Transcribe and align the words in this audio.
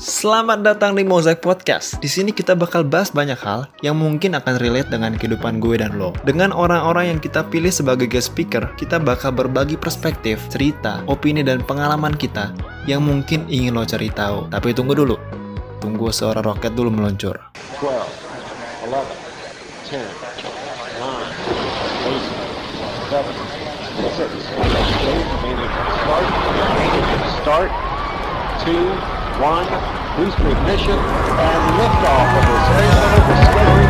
Selamat 0.00 0.64
datang 0.64 0.96
di 0.96 1.04
Mosaic 1.04 1.44
Podcast. 1.44 2.00
Di 2.00 2.08
sini 2.08 2.32
kita 2.32 2.56
bakal 2.56 2.88
bahas 2.88 3.12
banyak 3.12 3.36
hal 3.36 3.68
yang 3.84 4.00
mungkin 4.00 4.32
akan 4.32 4.56
relate 4.56 4.88
dengan 4.88 5.12
kehidupan 5.12 5.60
gue 5.60 5.76
dan 5.76 6.00
lo. 6.00 6.16
Dengan 6.24 6.56
orang-orang 6.56 7.12
yang 7.12 7.20
kita 7.20 7.44
pilih 7.44 7.68
sebagai 7.68 8.08
guest 8.08 8.32
speaker, 8.32 8.72
kita 8.80 8.96
bakal 8.96 9.28
berbagi 9.28 9.76
perspektif, 9.76 10.40
cerita, 10.48 11.04
opini 11.04 11.44
dan 11.44 11.60
pengalaman 11.60 12.16
kita 12.16 12.48
yang 12.88 13.04
mungkin 13.04 13.44
ingin 13.52 13.76
lo 13.76 13.84
cari 13.84 14.08
tahu. 14.08 14.48
Tapi 14.48 14.72
tunggu 14.72 14.96
dulu. 14.96 15.20
Tunggu 15.84 16.08
suara 16.16 16.40
roket 16.40 16.72
dulu 16.72 16.88
meluncur. 16.88 17.36
12, 17.84 17.92
11, 18.88 19.04
10, 19.84 20.00
9, 20.96 21.12
8, 23.12 23.36
7, 24.16 24.32
6, 24.32 24.64
start, 27.44 27.68
start, 27.68 27.68
2, 28.64 29.19
1, 29.40 29.66
boost 30.16 30.38
ignition, 30.38 30.98
and 30.98 31.62
liftoff 31.80 32.28
of 32.36 32.44
the 32.50 32.56
Space 32.68 32.96
Discovery. 33.30 33.88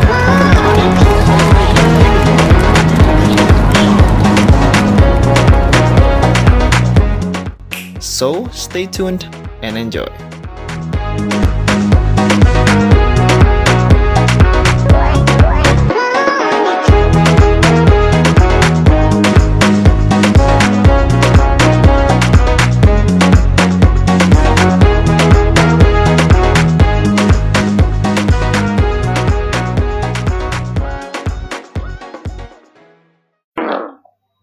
So, 7.99 8.47
stay 8.53 8.85
tuned 8.85 9.27
and 9.61 9.77
enjoy. 9.77 10.30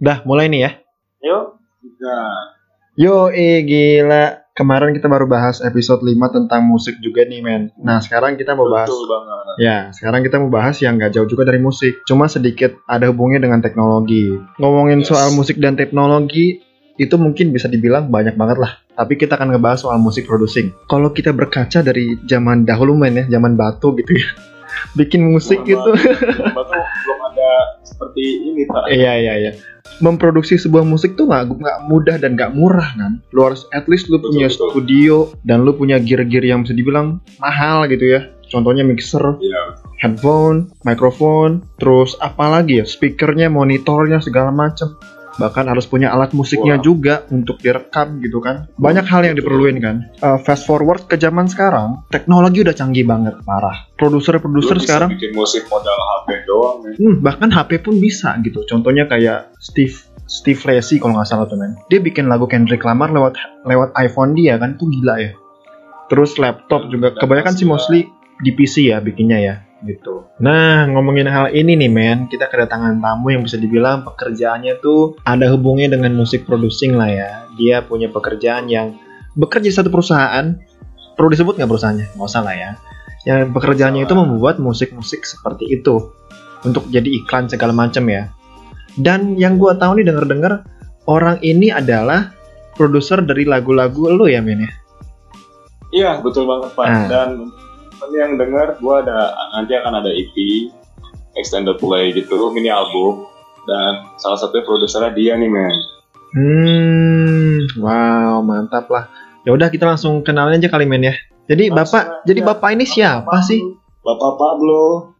Dah, 0.09 0.25
mulai 0.25 0.49
nih 0.49 0.65
ya. 0.65 0.71
Yuk. 1.21 1.61
Yo, 2.97 3.29
eh 3.29 3.61
gila. 3.61 4.41
Kemarin 4.57 4.97
kita 4.97 5.05
baru 5.05 5.29
bahas 5.29 5.61
episode 5.61 6.01
5 6.01 6.17
tentang 6.33 6.65
musik 6.65 6.97
juga 7.05 7.29
nih, 7.29 7.45
men. 7.45 7.69
Nah, 7.77 8.01
sekarang 8.01 8.41
kita 8.41 8.57
mau 8.57 8.73
bahas 8.73 8.89
Betul 8.89 9.05
banget. 9.05 9.37
Ya, 9.61 9.79
sekarang 9.93 10.25
kita 10.25 10.41
mau 10.41 10.49
bahas 10.49 10.81
yang 10.81 10.97
gak 10.97 11.13
jauh 11.13 11.29
juga 11.29 11.45
dari 11.45 11.61
musik. 11.61 12.01
Cuma 12.09 12.25
sedikit 12.25 12.81
ada 12.89 13.13
hubungannya 13.13 13.45
dengan 13.45 13.61
teknologi. 13.61 14.33
Ngomongin 14.57 15.05
Yes. 15.05 15.13
soal 15.13 15.29
musik 15.37 15.61
dan 15.61 15.77
teknologi, 15.77 16.65
itu 16.97 17.15
mungkin 17.21 17.53
bisa 17.53 17.69
dibilang 17.69 18.09
banyak 18.09 18.33
banget 18.33 18.65
lah. 18.65 18.81
Tapi 18.97 19.21
kita 19.21 19.37
akan 19.37 19.53
ngebahas 19.53 19.85
soal 19.85 20.01
musik 20.01 20.25
producing. 20.25 20.73
Kalau 20.89 21.13
kita 21.13 21.37
berkaca 21.37 21.85
dari 21.85 22.17
zaman 22.25 22.65
dahulu, 22.65 22.97
men 22.97 23.13
ya, 23.13 23.25
zaman 23.29 23.61
batu 23.61 23.93
gitu 23.93 24.17
ya. 24.17 24.29
Bikin 24.99 25.29
musik 25.29 25.69
Zaman 25.69 25.71
itu. 25.71 25.91
Zaman 26.33 26.55
batu 26.57 26.81
belum 26.81 27.19
ada 27.29 27.51
seperti 27.85 28.23
ini 28.41 28.63
pak. 28.65 28.89
Iya 28.89 29.13
iya 29.21 29.35
iya. 29.37 29.53
Memproduksi 29.99 30.55
sebuah 30.55 30.87
musik 30.87 31.19
tuh 31.19 31.27
nggak 31.27 31.59
nggak 31.59 31.79
mudah 31.91 32.17
dan 32.23 32.39
nggak 32.39 32.55
murah 32.55 32.95
kan. 32.95 33.19
Lu 33.35 33.43
harus 33.43 33.67
at 33.75 33.91
least 33.91 34.07
lu 34.09 34.19
Betul, 34.19 34.39
punya 34.39 34.49
betul. 34.49 34.69
studio 34.71 35.15
dan 35.43 35.67
lu 35.67 35.75
punya 35.75 35.99
gear-gear 35.99 36.45
yang 36.45 36.63
bisa 36.63 36.75
dibilang 36.75 37.19
mahal 37.39 37.87
gitu 37.87 38.07
ya. 38.07 38.31
Contohnya 38.49 38.81
mixer, 38.81 39.21
Iya. 39.21 39.77
headphone, 40.01 40.73
mikrofon, 40.81 41.69
terus 41.77 42.17
apa 42.17 42.49
lagi 42.49 42.81
ya? 42.81 42.89
Speakernya, 42.89 43.53
monitornya 43.53 44.25
segala 44.25 44.49
macam. 44.49 44.97
Bahkan 45.39 45.71
harus 45.71 45.87
punya 45.87 46.11
alat 46.11 46.35
musiknya 46.35 46.77
Wah. 46.77 46.85
juga 46.85 47.15
untuk 47.31 47.63
direkam 47.63 48.19
gitu 48.19 48.43
kan. 48.43 48.67
Banyak 48.75 49.07
hal 49.07 49.23
yang 49.23 49.35
diperluin 49.39 49.79
kan. 49.79 49.97
Uh, 50.19 50.39
fast 50.43 50.67
forward 50.67 51.07
ke 51.07 51.15
zaman 51.15 51.47
sekarang, 51.47 52.03
teknologi 52.11 52.67
udah 52.67 52.75
canggih 52.75 53.07
banget, 53.07 53.39
parah. 53.47 53.87
Produser-produser 53.95 54.83
sekarang 54.83 55.15
bikin 55.15 55.33
musik 55.33 55.71
modal 55.71 55.95
HP 55.95 56.29
doang. 56.45 56.79
Hmm, 56.99 57.17
bahkan 57.23 57.49
HP 57.55 57.81
pun 57.87 58.03
bisa 58.03 58.35
gitu. 58.43 58.67
Contohnya 58.67 59.07
kayak 59.07 59.55
Steve 59.63 59.95
Steve 60.29 60.61
Lacy 60.61 61.01
kalau 61.01 61.17
nggak 61.17 61.29
salah 61.31 61.47
tuh 61.49 61.57
men. 61.57 61.79
Dia 61.89 62.03
bikin 62.03 62.29
lagu 62.29 62.45
Kendrick 62.51 62.85
Lamar 62.85 63.15
lewat 63.15 63.39
lewat 63.65 63.97
iPhone 63.97 64.37
dia 64.37 64.61
kan 64.61 64.77
tuh 64.77 64.91
gila 64.91 65.17
ya. 65.23 65.33
Terus 66.13 66.37
laptop 66.37 66.91
juga 66.91 67.17
kebanyakan 67.17 67.55
sih 67.57 67.65
masih 67.65 67.69
mostly 67.69 68.01
di 68.39 68.55
PC 68.55 68.91
ya 68.91 69.03
bikinnya 69.03 69.39
ya 69.39 69.55
gitu. 69.87 70.27
Nah 70.43 70.91
ngomongin 70.91 71.31
hal 71.31 71.55
ini 71.55 71.79
nih 71.79 71.91
men, 71.91 72.19
kita 72.27 72.51
kedatangan 72.51 72.99
tamu 72.99 73.31
yang 73.31 73.43
bisa 73.47 73.61
dibilang 73.61 74.03
pekerjaannya 74.03 74.83
tuh 74.83 75.15
ada 75.23 75.47
hubungannya 75.55 75.95
dengan 75.95 76.13
musik 76.19 76.47
producing 76.49 76.99
lah 76.99 77.11
ya. 77.11 77.31
Dia 77.55 77.87
punya 77.87 78.11
pekerjaan 78.11 78.67
yang 78.67 78.99
bekerja 79.39 79.71
di 79.71 79.75
satu 79.75 79.89
perusahaan. 79.93 80.59
Perlu 81.15 81.35
disebut 81.35 81.59
nggak 81.59 81.71
perusahaannya? 81.71 82.07
Nggak 82.15 82.29
usah 82.31 82.43
lah 82.43 82.55
ya. 82.55 82.71
Yang 83.27 83.51
pekerjaannya 83.55 84.03
itu 84.07 84.15
membuat 84.15 84.63
musik-musik 84.63 85.27
seperti 85.27 85.67
itu 85.71 86.11
untuk 86.63 86.87
jadi 86.91 87.07
iklan 87.23 87.47
segala 87.47 87.75
macam 87.75 88.07
ya. 88.11 88.31
Dan 88.99 89.39
yang 89.39 89.63
gua 89.63 89.79
tahu 89.79 90.03
nih 90.03 90.07
denger-dengar 90.11 90.67
orang 91.07 91.39
ini 91.43 91.71
adalah 91.71 92.35
produser 92.75 93.23
dari 93.23 93.47
lagu-lagu 93.47 94.11
lu 94.11 94.27
ya 94.31 94.43
men 94.43 94.67
ya. 94.67 94.73
Iya 95.89 96.11
betul 96.21 96.47
banget 96.47 96.71
pak. 96.77 96.87
Ah. 96.87 97.07
Dan 97.09 97.29
temen 97.99 98.11
yang 98.15 98.33
dengar 98.39 98.79
gua 98.79 99.03
ada 99.03 99.19
nanti 99.53 99.75
akan 99.75 99.99
ada 99.99 100.11
EP 100.11 100.35
extended 101.35 101.79
play 101.79 102.15
gitu 102.15 102.51
mini 102.51 102.71
album 102.71 103.27
dan 103.67 104.07
salah 104.17 104.39
satunya 104.39 104.63
produsernya 104.63 105.11
dia 105.13 105.35
nih 105.35 105.51
men. 105.51 105.77
Hmm, 106.31 107.57
wow 107.81 108.39
mantap 108.41 108.87
lah. 108.89 109.11
Ya 109.43 109.51
udah 109.51 109.69
kita 109.69 109.85
langsung 109.85 110.23
kenalin 110.23 110.61
aja 110.61 110.69
kali 110.69 110.85
men 110.85 111.03
ya. 111.03 111.15
Jadi 111.49 111.73
Langsung 111.73 111.99
bapak, 111.99 112.03
aja. 112.05 112.25
jadi 112.25 112.41
bapak 112.45 112.69
ini 112.77 112.85
siapa 112.85 113.37
sih? 113.41 113.61
Bapak 113.99 114.33
Pablo. 114.37 115.13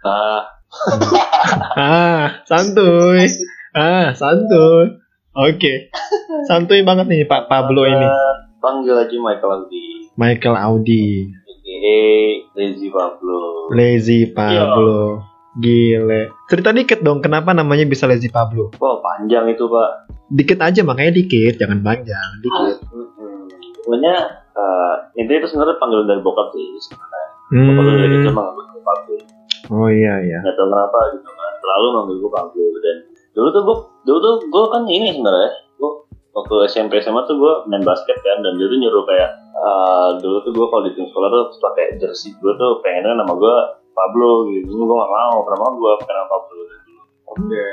Nah, 0.00 0.42
Ah, 1.76 2.42
santuy. 2.46 3.26
Ah, 3.70 4.10
santuy. 4.10 4.94
Oke. 5.34 5.90
Santuy 6.46 6.82
banget 6.82 7.06
nih 7.06 7.26
Pak 7.26 7.46
Pablo 7.46 7.84
ini. 7.84 8.06
panggil 8.58 8.96
aja 8.96 9.12
Michael 9.12 9.52
Audi 9.60 10.08
Michael 10.16 10.56
Audi, 10.56 11.28
aka 11.84 11.96
Lazy 12.54 12.88
Pablo 12.88 13.68
Lazy 13.70 14.20
Pablo. 14.26 15.20
Gile. 15.54 16.34
Cerita 16.44 16.72
dikit 16.72 16.98
dong 16.98 17.20
kenapa 17.20 17.52
namanya 17.52 17.84
bisa 17.84 18.04
Lazy 18.04 18.26
Pablo? 18.26 18.74
wah 18.74 18.98
panjang 18.98 19.46
itu 19.48 19.64
pak 19.64 20.10
Dikit 20.26 20.56
aja 20.58 20.80
makanya 20.82 21.12
dikit, 21.14 21.54
jangan 21.54 21.78
panjang, 21.78 22.28
dikit. 22.40 22.80
Mm-mm. 22.88 23.46
sebenarnya 23.78 24.16
eh, 24.50 24.94
intinya 25.14 25.38
itu 25.38 25.48
sebenarnya 25.48 25.76
panggilan 25.76 26.08
dari 26.08 26.20
bokap 26.20 26.48
sih 26.50 26.64
sebenarnya 26.80 27.26
bokap 27.52 27.84
gue 27.84 27.94
dari 27.94 28.08
kecil 28.10 28.24
Hmm. 28.24 28.38
manggil 28.40 28.64
gue 28.66 28.82
Pablo 28.82 29.14
Oh 29.64 29.88
iya 29.88 30.14
iya. 30.20 30.38
nggak 30.40 30.54
tahu 30.54 30.66
kenapa 30.66 30.98
gitu 31.12 31.28
kan 31.30 31.52
selalu 31.54 31.86
manggil 31.92 32.16
gue 32.18 32.32
Pablo 32.32 32.64
dan 32.80 32.96
dulu 33.30 33.48
tuh 33.48 33.62
gue 33.62 33.76
dulu 34.02 34.18
tuh 34.18 34.34
gue 34.42 34.62
kan 34.66 34.82
ini 34.86 35.08
sebenarnya 35.12 35.50
waktu 36.34 36.54
SMP 36.66 36.98
SMA 36.98 37.22
tuh 37.30 37.38
gue 37.38 37.54
main 37.70 37.82
basket 37.86 38.18
kan 38.18 38.42
dan 38.42 38.58
dia 38.58 38.66
tuh 38.66 38.78
nyuruh 38.78 39.04
kayak 39.06 39.30
eh, 39.54 40.08
dulu 40.18 40.36
tuh 40.42 40.52
gue 40.52 40.66
kalau 40.66 40.82
di 40.82 40.92
tim 40.98 41.06
sekolah 41.06 41.28
tuh 41.30 41.44
pakai 41.62 41.94
jersey 42.02 42.34
gue 42.34 42.52
tuh 42.58 42.82
pengennya 42.82 43.22
nama 43.22 43.32
gue 43.32 43.56
Pablo 43.94 44.50
gitu 44.50 44.74
gue 44.74 44.96
gak 44.98 45.12
mau 45.14 45.38
mau 45.46 45.70
gue 45.78 45.92
pakai 46.02 46.14
nama 46.18 46.28
Pablo 46.28 46.50
dulu 46.58 47.02
Oke. 47.34 47.66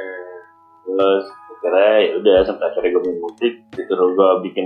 terus 0.86 1.26
akhirnya 1.62 1.94
ya 2.02 2.12
udah 2.18 2.38
sampai 2.46 2.66
akhirnya 2.74 2.90
gue 2.98 3.04
main 3.06 3.20
musik 3.22 3.54
disuruh 3.74 4.10
gue 4.14 4.30
bikin 4.50 4.66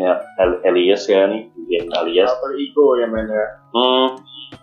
Elias 0.63 1.03
kan 1.07 1.31
bikin 1.31 1.91
Elias 1.91 2.31
Alter 2.31 2.51
ego 2.55 2.99
ya 2.99 3.07
men 3.07 3.27
ya. 3.27 3.47
hmm. 3.75 4.07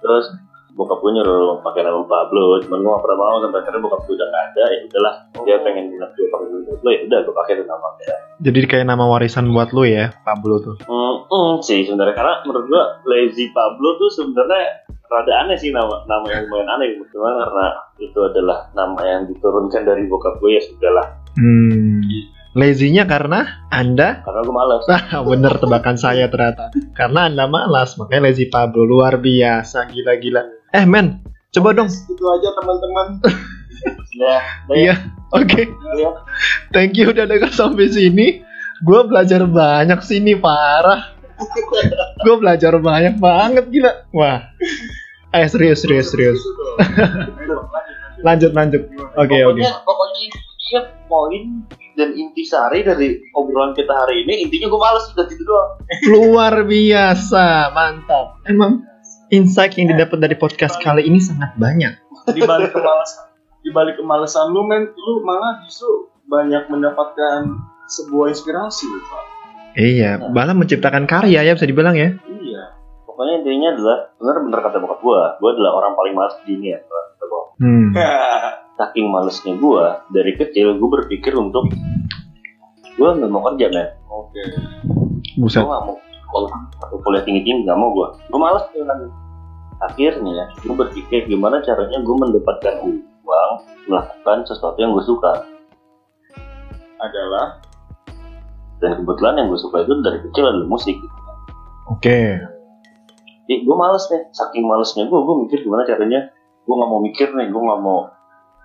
terus 0.00 0.32
bokap 0.72 0.98
gue 0.98 1.12
nyuruh 1.12 1.60
pakai 1.60 1.84
nama 1.84 2.00
Pablo 2.02 2.56
cuman 2.60 2.80
gue 2.80 2.90
gak 2.90 3.02
pernah 3.04 3.18
mau 3.18 3.36
sampai 3.38 3.58
akhirnya 3.60 3.80
bokap 3.80 4.00
gue 4.02 4.14
udah 4.16 4.28
gak 4.28 4.44
ada 4.48 4.64
ya 4.66 4.78
udahlah 4.82 5.14
dia 5.42 5.56
pengen 5.60 5.84
bilang 5.88 6.10
gue 6.12 6.26
pakai 6.26 6.46
Pablo 6.48 6.88
ya 6.88 7.00
udah 7.04 7.18
gue 7.20 7.34
pakai 7.36 7.52
itu 7.52 7.64
nama 7.64 7.88
ya 8.00 8.16
Jadi 8.42 8.58
kayak 8.66 8.86
nama 8.88 9.04
warisan 9.06 9.46
buat 9.52 9.70
lu 9.70 9.86
ya, 9.86 10.10
Pablo 10.24 10.58
tuh. 10.58 10.76
hmm, 10.82 11.14
hmm, 11.28 11.52
sih 11.60 11.84
sebenarnya 11.84 12.16
karena 12.16 12.34
menurut 12.42 12.66
gue 12.66 12.82
Lazy 13.06 13.52
Pablo 13.52 13.94
tuh 13.96 14.10
sebenarnya 14.10 14.82
rada 15.06 15.44
aneh 15.44 15.60
sih 15.60 15.69
nama 15.69 16.08
nama 16.08 16.24
yang 16.26 16.48
lumayan 16.48 16.72
aneh 16.72 16.96
cuman 17.04 17.36
karena 17.36 17.66
itu 18.00 18.18
adalah 18.18 18.72
nama 18.72 19.00
yang 19.04 19.28
diturunkan 19.28 19.84
dari 19.84 20.08
bokap 20.08 20.40
gue 20.40 20.56
ya 20.56 20.62
sudahlah 20.64 21.06
Hmm. 21.32 22.04
Lazy-nya 22.52 23.08
karena 23.08 23.64
Anda 23.72 24.20
karena 24.20 24.40
gue 24.44 24.52
malas 24.52 24.84
Ah, 24.84 25.25
bener 25.25 25.56
tebakan 25.56 25.96
saya 25.96 26.28
ternyata. 26.28 26.68
Karena 26.92 27.25
Anda 27.32 27.48
malas, 27.48 27.96
makanya 27.96 28.28
Lazy 28.28 28.52
Pablo 28.52 28.84
luar 28.84 29.16
biasa, 29.16 29.88
gila-gila. 29.88 30.44
Eh 30.72 30.84
men, 30.88 31.20
coba 31.52 31.76
dong. 31.76 31.88
Itu 31.88 32.24
aja 32.32 32.48
teman-teman. 32.56 33.06
ya 34.22 34.36
Iya, 34.72 34.94
oke. 35.36 35.62
ya 36.00 36.10
Thank 36.72 36.96
you 36.96 37.12
udah 37.12 37.28
denger 37.28 37.52
sampai 37.52 37.92
sini. 37.92 38.40
Gue 38.82 39.00
belajar 39.04 39.44
banyak 39.44 40.00
sini 40.00 40.32
parah. 40.34 41.12
Gue 42.24 42.34
belajar 42.40 42.72
banyak 42.80 43.20
banget 43.20 43.69
gila. 43.69 44.08
Wah. 44.16 44.48
Eh 45.32 45.46
serius 45.48 45.84
serius 45.84 46.08
serius. 46.08 46.40
Lanjut 48.25 48.56
lanjut. 48.56 48.88
Oke 49.16 49.36
oke. 49.44 49.60
pokoknya 49.60 49.72
pokoknya 49.84 50.20
maksudnya 50.32 50.82
poin 51.04 51.42
dan 51.92 52.16
intisari 52.16 52.80
dari 52.80 53.20
obrolan 53.36 53.76
kita 53.76 53.92
hari 53.92 54.25
ini 54.25 54.48
intinya 54.48 54.72
gue 54.72 54.80
males 54.80 55.04
udah 55.12 55.26
gitu 55.28 55.44
doang 55.44 55.70
Luar 56.08 56.64
biasa, 56.64 57.68
mantap. 57.76 58.40
Emang 58.48 58.80
insight 59.32 59.73
yang 59.81 59.88
didapat 59.96 60.20
dari 60.20 60.37
podcast 60.37 60.76
kali 60.79 61.08
ini 61.08 61.17
sangat 61.19 61.56
banyak. 61.56 61.96
di 62.37 62.44
balik 62.44 62.70
kemalasan 62.70 63.32
di 63.62 63.70
balik 63.73 63.96
kemalasan 63.99 64.52
lu 64.52 64.62
men 64.69 64.93
lu 64.93 65.25
malah 65.25 65.58
justru 65.67 66.12
banyak 66.29 66.70
mendapatkan 66.70 67.50
sebuah 67.88 68.31
inspirasi 68.31 68.87
lu, 68.87 69.00
pak 69.02 69.25
Iya, 69.73 70.20
malah 70.20 70.52
menciptakan 70.52 71.08
karya 71.08 71.40
ya 71.49 71.56
bisa 71.56 71.64
dibilang 71.64 71.96
ya. 71.96 72.12
iya 72.29 72.62
pokoknya 73.08 73.40
intinya 73.40 73.69
adalah 73.73 73.96
bener 74.20 74.37
bener 74.46 74.61
kata 74.61 74.76
bokap 74.79 75.00
gue 75.00 75.20
gue 75.40 75.50
adalah 75.56 75.73
orang 75.81 75.93
paling 75.96 76.14
malas 76.14 76.35
di 76.44 76.52
dunia 76.55 76.76
kata 76.85 77.25
bokap. 77.25 77.46
Hmm. 77.58 77.88
saking 78.78 79.06
malesnya 79.08 79.55
gue 79.56 79.85
dari 80.11 80.32
kecil 80.37 80.76
gue 80.76 80.88
berpikir 81.00 81.32
untuk 81.37 81.70
gue 82.93 83.08
nggak 83.08 83.31
mau 83.32 83.43
kerja 83.52 83.67
men 83.73 83.88
oke 84.06 84.32
gue 84.37 85.40
Buset. 85.40 85.64
nggak 85.64 85.82
mau 85.87 85.96
sekolah 85.96 86.50
atau 86.82 86.96
kuliah 87.00 87.23
tinggi 87.25 87.40
tinggi 87.44 87.64
nggak 87.64 87.78
mau 87.78 87.93
gue 87.93 88.08
gue 88.28 88.40
malas 88.40 88.64
dengan 88.73 88.99
akhirnya 89.82 90.50
gue 90.62 90.75
berpikir 90.75 91.26
gimana 91.26 91.58
caranya 91.64 91.99
gue 91.99 92.17
mendapatkan 92.17 92.75
uang 93.23 93.50
melakukan 93.90 94.38
sesuatu 94.46 94.79
yang 94.79 94.94
gue 94.94 95.05
suka 95.05 95.46
adalah 97.02 97.58
dan 98.79 98.99
kebetulan 99.02 99.34
yang 99.43 99.46
gue 99.50 99.58
suka 99.58 99.82
itu 99.82 99.93
dari 100.02 100.19
kecil 100.23 100.44
adalah 100.46 100.69
musik 100.70 100.99
Oke. 101.90 102.38
Jadi 103.43 103.67
gue 103.67 103.76
males 103.76 104.05
nih, 104.06 104.23
saking 104.31 104.64
malesnya 104.64 105.11
gue, 105.11 105.19
gue 105.19 105.37
mikir 105.44 105.67
gimana 105.67 105.82
caranya 105.82 106.31
gue 106.62 106.75
nggak 106.78 106.90
mau 106.90 107.00
mikir 107.02 107.28
nih, 107.35 107.50
gue 107.50 107.62
nggak 107.62 107.81
mau 107.82 108.06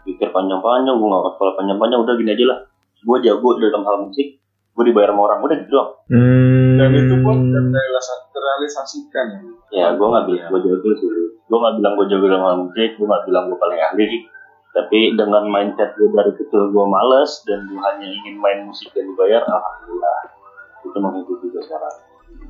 mikir 0.05 0.29
panjang-panjang, 0.29 0.95
gue 0.95 1.07
nggak 1.09 1.23
kepala 1.35 1.51
panjang-panjang, 1.57 1.99
udah 2.05 2.13
gini 2.15 2.31
aja 2.37 2.45
lah. 2.45 2.59
Gue 3.01 3.17
jago 3.25 3.57
dalam 3.57 3.81
hal 3.83 3.95
musik, 4.05 4.37
gue 4.77 4.83
dibayar 4.85 5.11
sama 5.11 5.21
orang, 5.27 5.39
udah 5.43 5.55
gitu 5.59 5.71
doang. 5.73 5.91
Hmm. 6.07 6.77
dan 6.77 6.93
itu 6.93 7.15
pun 7.25 7.37
terrealisasi- 7.51 8.29
terrealisasikan 8.31 9.27
ya 9.73 9.93
gue 9.95 10.07
nggak 10.07 10.25
bilang 10.27 10.47
gue 10.51 10.59
jago 10.63 10.89
sih. 10.99 11.09
Gue 11.47 11.57
nggak 11.57 11.75
bilang 11.79 11.93
gue 11.95 12.05
jago 12.11 12.25
dalam 12.27 12.57
musik, 12.67 12.89
gue 12.95 13.07
nggak 13.07 13.23
bilang 13.27 13.43
gue 13.51 13.59
paling 13.59 13.79
ahli. 13.79 14.07
Tapi 14.75 14.99
dengan 15.17 15.43
mindset 15.49 15.95
gue 15.97 16.11
dari 16.13 16.31
kecil 16.37 16.69
gue 16.69 16.85
males 16.85 17.31
dan 17.47 17.65
gue 17.65 17.79
hanya 17.81 18.07
ingin 18.07 18.35
main 18.37 18.59
musik 18.67 18.93
dan 18.93 19.09
dibayar, 19.09 19.41
alhamdulillah 19.47 20.19
itu 20.85 20.97
mengikuti 21.01 21.45
gue 21.49 21.63
sekarang. 21.65 21.95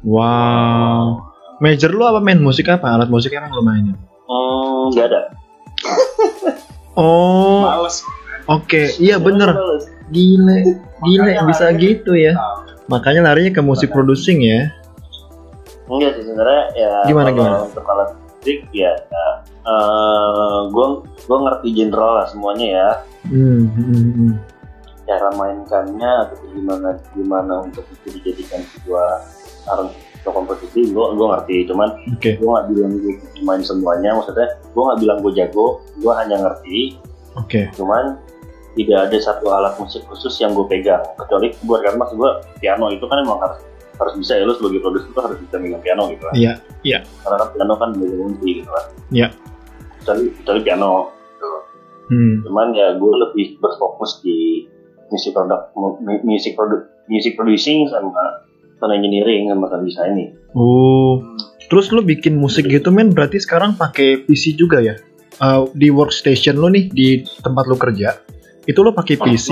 Wow. 0.04 1.34
Major 1.58 1.90
lu 1.90 2.04
apa 2.06 2.22
main 2.22 2.38
musik 2.38 2.70
apa? 2.70 2.86
Alat 2.94 3.10
musik 3.10 3.34
yang 3.34 3.50
lu 3.50 3.66
mainin? 3.66 3.98
Hmm, 4.28 4.94
nggak 4.94 5.06
ada. 5.10 5.22
Oh, 6.98 7.66
males 7.66 8.02
oke. 8.50 8.82
Iya 8.98 9.22
bener. 9.22 9.54
Males. 9.54 9.86
Gile, 10.08 10.80
gile 11.04 11.32
bisa 11.46 11.70
gitu 11.76 12.16
ya. 12.16 12.34
Makanya 12.88 13.32
larinya 13.32 13.60
ke 13.60 13.62
musik 13.62 13.92
producing 13.92 14.40
ya. 14.42 14.72
Enggak 15.88 16.12
sih 16.20 16.24
sebenarnya 16.28 16.64
ya 16.76 16.94
Gimana, 17.08 17.30
kalau 17.32 17.40
gimana? 17.40 17.58
untuk 17.68 17.86
alat 17.88 18.10
musik 18.16 18.60
ya, 18.72 18.94
gue 20.72 20.88
gue 21.28 21.38
ngerti 21.44 21.68
general 21.76 22.12
lah 22.24 22.26
semuanya 22.32 22.68
ya 22.68 22.90
Hmm, 23.28 23.68
hmm, 23.76 23.92
hmm. 24.16 24.32
cara 25.04 25.28
mainkannya 25.36 26.12
atau 26.24 26.36
gimana 26.56 26.96
gimana 27.12 27.54
untuk 27.60 27.84
itu 27.92 28.08
dijadikan 28.20 28.64
sebuah 28.72 29.20
arang 29.68 29.92
atau 30.24 30.32
komposisi 30.44 30.92
gue 30.92 31.06
gue 31.16 31.28
ngerti 31.28 31.56
cuman 31.72 31.96
Oke, 32.16 32.36
gue 32.40 32.48
nggak 32.48 32.68
bilang 32.72 32.92
gue 33.00 33.16
main 33.44 33.64
semuanya 33.64 34.16
maksudnya 34.16 34.48
gue 34.60 34.84
nggak 34.84 35.00
bilang 35.00 35.18
gue 35.24 35.32
jago 35.36 35.80
gue 36.00 36.14
hanya 36.16 36.36
ngerti 36.44 37.00
oke. 37.40 37.62
cuman 37.76 38.20
tidak 38.76 39.08
ada 39.08 39.18
satu 39.24 39.46
alat 39.52 39.74
musik 39.80 40.04
khusus 40.12 40.36
yang 40.44 40.52
gue 40.52 40.68
pegang 40.68 41.04
kecuali 41.16 41.56
buat 41.64 41.80
kan 41.84 41.96
maksud 41.96 42.16
gue 42.20 42.32
piano 42.60 42.92
itu 42.92 43.04
kan 43.08 43.24
emang 43.24 43.40
harus 43.40 43.60
harus 43.98 44.14
bisa 44.16 44.34
ya 44.34 44.44
lo 44.44 44.54
sebagai 44.54 44.80
produser 44.80 45.10
tuh 45.10 45.24
harus 45.24 45.38
bisa 45.40 45.56
megang 45.58 45.82
piano 45.82 46.10
gitu 46.10 46.24
kan 46.24 46.34
Iya, 46.84 47.00
karena 47.22 47.38
kan 47.38 47.50
piano 47.52 47.74
kan 47.76 47.90
belajar 47.92 48.18
kunci 48.20 48.50
gitu 48.56 48.70
kan 48.70 48.86
Iya. 49.10 49.28
kecuali 50.00 50.24
kecuali 50.34 50.62
piano 50.62 50.92
Hmm. 52.08 52.40
cuman 52.40 52.72
ya 52.72 52.96
gue 52.96 53.14
lebih 53.20 53.60
berfokus 53.60 54.24
di 54.24 54.64
music 55.08 55.36
product 55.36 55.76
mu- 55.76 56.00
music 56.24 56.56
product 56.56 56.88
music 57.06 57.36
producing 57.36 57.84
sama 57.92 58.16
sound 58.78 58.96
engineering 58.96 59.52
sama 59.52 59.68
sound 59.68 59.84
designing 59.84 60.32
Oh, 60.54 61.20
terus 61.68 61.92
lu 61.92 62.02
bikin 62.02 62.34
musik 62.34 62.66
gitu 62.66 62.90
men? 62.90 63.12
Berarti 63.12 63.38
sekarang 63.38 63.76
pakai 63.76 64.24
PC 64.24 64.56
juga 64.56 64.80
ya? 64.80 64.96
Uh, 65.38 65.70
di 65.72 65.92
workstation 65.92 66.56
lu 66.56 66.66
nih 66.68 66.88
di 66.88 67.08
tempat 67.38 67.68
lu 67.68 67.76
kerja, 67.76 68.18
itu 68.64 68.80
lu 68.80 68.90
pakai 68.90 69.20
PC, 69.20 69.48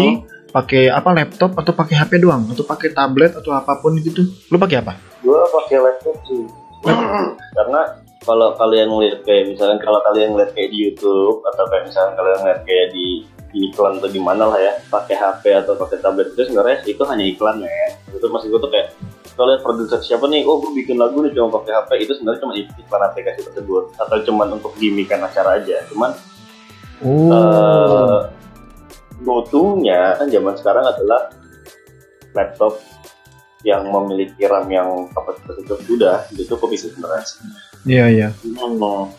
pakai 0.54 0.90
apa 0.94 1.10
laptop 1.14 1.56
atau 1.58 1.74
pakai 1.74 1.96
HP 1.98 2.22
doang? 2.22 2.46
Atau 2.52 2.66
pakai 2.66 2.94
tablet 2.94 3.34
atau 3.34 3.52
apa 3.54 3.80
pun 3.80 3.96
gitu? 3.98 4.26
Lu 4.50 4.58
pakai 4.60 4.82
apa? 4.82 4.94
gue 5.26 5.42
pakai 5.50 5.78
laptop 5.82 6.18
sih 6.30 6.46
karena 7.58 7.82
kalau 8.22 8.54
kalian 8.58 8.94
ngeliat 8.94 9.26
kayak 9.26 9.54
misalnya 9.54 9.82
kalau 9.82 9.98
kalian 10.06 10.38
ngeliat 10.38 10.54
kayak 10.54 10.70
di 10.70 10.78
YouTube 10.86 11.42
atau 11.50 11.66
kayak 11.66 11.90
misalnya 11.90 12.14
kalian 12.14 12.38
ngeliat 12.46 12.62
kayak 12.62 12.88
di 12.94 13.08
iklan 13.56 13.98
atau 13.98 14.10
di 14.12 14.22
mana 14.22 14.44
lah 14.54 14.60
ya 14.62 14.74
pakai 14.94 15.18
HP 15.18 15.44
atau 15.66 15.74
pakai 15.80 15.98
tablet 16.04 16.30
itu 16.30 16.46
sebenarnya 16.46 16.78
itu 16.86 17.02
hanya 17.10 17.26
iklan 17.26 17.58
ya 17.66 17.88
itu 18.14 18.26
maksud 18.30 18.54
gue 18.54 18.62
tuh 18.62 18.70
kayak 18.70 18.94
kalau 19.34 19.52
lihat 19.52 19.62
produser 19.66 20.00
siapa 20.06 20.30
nih 20.30 20.46
oh 20.46 20.62
gue 20.62 20.72
bikin 20.78 21.02
lagu 21.02 21.18
nih 21.26 21.34
cuma 21.34 21.50
pakai 21.58 21.74
HP 21.74 21.90
itu 22.06 22.12
sebenarnya 22.22 22.42
cuma 22.46 22.54
iklan 22.54 23.04
aplikasi 23.10 23.40
tersebut 23.50 23.84
atau 23.98 24.18
cuma 24.30 24.44
untuk 24.46 24.74
gimmickan 24.78 25.26
acara 25.26 25.58
aja 25.58 25.82
cuman 25.90 26.14
Oh, 27.04 27.28
eh 27.28 28.20
go 29.22 29.46
to-nya 29.46 30.18
kan 30.18 30.28
zaman 30.28 30.54
sekarang 30.56 30.84
adalah 30.84 31.32
laptop 32.34 32.82
yang 33.62 33.88
memiliki 33.88 34.46
RAM 34.46 34.68
yang 34.68 34.88
kapasitas 35.10 35.58
cukup 35.64 35.80
sudah 35.82 36.16
itu 36.30 36.46
itu 36.46 36.56
sebenarnya. 36.78 37.26
iya 37.86 38.06
iya, 38.08 38.28
Hmm. 38.36 39.10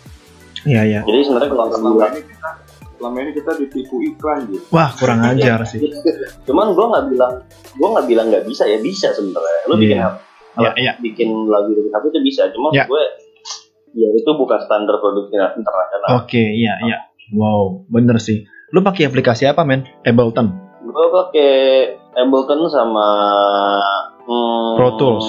iya 0.63 0.83
iya. 0.85 1.01
Jadi 1.03 1.19
sebenarnya 1.25 1.51
kalau 1.51 1.67
selama 1.69 1.89
bilang, 1.93 2.13
ini 2.13 2.23
kita 2.25 2.51
selama 2.97 3.17
ini 3.21 3.31
kita 3.33 3.51
ditipu 3.57 3.97
iklan 4.05 4.39
gitu 4.49 4.65
Wah 4.71 4.91
kurang 4.95 5.21
ajar 5.23 5.61
sih. 5.65 5.81
cuman 6.47 6.73
gue 6.73 6.87
nggak 6.87 7.07
bilang 7.11 7.33
gue 7.73 7.89
nggak 7.91 8.07
bilang 8.07 8.27
nggak 8.31 8.45
bisa 8.47 8.63
ya 8.65 8.79
bisa 8.79 9.11
sebenarnya. 9.13 9.61
Lo 9.67 9.75
bikin 9.77 9.99
Iya. 9.99 10.07
apa? 10.07 10.19
Iya 10.57 10.71
iya. 10.79 10.93
bikin 10.97 11.29
lagu 11.47 11.71
dari 11.71 11.91
HP 11.91 12.05
itu 12.07 12.21
bisa, 12.25 12.43
cuma 12.49 12.69
Ya. 12.73 12.85
gue 12.87 13.03
ya 13.95 14.09
itu 14.13 14.31
bukan 14.31 14.59
standar 14.61 14.97
produksi 14.99 15.35
internasional. 15.35 16.09
Oke 16.23 16.43
iya 16.55 16.75
iya. 16.83 16.99
Wow 17.33 17.85
bener 17.89 18.17
sih. 18.17 18.47
Lu 18.75 18.83
pakai 18.83 19.07
aplikasi 19.07 19.47
apa 19.47 19.63
men? 19.63 19.87
Ableton. 20.03 20.51
Gue 20.83 21.07
pakai 21.15 21.53
Ableton 22.19 22.67
sama 22.67 23.07
hmm, 24.27 24.75
Pro 24.75 24.91
Tools. 24.99 25.27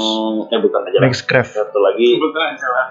Ableton 0.50 0.81
aja 0.89 0.98
lah. 0.98 1.06
Mixcraft. 1.06 1.54
Satu 1.54 1.78
lagi, 1.78 2.18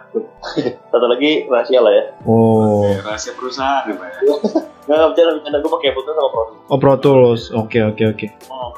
satu 0.93 1.07
lagi 1.11 1.51
rahasia 1.51 1.83
lah 1.83 1.91
ya. 1.91 2.05
Oh. 2.23 2.95
rahasia 3.03 3.35
perusahaan 3.35 3.91
ya 3.91 3.95
pak 3.99 4.07
ya 4.07 4.21
Nggak 4.87 4.97
nggak 5.03 5.09
bercanda 5.11 5.33
bercanda 5.43 5.59
gue 5.59 5.73
pakai 5.75 5.89
Ableton 5.91 6.15
sama 6.15 6.31
Pro 6.31 6.43
Tools. 6.47 6.63
Oh 6.71 6.79
Pro 6.79 6.95
Tools. 7.03 7.43
Oke 7.51 7.79
oke 7.83 8.03
oke. 8.07 8.27
Hmm. 8.47 8.73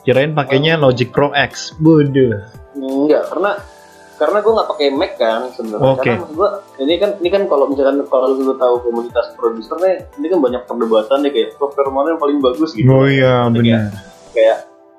Kirain 0.00 0.32
pakainya 0.32 0.80
Logic 0.80 1.12
Pro 1.12 1.28
X. 1.36 1.76
Bodoh. 1.76 2.40
Enggak, 2.72 3.28
karena 3.28 3.60
karena 4.20 4.38
gue 4.38 4.52
nggak 4.52 4.68
pakai 4.68 4.86
Mac 4.92 5.12
kan 5.16 5.48
sebenarnya. 5.50 5.88
Oke. 5.90 6.04
Karena 6.04 6.20
maksud 6.20 6.36
gue 6.36 6.48
ini 6.78 6.94
kan 6.94 7.10
ini 7.16 7.28
kan 7.28 7.42
kalau 7.48 7.64
misalkan 7.64 7.96
kalau 8.04 8.26
lu 8.30 8.52
tahu 8.54 8.74
komunitas 8.84 9.32
produser 9.34 9.80
nih, 9.80 9.96
ini 10.14 10.26
kan 10.28 10.38
banyak 10.38 10.62
perdebatan 10.64 11.18
nih 11.24 11.32
kayak 11.32 11.48
software 11.56 11.88
mana 11.88 12.12
yang 12.12 12.20
paling 12.20 12.38
bagus 12.38 12.70
gitu. 12.70 12.84
Oh 12.86 13.08
iya 13.08 13.48
Kayak- 13.48 13.54
benar. 13.56 13.82
Kayak 14.30 14.58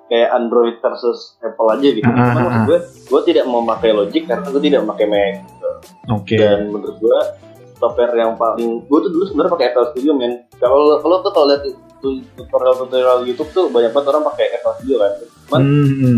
kayak 0.10 0.30
Android 0.34 0.76
versus 0.78 1.38
Apple 1.40 1.70
aja 1.70 1.88
gitu. 1.88 2.04
Ah, 2.04 2.12
Cuman 2.12 2.28
ah, 2.28 2.34
maksud 2.36 2.52
ah. 2.52 2.66
gue, 2.66 2.80
gue 3.08 3.22
tidak 3.24 3.46
memakai 3.46 3.92
Logic 3.94 4.24
karena 4.26 4.48
gue 4.50 4.62
tidak 4.62 4.80
memakai 4.82 5.06
Mac. 5.08 5.34
Oke. 6.12 6.36
Dan 6.36 6.60
menurut 6.68 6.98
gue 6.98 7.18
software 7.78 8.14
yang 8.14 8.34
paling 8.36 8.84
gue 8.84 9.00
tuh 9.00 9.10
dulu 9.10 9.24
sebenarnya 9.26 9.52
pakai 9.54 9.68
FL 9.72 9.88
Studio 9.90 10.12
men. 10.14 10.34
Kalau 10.58 11.00
kalau 11.00 11.22
tuh 11.22 11.32
kalau 11.32 11.48
lihat 11.48 11.64
tutorial 12.36 12.74
tutorial 12.76 13.18
YouTube 13.24 13.50
tuh 13.50 13.70
banyak 13.70 13.90
banget 13.90 14.10
orang 14.10 14.26
pakai 14.28 14.46
FL 14.58 14.74
Studio 14.76 14.96
kan. 14.98 15.12
Cuman 15.48 15.62
Hmm, 15.62 16.18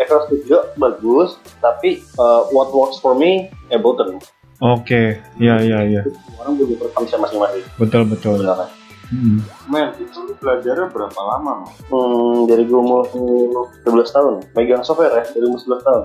FL 0.00 0.20
Studio 0.28 0.56
bagus, 0.80 1.36
tapi 1.60 2.00
uh, 2.16 2.48
what 2.54 2.72
works 2.72 2.96
for 3.00 3.12
me 3.12 3.52
Ableton. 3.68 4.20
Oke. 4.62 5.18
Iya 5.42 5.58
iya 5.58 5.78
iya. 5.82 6.02
Orang 6.38 6.54
punya 6.54 6.78
preferensi 6.78 7.18
masing-masing. 7.18 7.64
Betul 7.76 8.02
betul. 8.06 8.38
sebenarnya. 8.38 8.68
Hmm. 9.12 9.44
men 9.68 9.92
itu 10.00 10.24
lu 10.24 10.32
belajarnya 10.40 10.88
berapa 10.88 11.20
lama 11.20 11.68
man? 11.68 11.68
Hmm, 11.92 12.48
dari 12.48 12.64
gue 12.64 12.80
umur 12.80 13.04
11 13.12 14.08
tahun, 14.08 14.34
megang 14.56 14.80
software 14.80 15.12
ya, 15.12 15.24
dari 15.36 15.44
umur 15.44 15.60
11 15.60 15.84
tahun. 15.84 16.02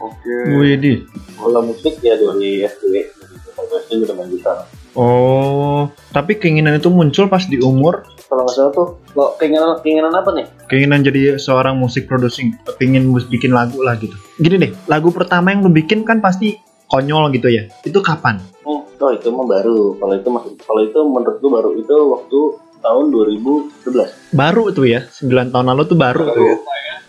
oke 0.00 0.36
Widih. 0.56 1.04
Kalau 1.36 1.60
musik 1.60 2.00
ya 2.00 2.16
dari 2.16 2.64
SD, 2.64 3.12
dari 3.12 3.72
SD 3.84 3.90
udah 4.08 4.16
main 4.16 4.32
gitar. 4.32 4.64
Oh, 4.92 5.86
tapi 6.10 6.34
keinginan 6.34 6.74
itu 6.74 6.90
muncul 6.90 7.30
pas 7.30 7.42
di 7.42 7.58
umur 7.58 8.02
Kalau 8.26 8.42
nggak 8.42 8.54
salah 8.54 8.70
tuh, 8.70 8.86
kok 9.08 9.38
keinginan 9.38 9.78
keinginan 9.80 10.10
apa 10.10 10.30
nih? 10.30 10.46
keinginan 10.66 11.02
jadi 11.02 11.34
seorang 11.36 11.74
musik 11.74 12.06
producing, 12.06 12.54
pingin 12.74 13.06
mus- 13.06 13.26
bikin 13.26 13.50
lagu 13.50 13.78
lah 13.80 13.94
gitu. 13.96 14.14
Gini 14.36 14.56
deh, 14.56 14.70
lagu 14.86 15.10
pertama 15.10 15.50
yang 15.50 15.62
lu 15.62 15.70
bikin 15.70 16.02
kan 16.02 16.18
pasti 16.18 16.54
konyol 16.86 17.30
gitu 17.30 17.46
ya. 17.46 17.66
Itu 17.80 17.98
kapan? 18.00 18.38
Hmm, 18.62 18.82
oh 18.82 19.10
itu 19.10 19.28
mah 19.28 19.46
baru. 19.48 19.94
Kalau 19.96 20.14
itu 20.16 20.28
masih, 20.28 20.52
kalau 20.60 20.80
itu 20.80 20.98
menurut 21.00 21.36
gue 21.36 21.50
baru 21.50 21.70
itu 21.72 21.94
waktu 22.08 22.38
tahun 22.80 23.04
2011 23.10 24.32
Baru 24.32 24.64
tuh 24.70 24.86
ya, 24.86 25.00
9 25.06 25.50
tahun 25.50 25.66
lalu 25.68 25.82
tuh 25.84 25.98
baru 25.98 26.24
tuh 26.28 26.42
ya. 26.42 26.56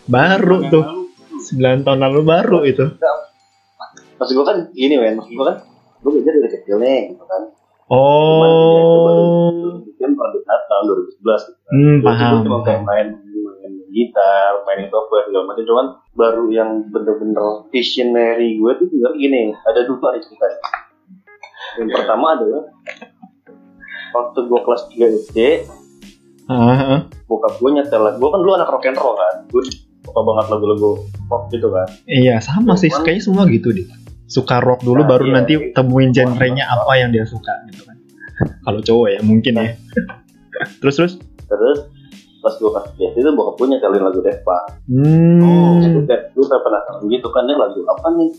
Baru 0.04 0.58
tuh. 0.68 0.86
9 1.32 1.82
tahun 1.82 2.00
lalu 2.00 2.22
baru 2.24 2.60
itu. 2.64 2.86
maksud 4.16 4.34
gue 4.34 4.46
kan 4.46 4.58
gini 4.72 4.96
men 4.96 5.18
maksud 5.18 5.34
gue 5.34 5.42
kan 5.44 5.58
gue 5.98 6.12
belajar 6.12 6.34
dari 6.36 6.50
kecil 6.52 6.78
nih 6.78 7.00
gitu 7.10 7.26
kan 7.26 7.42
Oh. 7.92 9.52
pada 10.22 10.38
saat 10.48 10.62
tahun 10.70 10.84
2011 10.88 11.50
gitu 11.50 11.60
kan. 11.60 11.72
Hmm, 11.74 11.98
paham. 12.06 12.34
cuma 12.46 12.60
kayak 12.64 12.82
main 12.88 13.08
main 13.26 13.74
gitar 13.92 14.64
main 14.64 14.88
software 14.88 15.28
segala 15.28 15.44
macam 15.50 15.64
cuman 15.66 15.88
baru 16.16 16.46
yang 16.54 16.70
bener-bener 16.94 17.68
visionary 17.74 18.60
gue 18.62 18.72
tuh 18.80 18.88
juga 18.88 19.10
gini 19.18 19.52
ada 19.66 19.84
dua 19.88 20.08
nih 20.16 20.22
ceritanya 20.24 20.60
yang 21.80 21.90
pertama 21.90 22.26
adalah 22.38 22.64
waktu 24.12 24.40
gue 24.44 24.60
kelas 24.64 24.84
3 24.92 25.20
SD 25.28 25.38
ah. 26.52 27.08
bokap 27.28 27.54
gue 27.60 27.70
nyetel 27.76 28.04
gue 28.20 28.30
kan 28.30 28.40
dulu 28.40 28.54
anak 28.56 28.70
rock 28.70 28.86
and 28.88 29.00
roll 29.00 29.16
kan 29.16 29.36
gue 29.48 29.62
suka 30.02 30.22
banget 30.22 30.46
lagu-lagu 30.52 30.92
pop 31.30 31.48
gitu 31.54 31.70
kan 31.72 31.88
Iya, 32.10 32.42
sama 32.44 32.76
sih. 32.76 32.90
Kayaknya 32.90 33.24
semua 33.24 33.46
gitu 33.48 33.72
deh. 33.72 33.86
Suka 34.32 34.58
rock 34.58 34.80
dulu 34.82 35.04
Nah, 35.04 35.10
baru 35.10 35.26
iya. 35.28 35.34
nanti 35.36 35.54
temuin 35.72 36.10
genrenya 36.10 36.64
apa 36.66 36.96
yang 36.96 37.12
dia 37.12 37.28
suka 37.28 37.52
gitu 37.68 37.84
kan. 37.84 37.98
Kalau 38.66 38.80
cowok 38.80 39.08
ya 39.10 39.20
mungkin 39.22 39.54
ya. 39.54 39.76
terus 40.82 40.96
terus. 40.96 41.14
terus 41.44 41.80
pas 42.40 42.56
gue 42.56 42.70
3 42.98 43.12
SD 43.12 43.18
itu 43.18 43.30
bokap 43.32 43.54
gue 43.56 43.68
nyetelin 43.70 44.02
lagu 44.02 44.18
Punk 44.18 44.66
Hmm. 44.88 45.78
gue 45.84 46.04
kayak 46.06 46.32
gue 46.32 46.42
kayak 46.42 46.64
penasaran 46.64 47.04
gitu 47.06 47.28
kan 47.28 47.44
ini 47.44 47.54
lagu 47.54 47.80
apa 47.84 48.08
nih 48.12 48.30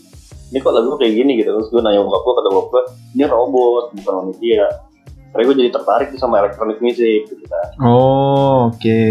ini 0.49 0.59
kok 0.59 0.73
lagu 0.73 0.97
kayak 0.97 1.13
gini 1.15 1.33
gitu 1.37 1.51
terus 1.51 1.69
gue 1.69 1.79
nanya 1.79 2.01
bokap 2.01 2.19
gue 2.21 2.35
kata 2.35 2.49
bokap 2.51 2.69
gue 2.69 2.83
ini 3.13 3.25
robot 3.25 3.85
bukan 3.95 4.15
manusia 4.19 4.65
Karena 5.31 5.43
gue 5.45 5.57
jadi 5.57 5.71
tertarik 5.71 6.09
tuh 6.09 6.19
sama 6.19 6.41
electronic 6.41 6.79
music 6.79 7.25
gitu 7.27 7.45
kan 7.47 7.69
Oh, 7.79 8.69
oke. 8.69 9.03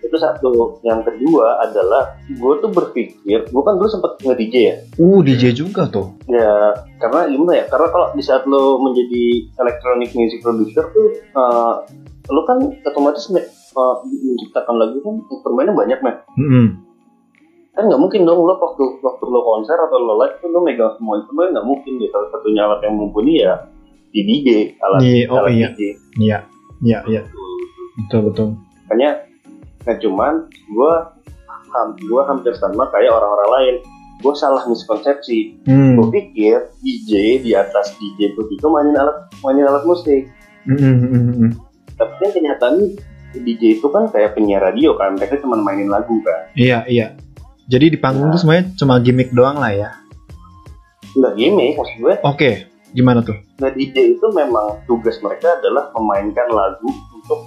Itu 0.00 0.16
satu 0.16 0.80
yang 0.80 1.00
kedua 1.00 1.60
adalah 1.60 2.16
gue 2.26 2.54
tuh 2.58 2.70
berpikir 2.70 3.44
gue 3.44 3.62
kan 3.62 3.74
dulu 3.76 3.86
sempet 3.86 4.16
nge 4.18 4.34
DJ 4.34 4.54
ya 4.56 4.74
Uh, 4.96 5.20
DJ 5.20 5.52
juga 5.52 5.84
tuh. 5.86 6.16
ya 6.26 6.72
karena 6.96 7.24
gimana 7.26 7.52
ya 7.54 7.64
karena 7.66 7.88
kalau 7.88 8.06
di 8.12 8.20
saat 8.20 8.44
lo 8.44 8.78
menjadi 8.78 9.24
electronic 9.56 10.10
music 10.12 10.40
producer 10.40 10.84
tuh 10.88 11.08
eh, 11.14 11.74
lo 12.26 12.40
kan 12.44 12.58
otomatis 12.82 13.28
eh, 13.30 13.44
menciptakan 14.02 14.74
lagu 14.76 14.98
kan 14.98 15.14
instrumennya 15.26 15.72
banyak 15.72 15.98
men 16.00 16.16
Mm-mm. 16.34 16.66
kan 17.70 17.84
nggak 17.86 18.00
mungkin 18.00 18.24
dong 18.24 18.40
lo 18.40 18.56
waktu 18.56 18.84
waktu 18.98 19.24
lo 19.24 19.40
konser 19.42 19.76
atau 19.76 19.96
lo 19.96 20.18
live 20.18 20.36
tuh 20.38 20.48
lo 20.48 20.60
megang 20.60 20.90
semua 20.94 21.16
instrumen 21.16 21.52
nggak 21.52 21.66
mungkin 21.66 21.92
deh 21.96 22.08
salah 22.08 22.28
satunya 22.30 22.62
alat 22.64 22.80
yang 22.82 22.94
mumpuni 22.94 23.40
ya 23.40 23.52
di 24.10 24.20
DJ 24.22 24.48
alat 24.80 25.00
Iya, 25.00 25.24
oh 25.28 25.36
alat 25.38 25.52
iya. 25.52 25.68
DJ 25.70 25.80
Iya, 26.18 26.38
iya, 26.80 26.98
iya. 27.06 27.22
Betul 27.96 28.20
betul. 28.26 28.48
makanya 28.84 29.22
nah 29.80 29.96
cuman 29.96 30.34
gue 30.46 30.92
gue 32.00 32.22
hampir 32.26 32.52
sama 32.54 32.90
kayak 32.90 33.10
orang-orang 33.10 33.50
lain 33.50 33.74
gue 34.20 34.34
salah 34.34 34.60
miskonsepsi 34.64 35.64
Hmm. 35.64 35.96
gue 35.96 36.06
pikir 36.10 36.68
DJ 36.80 37.40
di 37.40 37.52
atas 37.52 37.96
DJ 37.96 38.34
itu 38.34 38.66
mainin 38.66 38.96
alat 38.96 39.30
mainin 39.40 39.64
alat 39.64 39.84
musik 39.84 40.28
Mm, 40.60 40.76
mm, 40.76 40.96
mm, 41.00 41.32
mm. 41.40 41.50
tapi 41.96 42.14
kan 42.20 42.30
kenyataannya 42.30 42.86
DJ 43.32 43.80
itu 43.80 43.88
kan 43.88 44.04
kayak 44.06 44.36
penyiar 44.36 44.60
radio 44.60 44.92
kan 44.92 45.16
mereka 45.16 45.40
cuma 45.40 45.56
mainin 45.56 45.88
lagu 45.88 46.20
kan 46.20 46.52
Iya, 46.52 46.84
iya. 46.84 47.16
Jadi 47.64 47.94
di 47.94 47.98
panggung 47.98 48.28
tuh 48.28 48.36
semuanya 48.36 48.68
cuma 48.74 48.98
gimmick 48.98 49.30
doang 49.30 49.56
lah 49.56 49.70
ya. 49.70 49.88
nggak 51.10 51.32
gimmick 51.34 51.74
maksud 51.74 51.96
gue 51.96 52.14
Oke, 52.20 52.50
gimana 52.92 53.22
tuh? 53.22 53.38
Nah 53.56 53.70
DJ 53.70 54.14
itu 54.14 54.26
memang 54.30 54.84
tugas 54.84 55.16
mereka 55.18 55.56
adalah 55.56 55.88
memainkan 55.90 56.50
lagu 56.50 56.90
untuk 57.10 57.40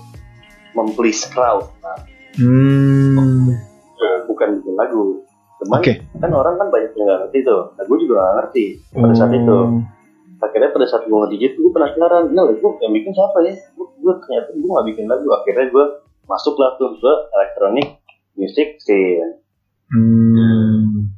memplease 0.74 1.30
crowd, 1.30 1.70
nah, 1.80 2.02
Hmm. 2.38 3.54
bukan 4.26 4.48
bikin 4.60 4.74
lagu. 4.74 5.22
Cuman 5.62 5.80
Oke. 5.80 5.94
kan 6.20 6.32
orang 6.34 6.56
kan 6.60 6.68
banyak 6.74 6.92
yang 6.98 7.06
nggak 7.06 7.20
ngerti 7.28 7.40
tuh. 7.46 7.62
Nah 7.78 7.84
gue 7.86 7.98
juga 8.02 8.14
nggak 8.20 8.36
ngerti 8.40 8.66
pada 8.92 9.14
saat 9.16 9.32
itu. 9.32 9.58
Oh. 9.58 9.82
Akhirnya 10.44 10.70
pada 10.76 10.86
saat 10.92 11.04
gue 11.08 11.16
nge-DJ 11.16 11.44
tuh 11.56 11.60
gue 11.70 11.72
penasaran, 11.72 12.36
nah 12.36 12.44
lagu 12.44 12.68
yang 12.84 12.92
bikin 12.92 13.16
siapa 13.16 13.38
ya? 13.48 13.54
Gue, 13.80 13.88
gue 13.96 14.14
ternyata 14.20 14.50
gue 14.52 14.70
nggak 14.70 14.88
bikin 14.92 15.06
lagu. 15.08 15.28
Akhirnya 15.32 15.66
gue 15.72 15.86
masuklah 16.28 16.76
tuh 16.76 17.00
ke 17.00 17.12
electronic 17.32 17.88
music 18.36 18.82
scene. 18.84 19.40
Hmm. 19.88 21.16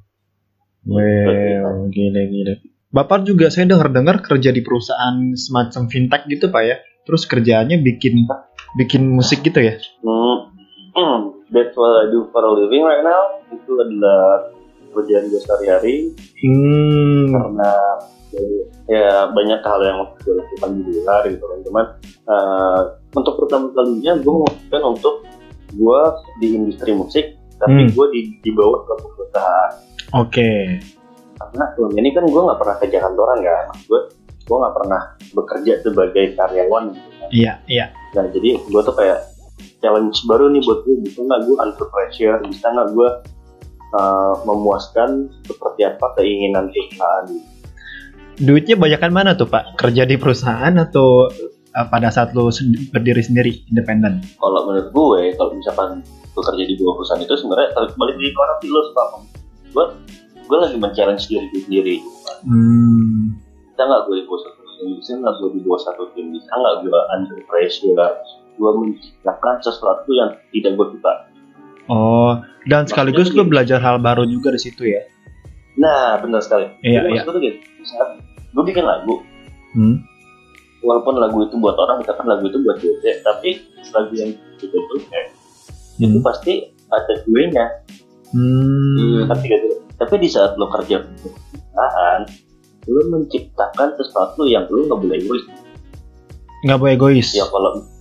Well, 0.86 1.90
gile 1.90 2.24
gile. 2.30 2.54
Bapak 2.94 3.28
juga 3.28 3.50
saya 3.50 3.68
dengar-dengar 3.68 4.22
kerja 4.22 4.54
di 4.54 4.62
perusahaan 4.62 5.34
semacam 5.34 5.90
fintech 5.90 6.30
gitu 6.30 6.54
pak 6.54 6.64
ya. 6.64 6.76
Terus 7.04 7.26
kerjaannya 7.26 7.82
bikin 7.82 8.30
bikin 8.78 9.10
musik 9.10 9.42
gitu 9.42 9.60
ya? 9.60 9.76
Hmm. 10.06 10.55
Hmm. 10.96 11.36
That's 11.52 11.76
what 11.76 12.08
I 12.08 12.10
do 12.10 12.32
for 12.32 12.42
a 12.42 12.52
living 12.56 12.82
right 12.82 13.04
now. 13.04 13.44
Itu 13.52 13.76
adalah 13.78 14.50
kerjaan 14.96 15.28
gue 15.28 15.42
sehari-hari. 15.44 15.96
Hmm. 16.40 17.36
karena 17.36 17.72
ya 18.86 19.32
banyak 19.32 19.60
hal 19.64 19.80
yang 19.84 19.98
gue 20.20 20.34
lakukan 20.36 20.70
di 20.78 20.92
luar 21.00 21.24
gitu 21.26 21.46
kan 21.46 21.60
cuman 21.64 21.86
eh, 22.06 22.82
untuk 23.16 23.34
pertama 23.40 23.72
kalinya 23.72 24.14
gue 24.20 24.34
memutuskan 24.34 24.82
untuk 24.84 25.16
gue 25.72 26.00
di 26.44 26.48
industri 26.54 26.92
musik 26.92 27.26
tapi 27.56 27.88
Hmm. 27.88 27.92
gue 27.96 28.06
di, 28.12 28.22
dibawa 28.44 28.84
ke 28.84 28.94
perusahaan 29.00 29.72
Oke. 30.20 30.52
karena 31.36 31.66
selama 31.76 31.96
ini 31.96 32.10
kan 32.12 32.24
gue 32.28 32.42
nggak 32.44 32.60
pernah 32.60 32.76
kerja 32.80 32.98
kantoran 33.00 33.40
kan 33.40 33.68
gue 33.88 34.00
gue 34.46 34.58
nggak 34.60 34.76
pernah 34.78 35.02
bekerja 35.34 35.74
sebagai 35.82 36.26
karyawan 36.36 36.84
gitu 36.94 37.10
kan. 37.18 37.30
Iya 37.32 37.54
iya. 37.66 37.86
nah 38.14 38.28
jadi 38.28 38.50
gue 38.60 38.82
tuh 38.84 38.96
kayak 38.96 39.20
challenge 39.80 40.18
baru 40.28 40.52
nih 40.52 40.62
buat 40.64 40.84
gue. 40.84 40.96
Bisa 41.04 41.20
nggak 41.24 41.42
gue 41.48 41.56
under 41.60 41.88
pressure? 41.90 42.38
Bisa 42.46 42.66
nggak 42.70 42.88
gue 42.94 43.10
eh, 43.96 44.34
memuaskan 44.44 45.32
seperti 45.44 45.82
apa 45.88 46.06
keinginan 46.16 46.72
perusahaan? 46.72 47.26
Duitnya 48.36 48.76
banyakan 48.76 49.12
mana 49.16 49.32
tuh 49.34 49.48
pak? 49.48 49.80
Kerja 49.80 50.04
di 50.04 50.20
perusahaan 50.20 50.76
atau 50.76 51.32
eh, 51.76 51.88
pada 51.88 52.12
saat 52.12 52.32
lo 52.36 52.52
berdiri 52.92 53.24
sendiri 53.24 53.68
independen? 53.68 54.24
kalau 54.40 54.68
menurut 54.68 54.90
gue 54.92 55.22
kalau 55.36 55.52
misalkan 55.56 56.00
bekerja 56.36 56.64
di 56.68 56.76
dua 56.76 56.92
perusahaan 57.00 57.24
itu 57.24 57.36
sebenarnya 57.36 57.72
balik 57.96 58.16
di 58.20 58.28
orang 58.36 58.60
lo 58.68 58.82
suka 58.92 59.02
apa 59.08 59.18
gue 59.72 59.86
gue 60.46 60.58
lagi 60.60 60.78
men-challenge 60.78 61.24
diri 61.32 61.46
gue 61.52 61.62
sendiri 61.64 61.96
Hmm. 62.46 63.34
bisa 63.74 63.82
nggak 63.90 64.06
gue 64.06 64.16
di 64.22 64.24
bawah 64.30 64.42
satu 64.46 64.62
tim 64.78 64.90
bisa 65.02 65.12
nggak 65.18 65.34
gue 65.42 65.50
di 65.50 65.62
bawah 65.66 65.82
satu 65.82 66.04
tim? 66.14 66.26
Bisa 66.30 66.52
nggak 66.54 66.76
gue 66.86 67.00
under 67.16 67.40
pressure 67.50 67.98
gue 68.56 68.72
menciptakan 68.74 69.56
sesuatu 69.60 70.10
yang 70.10 70.32
tidak 70.50 70.74
gue 70.74 70.88
suka 70.92 71.14
Oh, 71.86 72.34
dan 72.66 72.84
sekaligus 72.84 73.30
lo 73.30 73.46
belajar 73.46 73.78
hal 73.78 74.00
baru 74.00 74.26
juga 74.26 74.50
di 74.50 74.58
situ 74.60 74.84
ya? 74.86 75.06
nah 75.76 76.16
benar 76.18 76.40
sekali 76.40 76.72
Iya, 76.82 77.04
Jadi 77.04 77.06
iya. 77.06 77.12
maksud 77.14 77.26
gue 77.26 77.34
tuh 77.34 77.42
gini 77.42 77.58
saat 77.84 78.10
gue 78.50 78.64
bikin 78.64 78.82
lagu 78.82 79.16
Hmm. 79.72 80.00
walaupun 80.80 81.16
lagu 81.16 81.44
itu 81.44 81.56
buat 81.56 81.76
orang 81.76 82.00
misalkan 82.00 82.26
lagu 82.26 82.44
itu 82.44 82.58
buat 82.58 82.78
gue 82.78 82.96
tapi 83.22 83.60
lagu 83.92 84.14
yang 84.14 84.32
kita 84.56 84.72
itu 84.72 84.96
eh, 85.10 85.28
itu 86.00 86.08
Hmm. 86.14 86.24
pasti 86.24 86.54
ada 86.88 87.14
gue 87.22 87.44
nya 87.50 87.66
Hmm. 88.32 89.28
tapi 89.28 89.46
gitu 89.46 89.68
tapi 89.94 90.14
di 90.18 90.28
saat 90.28 90.56
lo 90.56 90.68
kerja 90.70 91.04
perusahaan 91.04 92.22
lo 92.86 93.02
menciptakan 93.10 93.90
sesuatu 93.94 94.44
yang 94.44 94.64
lo 94.66 94.86
nggak 94.86 95.00
boleh 95.02 95.16
egois 95.18 95.46
Nggak 96.62 96.78
boleh 96.78 96.94
egois. 96.94 97.30
ya 97.32 97.46
kalau 97.46 97.78
hmm, 97.78 97.95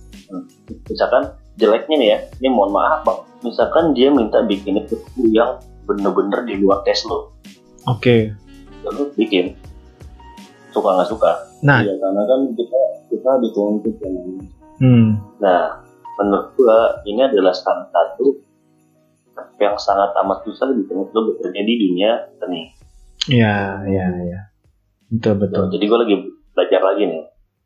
misalkan 0.85 1.23
jeleknya 1.55 1.95
nih 1.95 2.09
ya 2.09 2.17
ini 2.39 2.47
mohon 2.49 2.71
maaf 2.71 3.01
bang 3.01 3.19
misalkan 3.41 3.93
dia 3.93 4.09
minta 4.09 4.41
bikin 4.41 4.79
itu 4.79 4.95
yang 5.29 5.55
bener-bener 5.85 6.41
di 6.43 6.57
luar 6.57 6.81
tes 6.81 7.05
lo 7.05 7.31
Oke. 7.85 8.33
ya 8.81 8.89
lo 8.89 9.07
bikin 9.13 9.53
suka 10.69 10.89
nggak 10.91 11.09
suka 11.09 11.31
Nah. 11.61 11.81
ya 11.81 11.93
karena 11.95 12.21
kan 12.21 12.39
kita 12.53 12.79
kita 13.09 13.31
dituntut 13.41 13.95
yang 14.01 14.15
Hmm. 14.75 15.15
nah 15.39 15.79
menurut 16.19 16.51
gua 16.53 16.99
ini 17.03 17.23
adalah 17.23 17.55
salah 17.55 17.87
satu 17.87 18.35
yang 19.55 19.79
sangat 19.79 20.11
amat 20.19 20.43
susah 20.43 20.67
di 20.69 20.83
tengah 20.83 21.07
lo 21.07 21.31
bekerja 21.31 21.61
di 21.61 21.75
dunia 21.79 22.11
seni 22.35 22.75
Iya, 23.25 23.81
iya, 23.87 24.05
iya. 24.21 24.39
Betul, 25.07 25.39
betul. 25.39 25.71
jadi 25.71 25.85
gua 25.87 26.03
lagi 26.03 26.15
belajar 26.51 26.81
lagi 26.83 27.03
nih 27.07 27.23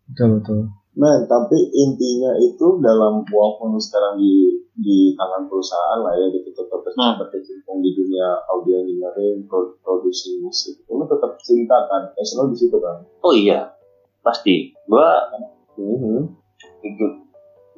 Betul, 0.07 0.27
betul. 0.37 0.59
Nah, 0.99 1.15
tapi 1.31 1.55
intinya 1.71 2.35
itu 2.43 2.75
dalam 2.83 3.23
walaupun 3.23 3.79
sekarang 3.79 4.19
di 4.19 4.59
di 4.75 5.15
tangan 5.15 5.47
perusahaan 5.47 5.99
lah 6.03 6.11
ya, 6.19 6.27
gitu 6.35 6.51
tetap 6.51 6.79
Hmm. 6.99 7.15
berkecimpung 7.15 7.79
di 7.79 7.95
dunia 7.95 8.43
audio 8.51 8.83
engineering, 8.83 9.47
pro- 9.47 9.79
produksi 9.79 10.35
musik, 10.43 10.83
lu 10.91 11.07
tetap 11.07 11.39
cinta 11.39 11.87
kan, 11.87 12.11
passion 12.11 12.43
lu 12.43 12.51
di 12.51 12.57
situ 12.59 12.75
kan. 12.75 13.07
oh 13.23 13.31
iya 13.31 13.71
pasti 14.19 14.75
gua 14.83 15.31
Mhm. 15.79 16.35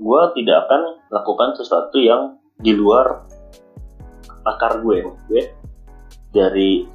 gue 0.02 0.22
tidak 0.42 0.58
akan 0.66 0.82
lakukan 1.14 1.54
sesuatu 1.54 2.02
yang 2.02 2.42
di 2.58 2.74
luar 2.74 3.30
akar 4.42 4.82
gue 4.82 5.06
gue 5.30 5.44
dari 6.34 6.90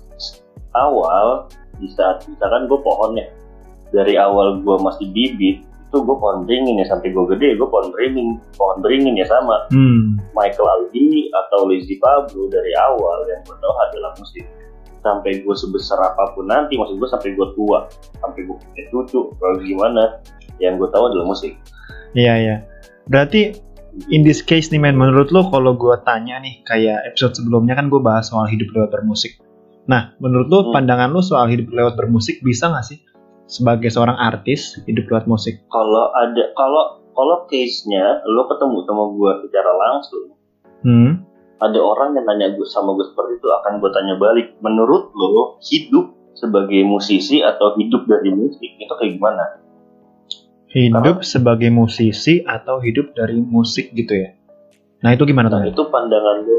awal 0.75 1.47
di 1.79 1.87
saat 1.95 2.27
misalkan 2.27 2.67
gue 2.67 2.79
pohonnya 2.83 3.31
dari 3.95 4.19
awal 4.19 4.59
gue 4.59 4.77
masih 4.83 5.07
bibit 5.15 5.63
itu 5.63 5.76
tuh 5.97 6.05
gue 6.05 6.13
pohon 6.13 6.45
beringin 6.45 6.77
ya 6.77 6.87
sampai 6.87 7.09
gue 7.09 7.25
gede 7.33 7.57
gue 7.57 7.65
pohon 7.65 7.89
beringin 7.89 8.37
pohon 8.55 8.85
beringin 8.85 9.17
ya 9.17 9.25
sama 9.25 9.65
Hmm. 9.73 10.21
Michael 10.37 10.69
Aldi 10.69 11.33
atau 11.33 11.65
Lizzy 11.65 11.97
Pablo 11.97 12.53
dari 12.53 12.77
awal 12.77 13.25
yang 13.27 13.41
gue 13.43 13.57
tahu 13.57 13.75
adalah 13.89 14.13
musik 14.21 14.45
sampai 15.01 15.41
gue 15.41 15.55
sebesar 15.55 15.97
apa 15.97 16.37
pun 16.37 16.45
nanti 16.47 16.77
maksud 16.77 17.01
gue 17.01 17.09
sampai 17.09 17.33
gue 17.33 17.49
tua 17.55 17.89
sampai 18.21 18.45
gue 18.45 18.57
punya 18.59 18.85
cucu 18.91 19.21
kalau 19.33 19.57
gimana 19.59 20.21
yang 20.59 20.77
gue 20.77 20.89
tahu 20.91 21.09
adalah 21.09 21.25
musik 21.27 21.57
Iya 22.13 22.35
iya. 22.37 22.57
Berarti 23.07 23.53
in 24.09 24.21
this 24.21 24.41
case 24.41 24.69
nih 24.69 24.81
men, 24.81 24.97
menurut 24.97 25.29
lo 25.29 25.47
kalau 25.47 25.73
gue 25.73 25.97
tanya 26.03 26.41
nih 26.41 26.65
kayak 26.65 27.05
episode 27.07 27.37
sebelumnya 27.37 27.73
kan 27.73 27.87
gue 27.87 28.01
bahas 28.01 28.29
soal 28.29 28.49
hidup 28.49 28.73
lewat 28.73 28.89
bermusik. 28.91 29.37
Nah, 29.87 30.17
menurut 30.19 30.49
lo 30.49 30.59
Hmm. 30.65 30.73
pandangan 30.75 31.13
lo 31.13 31.21
soal 31.21 31.47
hidup 31.47 31.69
lewat 31.71 31.95
bermusik 31.95 32.41
bisa 32.41 32.67
nggak 32.67 32.83
sih 32.83 32.99
sebagai 33.47 33.91
seorang 33.91 34.19
artis 34.19 34.79
hidup 34.87 35.07
lewat 35.11 35.27
musik? 35.31 35.63
kalau 35.71 36.11
ada 36.15 36.53
kalau 36.55 37.03
kalau 37.17 37.37
case 37.49 37.87
nya 37.89 38.23
lo 38.27 38.47
ketemu 38.51 38.77
sama 38.85 39.05
gue 39.15 39.33
secara 39.49 39.73
langsung 39.73 40.25
Hmm. 40.87 41.25
ada 41.59 41.81
orang 41.83 42.15
yang 42.15 42.29
nanya 42.29 42.55
gue 42.55 42.67
sama 42.69 42.95
gue 42.95 43.07
seperti 43.11 43.43
itu 43.43 43.49
akan 43.49 43.83
gue 43.83 43.91
tanya 43.91 44.15
balik 44.21 44.55
menurut 44.61 45.11
lo 45.17 45.59
hidup 45.65 46.15
sebagai 46.37 46.85
musisi 46.85 47.41
atau 47.41 47.75
hidup 47.81 48.07
dari 48.07 48.31
musik 48.31 48.77
itu 48.77 48.93
kayak 48.93 49.19
gimana 49.19 49.67
Hidup 50.77 51.25
sebagai 51.25 51.73
musisi 51.73 52.45
atau 52.45 52.85
hidup 52.85 53.17
dari 53.17 53.41
musik 53.41 53.97
gitu 53.97 54.13
ya? 54.13 54.37
Nah 55.01 55.17
itu 55.17 55.25
gimana 55.25 55.49
tuh? 55.49 55.65
Nah 55.65 55.73
itu 55.73 55.85
pandangan 55.89 56.37
lu, 56.45 56.57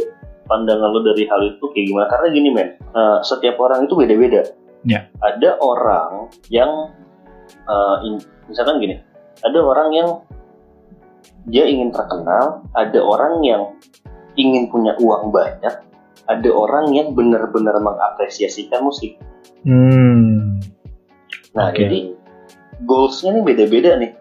pandangan 0.50 0.89
lu 0.89 1.06
dari 1.06 1.29
hal 1.29 1.41
itu 1.53 1.65
kayak 1.70 1.86
gimana? 1.86 2.06
Karena 2.10 2.27
gini 2.34 2.50
men, 2.50 2.70
eh, 2.82 3.17
setiap 3.22 3.62
orang 3.62 3.86
itu 3.86 3.94
beda-beda. 3.94 4.41
Ya. 4.86 5.10
Ada 5.24 5.57
orang 5.57 6.29
yang, 6.53 6.93
eh, 7.50 7.96
in- 8.05 8.27
misalkan 8.51 8.77
gini, 8.77 9.01
ada 9.41 9.60
orang 9.62 9.89
yang 9.93 10.10
dia 11.48 11.63
ingin 11.65 11.96
terkenal, 11.96 12.65
ada 12.75 13.00
orang 13.00 13.39
yang 13.41 13.62
ingin 14.38 14.69
punya 14.69 14.93
uang 15.00 15.31
banyak, 15.34 15.75
ada 16.27 16.50
orang 16.51 16.91
yang 16.93 17.15
benar-benar 17.15 17.79
mengapresiasikan 17.79 18.84
musik. 18.84 19.15
Hmm. 19.63 20.60
Nah 21.57 21.74
Oke. 21.74 21.81
jadi 21.88 22.00
goalsnya 22.86 23.34
nih 23.39 23.43
beda-beda 23.43 23.98
nih. 23.98 24.12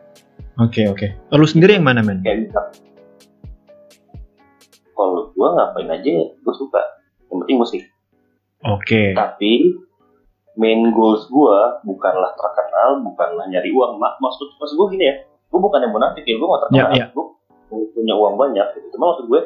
Oke 0.57 0.89
oke. 0.89 1.07
Lu 1.37 1.45
sendiri 1.45 1.77
yang 1.77 1.85
mana 1.85 2.01
men? 2.01 2.25
Kayak 2.25 2.49
misal, 2.49 2.65
kalau 4.97 5.29
gua 5.37 5.49
ngapain 5.53 5.93
aja, 5.93 6.11
gue 6.33 6.55
suka. 6.57 6.81
Yang 7.29 7.39
penting 7.45 7.59
musik. 7.61 7.83
Oke. 8.65 9.13
tapi 9.13 9.77
main 10.57 10.91
goals 10.91 11.29
gua 11.29 11.81
bukanlah 11.83 12.33
terkenal 12.33 13.01
bukanlah 13.03 13.45
nyari 13.47 13.71
uang 13.71 13.97
Mak, 13.97 14.19
maksud 14.19 14.49
maksud 14.57 14.75
gua 14.75 14.89
gini 14.89 15.05
ya 15.05 15.15
gua 15.47 15.61
bukan 15.63 15.79
yang 15.81 15.93
munafik 15.93 16.23
ya 16.23 16.35
gua 16.35 16.49
mau 16.49 16.61
terkenal 16.61 16.89
Ya, 16.91 16.99
ya. 16.99 17.07
gua 17.13 17.25
mau 17.67 17.83
punya 17.91 18.15
uang 18.15 18.35
banyak 18.37 18.67
gitu 18.75 18.87
cuma 18.93 19.05
maksud 19.11 19.27
gue 19.27 19.43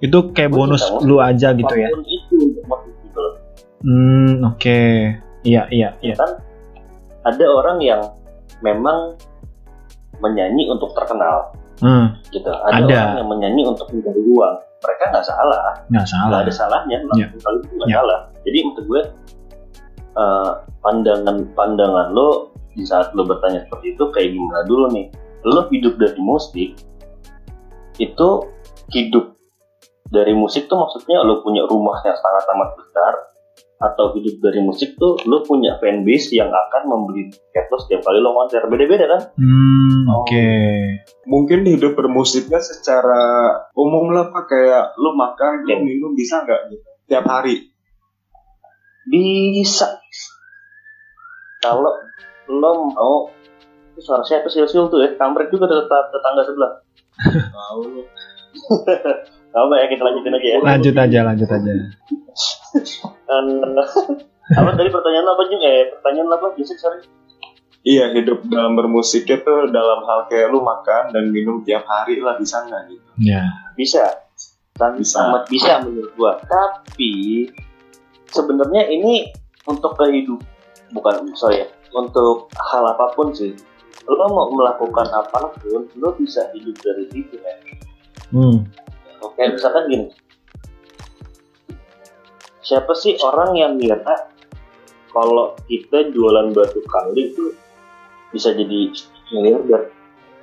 Itu 0.00 0.32
kayak 0.32 0.50
Gua 0.50 0.58
bonus 0.64 0.80
cinta 0.82 1.04
lu 1.04 1.16
aja 1.18 1.48
gitu 1.52 1.74
ya? 1.74 1.88
itu 2.02 2.34
untuk 2.40 2.80
gitu 2.98 3.18
loh 3.18 3.34
Hmm. 3.80 4.44
Oke. 4.46 4.80
Iya 5.40 5.64
iya 5.68 5.88
iya. 6.00 6.12
kan 6.14 6.36
ada 7.22 7.44
orang 7.48 7.80
yang 7.80 8.00
memang 8.60 9.16
menyanyi 10.18 10.68
untuk 10.68 10.92
terkenal 10.92 11.52
Hmm. 11.80 12.12
gitu 12.28 12.44
ada, 12.46 12.76
Ada. 12.76 12.92
orang 12.92 13.16
yang 13.16 13.28
menyanyi 13.30 13.62
untuk 13.64 13.88
mencari 13.88 14.20
uang 14.22 14.54
mereka 14.78 15.04
nggak 15.10 15.24
salah 15.26 15.60
Nggak 15.88 15.88
nggak 15.88 16.06
salah. 16.06 16.38
ada 16.38 16.52
salahnya 16.52 16.96
Ya. 17.10 17.24
nggak 17.26 17.88
Ya. 17.88 17.94
salah 17.94 18.20
jadi 18.42 18.58
maksud 18.62 18.84
gue 18.84 19.00
eh, 20.20 20.50
pandangan 20.80 21.36
pandangan 21.52 22.12
lo 22.12 22.52
di 22.70 22.84
saat 22.84 23.10
lo 23.12 23.24
bertanya 23.24 23.64
seperti 23.64 23.96
itu 23.96 24.04
kayak 24.10 24.30
gimana 24.30 24.60
dulu 24.64 24.84
nih 24.92 25.08
lo 25.42 25.64
hidup 25.68 25.96
dari 25.96 26.20
musik 26.20 26.70
itu 27.96 28.28
hidup 28.90 29.36
dari 30.06 30.32
musik 30.32 30.66
tuh 30.66 30.76
maksudnya 30.76 31.22
lo 31.22 31.40
punya 31.40 31.62
rumah 31.64 31.98
yang 32.02 32.16
sangat 32.16 32.44
amat 32.48 32.70
besar 32.74 33.14
atau 33.80 34.12
hidup 34.12 34.36
dari 34.40 34.60
musik 34.60 34.92
tuh 34.96 35.16
lo 35.24 35.40
punya 35.40 35.80
fanbase 35.80 36.36
yang 36.36 36.52
akan 36.52 36.82
membeli 36.84 37.32
tiket 37.32 37.64
lo 37.66 37.78
setiap 37.78 38.04
kali 38.04 38.20
lo 38.20 38.36
konser 38.36 38.60
beda-beda 38.66 39.06
kan 39.08 39.22
Hmm. 39.36 40.04
Oh. 40.06 40.24
Oke. 40.24 40.48
mungkin 41.24 41.62
hidup 41.64 41.94
bermusiknya 41.94 42.58
secara 42.58 43.22
umum 43.72 44.10
lah 44.10 44.28
pak 44.28 44.44
kayak 44.46 44.92
lu 44.96 45.14
makan 45.14 45.64
Ya. 45.64 45.78
minum 45.78 46.12
bisa 46.12 46.42
nggak 46.42 46.60
gitu 46.68 46.88
tiap 47.06 47.24
hari 47.24 47.69
Bisa. 49.08 50.00
Kalau 51.60 51.92
lo 52.50 52.72
mau 52.90 53.14
itu 53.92 54.00
suara 54.02 54.24
siapa 54.24 54.48
sil-sil 54.48 54.88
tuh 54.90 54.98
ya? 55.04 55.14
Kamprek 55.16 55.52
juga 55.52 55.68
tetap 55.70 56.10
tetangga 56.10 56.42
sebelah. 56.44 56.72
tahu 57.54 57.80
Tahu 59.50 59.64
nggak 59.66 59.80
ya 59.82 59.86
kita 59.90 60.02
lanjutin 60.06 60.36
aja 60.38 60.46
ya. 60.46 60.58
Lanjut 60.62 60.94
aja 60.94 61.18
lanjut 61.26 61.50
aja. 61.50 61.72
Apa 64.54 64.70
tadi 64.78 64.88
pertanyaan 64.94 65.24
lo 65.26 65.32
apa 65.34 65.44
juga 65.50 65.66
eh 65.66 65.84
pertanyaan 65.90 66.26
lo 66.30 66.34
apa 66.38 66.46
Jessic 66.58 66.78
sorry. 66.78 67.02
iya 67.80 68.12
hidup 68.12 68.44
dalam 68.52 68.76
bermusiknya 68.76 69.40
tuh 69.40 69.72
dalam 69.72 70.04
hal 70.04 70.28
kayak 70.28 70.52
lu 70.52 70.60
makan 70.60 71.16
dan 71.16 71.32
minum 71.32 71.64
tiap 71.64 71.88
hari 71.88 72.20
lah 72.20 72.36
bisa 72.36 72.60
nggak 72.68 72.92
gitu 72.92 73.08
Ya. 73.24 73.42
Bisa. 73.72 74.04
Dan 74.76 75.00
Bisa. 75.00 75.16
amat 75.28 75.48
bisa 75.48 75.80
menurut 75.82 76.12
gua. 76.14 76.36
Tapi 76.44 77.48
sebenarnya 78.30 78.86
ini 78.90 79.30
untuk 79.66 79.94
kehidup 79.98 80.40
bukan 80.94 81.30
sorry 81.38 81.62
ya 81.62 81.66
untuk 81.94 82.50
hal 82.56 82.86
apa 82.86 83.14
pun 83.14 83.34
sih 83.34 83.54
lo 84.10 84.26
mau 84.30 84.50
melakukan 84.50 85.06
apa 85.12 85.54
pun 85.60 85.86
lo 85.98 86.08
bisa 86.18 86.50
hidup 86.54 86.74
dari 86.82 87.06
situ 87.10 87.38
ya 87.38 87.54
Hmm. 88.30 88.62
Oke, 89.20 89.42
misalkan 89.42 89.90
gini. 89.90 90.06
Siapa 92.62 92.94
sih 92.94 93.18
orang 93.18 93.58
yang 93.58 93.74
ngira 93.74 94.30
kalau 95.10 95.58
kita 95.66 96.14
jualan 96.14 96.54
batu 96.54 96.78
kali 96.86 97.34
itu 97.34 97.50
bisa 98.30 98.54
jadi 98.54 98.94
miliarder? 99.34 99.90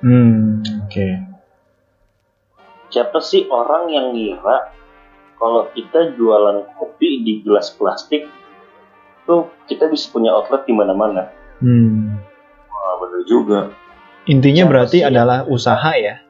Hmm. 0.04 0.60
Oke. 0.84 1.08
Siapa 2.92 3.24
sih 3.24 3.48
orang 3.48 3.88
yang 3.88 4.12
ngira 4.12 4.76
kalau 5.38 5.70
kita 5.72 6.14
jualan 6.18 6.66
kopi 6.78 7.22
di 7.22 7.40
gelas 7.46 7.74
plastik 7.78 8.26
tuh 9.24 9.46
kita 9.70 9.86
bisa 9.88 10.10
punya 10.10 10.34
outlet 10.34 10.66
di 10.66 10.74
mana-mana? 10.74 11.30
Hmm. 11.58 12.18
wah 12.70 12.94
bener 13.02 13.22
juga 13.26 13.60
Intinya 14.28 14.68
Siapa 14.68 14.72
berarti 14.76 14.98
sih 15.00 15.08
adalah 15.08 15.38
usaha 15.48 15.90
ya. 15.96 16.20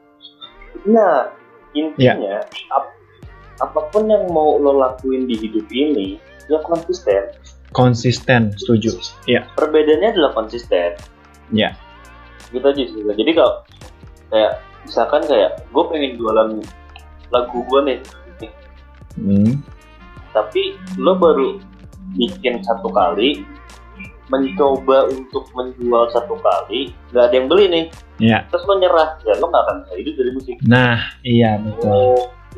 Nah, 0.87 1.27
intinya 1.75 2.39
ap- 2.71 2.95
apa 3.59 3.79
pun 3.91 4.07
yang 4.07 4.31
mau 4.31 4.55
lo 4.55 4.79
lakuin 4.79 5.27
di 5.27 5.35
hidup 5.35 5.67
ini, 5.67 6.15
ya 6.47 6.63
konsisten. 6.63 7.35
Konsisten, 7.75 8.55
setuju. 8.55 8.95
Iya. 9.27 9.43
Perbedaannya 9.59 10.15
adalah 10.15 10.31
konsisten. 10.31 10.95
Iya. 11.51 11.75
Gitu 12.55 12.63
aja 12.63 12.83
sih. 12.87 13.03
Jadi 13.03 13.31
kalau 13.35 13.67
kayak 14.31 14.63
misalkan 14.87 15.21
kayak 15.27 15.59
gue 15.67 15.83
pengen 15.91 16.15
jualan 16.15 16.49
lagu 17.35 17.59
gue 17.67 17.79
nih, 17.83 17.99
Hmm. 19.19 19.59
tapi 20.29 20.73
lo 20.95 21.17
baru 21.17 21.57
bikin 22.15 22.61
satu 22.61 22.87
kali, 22.89 23.43
mencoba 24.29 25.09
untuk 25.09 25.49
menjual 25.51 26.05
satu 26.13 26.37
kali, 26.37 26.93
nggak 27.09 27.23
ada 27.25 27.35
yang 27.35 27.47
beli 27.49 27.65
nih, 27.67 27.85
Iya. 28.21 28.45
terus 28.47 28.61
lo 28.63 28.77
nyerah, 28.77 29.17
ya 29.25 29.33
lo 29.37 29.49
nggak 29.49 29.63
akan 29.65 29.75
bisa 29.83 29.93
hidup 29.97 30.13
dari 30.15 30.31
musik. 30.31 30.55
Nah, 30.63 30.97
iya 31.21 31.57
betul. 31.57 31.89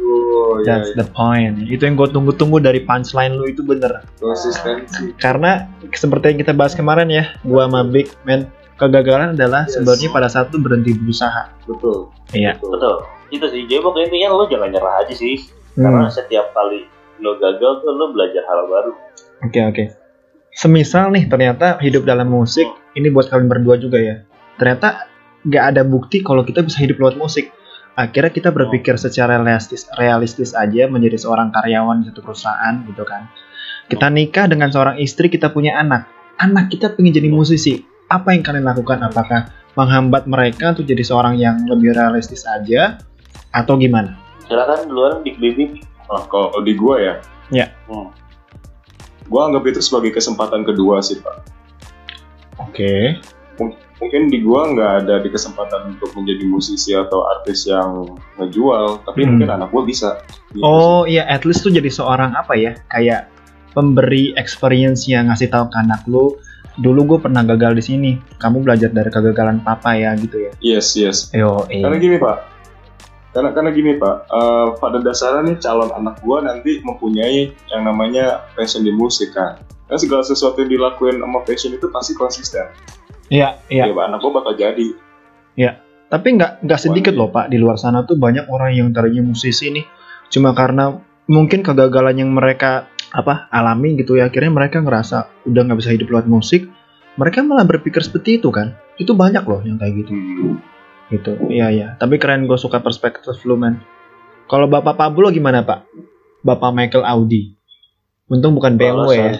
oh 0.01 0.55
ya 0.63 0.79
That's 0.83 0.91
the 0.95 1.07
point. 1.07 1.63
Itu 1.63 1.83
yang 1.83 1.95
gue 1.95 2.09
tunggu-tunggu 2.09 2.59
dari 2.59 2.83
punchline 2.83 3.35
lu 3.35 3.47
itu 3.47 3.59
bener. 3.61 4.03
konsistensi 4.19 5.13
Karena 5.15 5.67
seperti 5.91 6.31
yang 6.35 6.39
kita 6.41 6.51
bahas 6.51 6.73
kemarin 6.73 7.07
ya, 7.07 7.31
gua 7.43 7.67
sama 7.67 7.83
Big 7.83 8.07
Man, 8.23 8.47
kegagalan 8.75 9.35
adalah 9.35 9.67
Yes. 9.67 9.77
sebenarnya 9.77 10.09
pada 10.11 10.27
saat 10.27 10.51
lu 10.51 10.59
berhenti 10.59 10.95
berusaha. 10.95 11.51
betul 11.67 12.11
Iya. 12.31 12.55
Betul. 12.59 13.03
Itu 13.31 13.45
sih. 13.47 13.63
Jadi 13.63 13.79
pokoknya 13.79 14.05
intinya 14.11 14.27
lo 14.35 14.43
jangan 14.47 14.69
nyerah 14.71 14.95
aja 15.03 15.13
sih. 15.15 15.39
Karena 15.75 16.07
Hmm. 16.07 16.13
setiap 16.13 16.51
kali 16.51 16.87
lo 17.21 17.37
gagal 17.37 17.85
tuh 17.85 17.93
lo 17.93 18.11
belajar 18.11 18.43
hal 18.43 18.59
baru. 18.67 18.93
Oke 19.45 19.59
oke. 19.61 19.83
Semisal 20.51 21.15
nih 21.15 21.31
ternyata 21.31 21.79
hidup 21.79 22.03
dalam 22.03 22.27
musik 22.27 22.67
ini 22.97 23.07
buat 23.07 23.31
kalian 23.31 23.47
berdua 23.47 23.79
juga 23.79 23.97
ya. 24.01 24.25
Ternyata 24.59 25.07
nggak 25.47 25.63
ada 25.73 25.81
bukti 25.87 26.21
kalau 26.21 26.43
kita 26.43 26.61
bisa 26.61 26.83
hidup 26.83 26.99
lewat 26.99 27.15
musik. 27.15 27.49
Akhirnya 27.91 28.31
kita 28.31 28.49
berpikir 28.55 28.95
secara 28.95 29.39
realistis, 29.43 29.83
realistis 29.99 30.55
aja 30.55 30.87
menjadi 30.87 31.19
seorang 31.19 31.51
karyawan 31.51 32.03
di 32.03 32.11
satu 32.11 32.23
perusahaan 32.23 32.73
gitu 32.87 33.03
kan. 33.03 33.27
Kita 33.91 34.07
nikah 34.07 34.47
dengan 34.47 34.71
seorang 34.71 34.95
istri, 35.03 35.27
kita 35.27 35.51
punya 35.51 35.75
anak. 35.75 36.07
Anak 36.39 36.71
kita 36.71 36.95
pengen 36.95 37.11
jadi 37.11 37.27
musisi. 37.27 37.83
Apa 38.07 38.31
yang 38.31 38.47
kalian 38.47 38.63
lakukan? 38.63 39.03
Apakah 39.03 39.51
menghambat 39.75 40.23
mereka 40.23 40.71
untuk 40.71 40.87
jadi 40.87 41.03
seorang 41.03 41.35
yang 41.35 41.67
lebih 41.67 41.91
realistis 41.91 42.47
aja? 42.47 43.03
Atau 43.51 43.75
gimana? 43.75 44.30
Silakan 44.51 44.79
duluan 44.85 45.23
Big 45.23 45.39
Baby. 45.39 45.79
Nah, 46.05 46.27
kalau 46.27 46.59
di 46.59 46.75
gua 46.75 46.99
ya 46.99 47.13
Ya. 47.47 47.71
Hmm. 47.87 48.11
gua 49.25 49.47
anggap 49.47 49.63
itu 49.65 49.79
sebagai 49.79 50.11
kesempatan 50.11 50.63
kedua 50.63 50.99
sih 50.99 51.19
pak 51.19 51.47
Oke. 52.59 53.15
mungkin 53.95 54.27
di 54.27 54.41
gua 54.41 54.67
nggak 54.67 54.91
ada 55.03 55.15
di 55.19 55.29
kesempatan 55.29 55.95
untuk 55.95 56.11
menjadi 56.11 56.43
musisi 56.43 56.91
atau 56.91 57.23
artis 57.29 57.63
yang 57.63 58.11
ngejual 58.35 59.05
tapi 59.05 59.23
Hmm. 59.23 59.35
mungkin 59.35 59.49
anak 59.53 59.69
gua 59.69 59.83
bisa 59.83 60.19
Gitu 60.51 60.59
Oh 60.59 61.07
iya, 61.07 61.23
at 61.25 61.47
least 61.47 61.63
tuh 61.63 61.71
jadi 61.71 61.87
seorang 61.87 62.35
apa 62.35 62.59
ya? 62.59 62.75
Kayak 62.87 63.31
pemberi 63.71 64.35
experience 64.35 65.07
yang 65.07 65.31
ngasih 65.31 65.47
tahu 65.47 65.71
ke 65.71 65.79
anak 65.79 66.03
lu. 66.03 66.35
Dulu 66.75 67.07
gue 67.07 67.19
pernah 67.23 67.39
gagal 67.41 67.79
di 67.79 67.83
sini. 67.85 68.11
Kamu 68.35 68.59
belajar 68.59 68.91
dari 68.91 69.07
kegagalan 69.07 69.63
papa 69.63 69.95
ya 69.95 70.11
gitu 70.15 70.43
ya. 70.43 70.51
yes 70.59 70.91
yes 70.95 71.31
Yo, 71.31 71.63
eh. 71.67 71.79
karena 71.79 71.95
gini 71.95 72.19
pak 72.19 72.50
karena 73.31 73.49
karena 73.55 73.69
gini 73.71 73.91
pak 73.95 74.15
eh, 74.27 74.67
pada 74.79 74.99
dasarnya 74.99 75.41
nih 75.51 75.57
calon 75.63 75.91
anak 75.91 76.19
gua 76.23 76.43
nanti 76.43 76.83
mempunyai 76.83 77.51
yang 77.71 77.83
namanya 77.87 78.47
passion 78.55 78.83
di 78.83 78.91
musik 78.91 79.31
kan. 79.35 79.59
Kan 79.87 79.97
segala 79.99 80.23
sesuatu 80.23 80.63
yang 80.63 80.71
dilakuin 80.71 81.19
sama 81.19 81.43
passion 81.43 81.75
itu 81.75 81.87
pasti 81.91 82.15
konsisten. 82.15 82.67
Iya, 83.31 83.59
iya. 83.71 83.87
ya 83.87 83.95
Pak, 83.95 84.05
anak 84.11 84.19
gua 84.23 84.31
bakal 84.43 84.59
jadi. 84.59 84.87
Tapi 86.11 86.27
nggak 86.35 86.67
nggak 86.67 86.79
sedikit 86.79 87.15
loh 87.15 87.31
pak 87.31 87.47
di 87.47 87.55
luar 87.55 87.79
sana 87.79 88.03
tuh 88.03 88.19
banyak 88.19 88.51
orang 88.51 88.75
yang 88.75 88.91
tadinya 88.91 89.31
musisi 89.31 89.71
nih 89.71 89.87
cuma 90.27 90.51
karena 90.51 90.99
mungkin 91.31 91.63
kegagalan 91.63 92.19
yang 92.19 92.35
mereka 92.35 92.91
apa 93.15 93.47
alami 93.47 93.95
gitu 93.95 94.19
ya 94.19 94.27
akhirnya 94.27 94.51
mereka 94.51 94.83
ngerasa 94.83 95.47
udah 95.47 95.61
nggak 95.63 95.79
bisa 95.79 95.95
hidup 95.95 96.11
lewat 96.11 96.27
musik 96.27 96.67
mereka 97.19 97.43
malah 97.43 97.67
berpikir 97.67 97.99
seperti 98.03 98.39
itu 98.39 98.49
kan. 98.53 98.77
Itu 98.95 99.17
banyak 99.17 99.43
loh 99.43 99.59
yang 99.65 99.75
kayak 99.75 99.93
gitu. 100.05 100.13
Hmm. 100.15 100.57
Gitu. 101.11 101.35
Iya 101.51 101.67
iya. 101.69 101.87
Tapi 101.99 102.15
keren 102.17 102.47
gue 102.47 102.55
suka 102.55 102.79
perspektif 102.79 103.35
lu 103.43 103.59
man 103.59 103.77
kalau 104.51 104.67
bapak 104.67 104.99
Pablo 104.99 105.31
gimana 105.31 105.63
pak? 105.63 105.87
Bapak 106.43 106.75
Michael 106.75 107.07
Audi. 107.07 107.55
Untung 108.27 108.51
bukan 108.51 108.75
BMW 108.75 109.15
ya. 109.15 109.31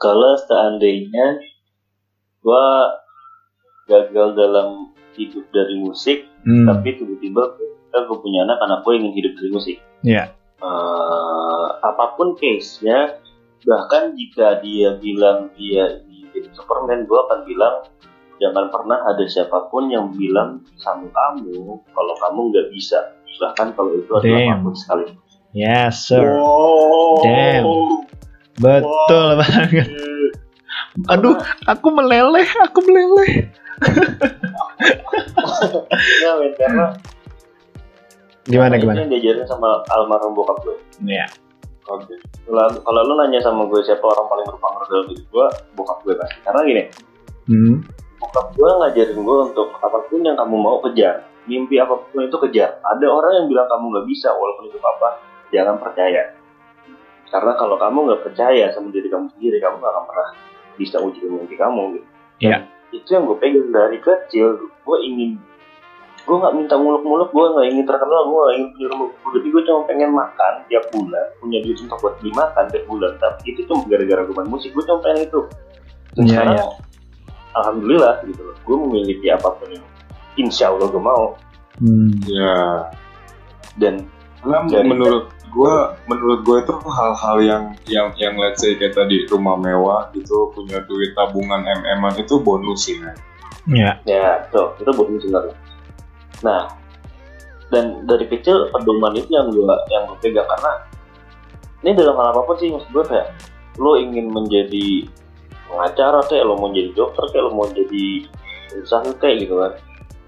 kalau 0.00 0.32
seandainya 0.48 1.36
gua 2.40 2.96
gagal 3.84 4.40
dalam 4.40 4.96
hidup 5.20 5.44
dari 5.52 5.76
musik, 5.76 6.24
Hmm, 6.40 6.64
tapi 6.64 6.96
tiba-tiba 6.96 7.60
kita 7.60 8.08
gue 8.08 8.18
punya 8.24 8.48
anak, 8.48 8.64
anak 8.64 8.80
gue 8.80 8.96
ingin 8.96 9.12
hidup 9.12 9.32
dari 9.36 9.50
musik. 9.52 9.76
Iya. 10.00 10.32
Eh, 10.64 11.68
apa 11.84 12.16
pun 12.16 12.32
case-nya, 12.40 13.20
bahkan 13.68 14.16
jika 14.16 14.64
dia 14.64 14.96
bilang 14.96 15.52
dia 15.52 16.00
ingin 16.08 16.32
jadi 16.32 16.48
Superman, 16.56 17.04
gue 17.04 17.18
akan 17.20 17.44
bilang 17.44 17.84
jangan 18.40 18.72
pernah 18.72 18.98
ada 19.04 19.24
siapa 19.28 19.68
pun 19.68 19.92
yang 19.92 20.10
bilang 20.16 20.64
sama 20.80 21.06
kamu 21.12 21.78
kalau 21.92 22.14
kamu 22.16 22.40
nggak 22.50 22.66
bisa. 22.72 22.98
Bahkan 23.40 23.72
kalau 23.72 23.96
itu 23.96 24.10
adalah 24.12 24.36
Damn. 24.36 24.52
apa 24.52 24.64
pun 24.64 24.74
sekali. 24.76 25.04
yes 25.50 26.06
sir 26.06 26.22
Wow. 26.22 27.24
Damn. 27.24 27.66
betul 28.60 29.28
banget 29.40 29.88
aduh 31.08 31.38
aku 31.64 31.88
meleleh 31.90 32.44
aku 32.68 32.78
meleleh 32.84 33.48
Ya, 36.20 36.30
men, 36.36 36.52
karena 36.56 36.86
gimana 38.44 38.74
gimana 38.76 38.98
yang 39.04 39.12
diajarin 39.12 39.46
sama 39.48 39.84
almarhum 39.92 40.36
bokap 40.36 40.60
gue. 40.64 40.76
Iya. 41.04 41.28
Oke. 41.88 42.16
Kalau, 42.44 42.68
kalau 42.84 43.00
lu 43.08 43.14
nanya 43.20 43.40
sama 43.40 43.64
gue 43.68 43.80
siapa 43.84 44.04
orang 44.04 44.26
paling 44.28 44.46
berpengaruh 44.48 44.88
dalam 44.88 45.06
hidup 45.12 45.26
gue, 45.32 45.46
bokap 45.76 45.98
gue 46.04 46.14
pasti. 46.16 46.38
Karena 46.44 46.60
gini, 46.64 46.82
hmm. 47.48 47.74
Bokap 48.30 48.54
gue 48.54 48.70
ngajarin 48.70 49.18
gue 49.18 49.38
untuk 49.50 49.68
apa 49.82 49.98
pun 50.06 50.22
yang 50.22 50.38
kamu 50.38 50.54
mau 50.54 50.78
kejar. 50.86 51.26
Mimpi 51.50 51.82
apa 51.82 51.98
pun 51.98 52.22
itu 52.22 52.38
kejar. 52.46 52.78
Ada 52.78 53.06
orang 53.10 53.42
yang 53.42 53.46
bilang 53.50 53.66
kamu 53.66 53.90
nggak 53.90 54.06
bisa, 54.06 54.30
walaupun 54.30 54.70
itu 54.70 54.78
apa, 54.78 55.18
jangan 55.50 55.82
percaya. 55.82 56.38
Karena 57.26 57.52
kalau 57.58 57.74
kamu 57.74 57.98
nggak 58.06 58.22
percaya 58.22 58.70
sama 58.70 58.94
diri 58.94 59.10
kamu 59.10 59.34
sendiri, 59.34 59.58
kamu 59.58 59.82
nggak 59.82 59.92
akan 59.98 60.04
pernah 60.06 60.28
bisa 60.78 60.96
wujudin 61.02 61.42
mimpi 61.42 61.58
kamu. 61.58 61.98
Gitu. 61.98 62.06
Iya. 62.46 62.58
Itu 62.94 63.08
yang 63.10 63.26
gue 63.26 63.38
pegang 63.42 63.70
dari 63.74 63.98
kecil. 63.98 64.46
Gue 64.86 64.98
ingin, 65.02 65.34
gue 66.22 66.36
nggak 66.38 66.54
minta 66.54 66.78
muluk-muluk, 66.78 67.34
gue 67.34 67.46
nggak 67.50 67.66
ingin 67.66 67.84
terkenal, 67.86 68.30
gue 68.30 68.38
nggak 68.38 68.56
ingin 68.62 68.70
punya 68.78 68.86
rumah 68.94 69.08
gede. 69.34 69.48
Gue 69.50 69.62
cuma 69.66 69.80
pengen 69.90 70.10
makan 70.14 70.52
tiap 70.70 70.84
bulan, 70.94 71.26
punya 71.42 71.58
duit 71.66 71.78
untuk 71.82 71.98
buat 71.98 72.14
beli 72.22 72.30
makan 72.30 72.64
tiap 72.70 72.84
bulan. 72.86 73.12
Tapi 73.18 73.42
itu 73.50 73.60
cuma 73.66 73.82
gara-gara 73.90 74.22
gue 74.22 74.34
main 74.38 74.50
musik, 74.50 74.70
gue 74.70 74.84
cuma 74.86 75.02
pengen 75.02 75.26
itu. 75.26 75.40
Dan 76.14 76.22
Iya, 76.26 76.30
sekarang, 76.34 76.54
iya. 76.54 76.89
Alhamdulillah 77.56 78.22
gitu 78.26 78.40
loh, 78.42 78.56
gue 78.62 78.76
memiliki 78.76 79.26
apa 79.32 79.48
pun 79.56 79.68
yang 79.70 79.86
insya 80.38 80.70
Allah 80.70 80.86
gue 80.90 81.02
mau. 81.02 81.34
Hmm. 81.80 82.12
Ya. 82.28 82.90
Dan 83.78 84.10
menurut 84.44 85.32
gua 85.50 85.98
menurut 86.06 86.40
gua 86.46 86.56
itu 86.62 86.72
hal-hal 86.86 87.36
yang 87.42 87.64
yang 87.90 88.08
yang 88.16 88.34
let's 88.38 88.62
say 88.62 88.78
kayak 88.78 88.94
tadi 88.94 89.26
rumah 89.28 89.58
mewah 89.58 90.08
gitu 90.14 90.48
punya 90.54 90.80
duit 90.86 91.12
tabungan 91.18 91.66
MM-an 91.66 92.14
itu 92.16 92.38
bonus 92.40 92.86
sih 92.88 92.96
kan. 93.02 93.16
ya 93.68 93.92
ya 94.08 94.40
tuh 94.48 94.72
itu 94.80 94.90
bonus 94.94 95.20
sebenarnya. 95.26 95.56
Nah 96.46 96.62
dan 97.70 98.06
dari 98.06 98.26
kecil 98.26 98.70
pedoman 98.72 99.14
itu 99.18 99.30
yang 99.30 99.50
gue 99.50 99.66
yang 99.90 100.08
gue 100.08 100.18
pegang 100.22 100.46
karena 100.46 100.72
ini 101.82 101.90
dalam 101.98 102.16
hal 102.18 102.34
apa 102.34 102.40
pun 102.46 102.56
sih 102.58 102.70
maksud 102.72 102.90
gue 102.90 103.04
kayak 103.04 103.28
lo 103.78 103.94
ingin 103.98 104.30
menjadi 104.30 105.06
pengacara 105.70 106.20
kayak 106.26 106.44
lo 106.44 106.54
mau 106.54 106.68
jadi 106.68 106.90
dokter 106.92 107.24
kayak 107.30 107.44
lo 107.46 107.52
mau 107.54 107.66
jadi 107.66 108.04
usaha 108.76 109.06
kayak 109.16 109.46
gitu 109.46 109.54
kan 109.56 109.72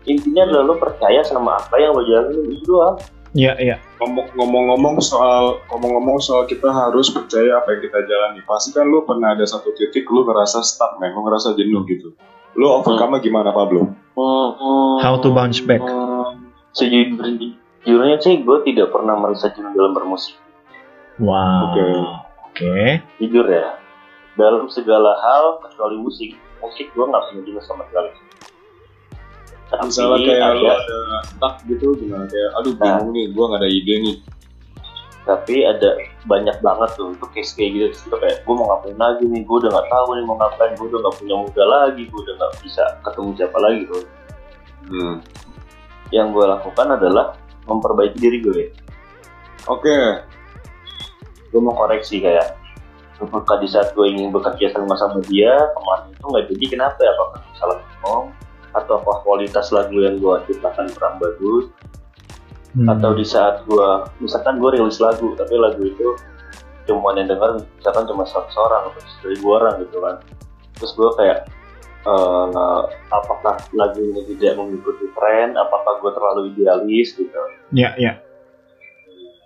intinya 0.02 0.42
adalah 0.46 0.64
lo 0.64 0.74
percaya 0.78 1.20
sama 1.22 1.58
apa 1.58 1.74
yang 1.76 1.92
lo 1.92 2.02
jalanin 2.02 2.46
itu 2.48 2.64
doang 2.64 2.96
ya 3.32 3.52
ya 3.58 3.76
Ngomong- 3.98 4.30
Ngomong-ngomong 4.34 4.96
soal 4.98 5.62
ngomong-ngomong 5.68 6.18
soal 6.18 6.42
kita 6.44 6.66
harus 6.66 7.06
percaya 7.08 7.54
apa 7.54 7.70
yang 7.70 7.86
kita 7.86 8.02
jalani. 8.02 8.42
Pasti 8.42 8.74
kan 8.74 8.82
lu 8.84 9.06
pernah 9.06 9.30
ada 9.30 9.46
satu 9.46 9.70
titik 9.72 10.10
lu 10.10 10.26
ngerasa 10.26 10.58
stuck, 10.60 10.98
men. 10.98 11.14
Lu 11.14 11.22
ngerasa 11.22 11.54
jenuh 11.54 11.86
gitu. 11.86 12.10
Lu 12.52 12.66
overcome 12.66 13.22
gimana, 13.22 13.54
Pablo? 13.54 13.94
How 14.98 15.22
to 15.22 15.30
bounce 15.30 15.62
back. 15.62 15.78
Hmm, 15.78 16.50
sejujurnya 16.74 18.18
sih 18.18 18.40
gue 18.40 18.58
tidak 18.64 18.90
pernah 18.90 19.14
merasa 19.14 19.52
jenuh 19.52 19.70
dalam 19.70 19.92
bermusik 19.92 20.34
wow 21.20 21.68
Oke. 21.70 21.86
oke 22.48 22.80
jujur 23.20 23.46
ya 23.46 23.76
dalam 24.34 24.66
segala 24.68 25.12
hal 25.18 25.60
kecuali 25.60 25.96
musik. 25.98 26.30
Musik 26.58 26.88
gue 26.90 27.04
nggak 27.04 27.22
punya 27.28 27.42
jenuh 27.42 27.64
sama 27.64 27.82
sekali. 27.86 28.10
Tapi 29.66 29.88
Misalnya 29.88 30.20
kayak 30.28 30.44
ada. 30.52 30.72
ada 30.76 30.98
stuck 31.24 31.54
gitu 31.64 31.86
gimana? 31.96 32.24
Kayak 32.28 32.50
aduh 32.54 32.72
Nah. 32.72 32.80
bingung 32.82 33.10
nih, 33.10 33.26
gua 33.32 33.44
gak 33.50 33.60
ada 33.64 33.68
ide 33.68 33.96
nih. 34.00 34.18
tapi 35.22 35.62
ada 35.62 35.94
banyak 36.26 36.58
banget 36.58 36.98
tuh 36.98 37.14
untuk 37.14 37.30
case 37.30 37.54
kayak 37.54 37.70
gitu. 37.72 38.10
Terus 38.10 38.18
kayak 38.18 38.36
gue 38.42 38.54
mau 38.58 38.66
ngapain 38.68 38.98
lagi 38.98 39.22
nih? 39.22 39.46
Gue 39.46 39.62
udah 39.62 39.70
nggak 39.70 39.86
tahu 39.86 40.06
nih 40.12 40.24
mau 40.26 40.34
ngapain. 40.34 40.74
Gue 40.74 40.86
udah 40.90 40.98
nggak 40.98 41.14
punya 41.14 41.34
muda 41.38 41.62
lagi. 41.62 42.02
Gue 42.10 42.20
udah 42.20 42.34
nggak 42.34 42.52
bisa 42.58 42.82
ketemu 43.00 43.30
siapa 43.38 43.58
lagi. 43.62 43.80
Tuh 43.86 44.02
Hmm. 44.82 45.14
yang 46.10 46.34
gue 46.34 46.42
lakukan 46.42 46.86
adalah 46.90 47.38
memperbaiki 47.64 48.18
diri 48.18 48.42
gue 48.42 48.74
Oke. 49.64 49.94
gue 51.48 51.60
mau 51.62 51.70
koreksi 51.72 52.18
kayak 52.18 52.58
ketika 53.22 53.54
di 53.62 53.68
saat 53.70 53.88
gue 53.94 54.06
ingin 54.06 54.34
bekerja 54.34 54.74
sama 54.74 54.94
sama 54.98 55.18
dia 55.30 55.54
kemarin 55.78 56.10
itu 56.10 56.24
nggak 56.26 56.44
jadi 56.50 56.64
kenapa 56.66 56.98
ya? 57.00 57.10
Apakah 57.14 57.40
salah 57.56 57.76
ngomong? 57.80 58.24
Atau 58.72 58.94
apa 58.98 59.12
kualitas 59.22 59.68
lagu 59.70 59.96
yang 60.00 60.18
gue 60.18 60.34
ciptakan 60.48 60.90
kurang 60.96 61.16
bagus? 61.22 61.70
Hmm. 62.72 62.88
atau 62.88 63.12
di 63.12 63.20
saat 63.20 63.68
gue 63.68 63.88
misalkan 64.24 64.56
gue 64.56 64.80
rilis 64.80 64.96
lagu 64.96 65.36
tapi 65.36 65.60
lagu 65.60 65.84
itu 65.84 66.16
cuma 66.88 67.12
yang 67.12 67.28
denger 67.28 67.60
misalkan 67.76 68.08
cuma 68.08 68.24
100 68.24 68.48
orang 68.48 68.82
atau 68.88 69.00
1000 69.28 69.44
orang 69.44 69.74
gitu 69.84 69.96
kan. 70.00 70.16
Terus 70.80 70.92
gue 70.96 71.10
kayak 71.20 71.38
eh, 72.08 72.80
apakah 73.12 73.60
lagu 73.76 74.00
ini 74.00 74.24
tidak 74.34 74.56
mengikuti 74.56 75.04
tren? 75.12 75.52
Apakah 75.52 76.00
gue 76.00 76.10
terlalu 76.16 76.40
idealis 76.56 77.12
gitu? 77.12 77.36
Ya 77.76 77.92
ya. 78.00 78.16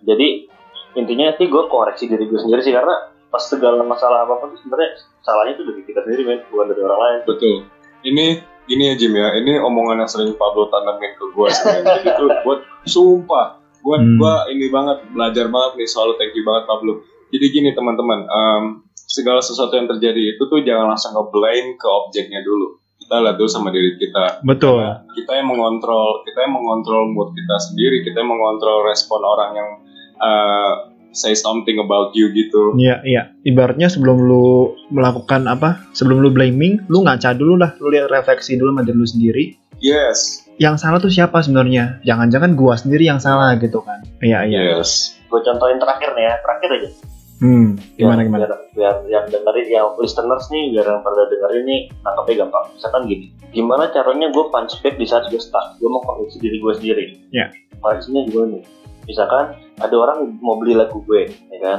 Jadi 0.07 0.47
intinya 0.95 1.35
sih 1.35 1.51
gue 1.51 1.63
koreksi 1.67 2.07
diri 2.07 2.31
gue 2.31 2.39
sendiri 2.39 2.63
sih 2.63 2.73
karena 2.73 3.11
pas 3.37 3.45
segala 3.45 3.85
masalah 3.85 4.25
apa 4.25 4.49
tuh 4.49 4.57
sebenarnya 4.65 4.97
salahnya 5.21 5.61
itu 5.61 5.69
dari 5.69 5.85
kita 5.85 6.01
sendiri 6.09 6.23
men 6.25 6.41
bukan 6.49 6.73
dari 6.73 6.81
orang 6.81 7.01
lain 7.05 7.19
Betul. 7.29 7.57
Ini 8.01 8.27
ini 8.67 8.83
ya 8.89 8.95
Jim 8.97 9.13
ya, 9.15 9.37
ini 9.37 9.61
omongan 9.61 10.03
yang 10.03 10.11
sering 10.11 10.33
Pablo 10.35 10.67
tanamin 10.73 11.15
ke 11.15 11.25
gue 11.37 11.49
sebenarnya. 11.53 11.85
Jadi 12.01 12.09
tuh 12.19 12.29
buat 12.43 12.61
sumpah, 12.89 13.47
buat 13.85 14.01
Hmm. 14.03 14.19
gua 14.19 14.35
ini 14.51 14.67
banget 14.73 15.07
belajar 15.15 15.47
banget 15.53 15.73
nih 15.79 15.89
soal 15.91 16.17
thank 16.19 16.35
you 16.35 16.43
banget 16.43 16.67
Pablo. 16.67 17.03
Jadi 17.31 17.45
gini 17.51 17.71
teman-teman, 17.77 18.27
em, 18.27 18.63
segala 19.07 19.39
sesuatu 19.43 19.75
yang 19.75 19.87
terjadi 19.87 20.35
itu 20.35 20.43
tuh 20.51 20.63
jangan 20.67 20.91
langsung 20.91 21.15
nge-blame 21.15 21.79
ke 21.79 21.87
objeknya 21.87 22.43
dulu. 22.43 22.79
Kita 22.99 23.23
lihat 23.23 23.37
dulu 23.39 23.47
sama 23.51 23.71
diri 23.71 23.95
kita. 23.99 24.43
betul 24.43 24.83
Kita 25.15 25.39
yang 25.39 25.47
mengontrol, 25.47 26.27
kita 26.27 26.43
yang 26.43 26.55
mengontrol 26.59 27.07
mood 27.15 27.31
kita 27.39 27.55
sendiri, 27.71 28.03
kita 28.03 28.19
yang 28.19 28.31
mengontrol 28.35 28.83
respon 28.83 29.23
orang 29.23 29.51
yang 29.55 29.69
eh, 30.17 30.73
say 31.17 31.33
something 31.33 31.81
about 31.81 32.13
you 32.13 32.29
gitu. 32.31 32.77
Iya, 32.77 33.01
iya. 33.03 33.23
Ibaratnya 33.43 33.89
sebelum 33.89 34.21
lu 34.21 34.47
melakukan 34.93 35.49
apa? 35.49 35.89
Sebelum 35.91 36.21
lu 36.21 36.29
blaming, 36.29 36.85
lu 36.87 37.01
ngaca 37.03 37.33
dulu 37.33 37.57
lah. 37.57 37.73
Lu 37.81 37.89
lihat 37.89 38.13
refleksi 38.13 38.55
dulu 38.55 38.77
sama 38.77 38.85
diri 38.85 38.97
lu 38.97 39.09
sendiri. 39.09 39.45
Yes, 39.81 40.45
Yang 40.57 40.77
salah 40.81 40.97
tuh 40.97 41.13
siapa 41.13 41.41
sebenarnya? 41.41 42.01
Jangan-jangan 42.01 42.57
gua 42.57 42.77
sendiri 42.77 43.05
yang 43.05 43.21
salah 43.21 43.57
gitu 43.57 43.81
kan. 43.81 44.01
Iya, 44.21 44.45
iya. 44.45 44.61
yes. 44.77 45.17
gue 45.27 45.41
contohin 45.43 45.77
terakhir 45.77 46.15
nih 46.15 46.23
ya 46.23 46.35
terakhir 46.39 46.71
aja 46.71 46.91
Hmm, 47.37 47.77
gimana 48.01 48.25
biar, 48.25 48.29
gimana? 48.33 48.45
biar, 48.49 48.55
biar 48.73 48.95
yang 49.13 49.25
dengerin 49.29 49.69
yang 49.69 49.89
listeners 50.01 50.49
nih 50.49 50.73
biar 50.73 50.87
yang 50.89 51.03
pada 51.05 51.29
dengerin 51.29 51.65
nih 51.69 51.81
nangkepnya 52.01 52.35
gampang 52.41 52.65
misalkan 52.73 53.03
gini 53.05 53.27
gimana 53.51 53.93
caranya 53.93 54.33
gue 54.33 54.45
punch 54.49 54.81
back 54.81 54.97
di 54.97 55.05
saat 55.05 55.29
gue 55.29 55.37
stuck 55.37 55.77
gue 55.77 55.85
mau 55.85 56.01
koreksi 56.01 56.41
diri 56.41 56.57
gue 56.57 56.73
sendiri 56.73 57.05
Ya. 57.29 57.53
koreksinya 57.77 58.25
gimana 58.25 58.57
nih 58.57 58.65
misalkan 59.07 59.55
ada 59.79 59.95
orang 59.97 60.37
mau 60.43 60.59
beli 60.59 60.75
lagu 60.75 61.01
gue 61.07 61.31
ya 61.31 61.59
kan? 61.63 61.79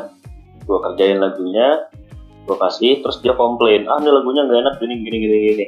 Gue 0.64 0.78
kerjain 0.84 1.20
lagunya 1.20 1.88
gue 2.48 2.56
kasih 2.56 3.04
terus 3.04 3.20
dia 3.20 3.36
komplain 3.36 3.84
ah 3.92 4.00
ini 4.00 4.08
lagunya 4.08 4.48
nggak 4.48 4.60
enak 4.64 4.76
gini 4.80 4.96
gini 5.04 5.18
gini 5.20 5.38
gini. 5.52 5.66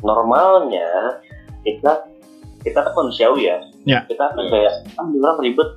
Normalnya 0.00 1.20
kita 1.64 2.08
kita 2.64 2.78
kan 2.80 2.92
manusiawi 2.96 3.48
ya. 3.48 3.58
Ya. 3.84 4.00
kita 4.08 4.32
akan 4.32 4.48
kayak 4.48 4.72
ah 4.96 5.04
ini 5.04 5.20
orang 5.20 5.40
ribet. 5.44 5.70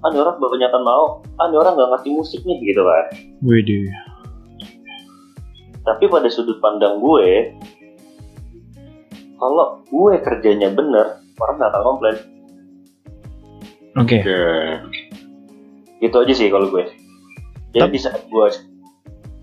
Ah 0.00 0.08
ini 0.08 0.18
orang 0.24 0.40
kebanyakan 0.40 0.82
mau. 0.82 1.04
Ah 1.36 1.44
ini 1.52 1.56
orang 1.60 1.76
nggak 1.76 1.90
ngerti 1.96 2.08
musik 2.16 2.40
nih 2.48 2.56
gitu 2.64 2.82
kan. 2.84 3.04
Widih. 3.44 3.88
tapi 5.80 6.12
pada 6.12 6.28
sudut 6.28 6.60
pandang 6.60 7.00
gue 7.00 7.56
kalau 9.40 9.80
gue 9.88 10.14
kerjanya 10.20 10.68
bener 10.70 11.24
orang 11.40 11.54
nggak 11.56 11.70
akan 11.72 11.82
komplain 11.82 12.16
Oke. 13.98 14.22
Oke. 14.22 15.00
gitu 16.00 16.16
aja 16.16 16.32
sih 16.32 16.48
kalau 16.48 16.72
gue 16.72 16.84
jadi 17.76 17.86
Tap- 17.86 17.92
di 17.92 18.00
saat 18.00 18.22
gue 18.24 18.46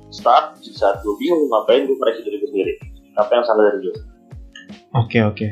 start 0.10 0.58
di 0.58 0.74
saat 0.74 1.06
gue 1.06 1.14
bingung 1.22 1.46
ngapain 1.54 1.86
gue 1.86 1.98
koreksi 2.02 2.26
diri 2.26 2.42
gue 2.42 2.50
sendiri 2.50 2.74
apa 3.14 3.30
yang 3.30 3.46
salah 3.46 3.70
dari 3.70 3.80
gue 3.86 3.96
Oke, 4.96 5.20
oke. 5.20 5.48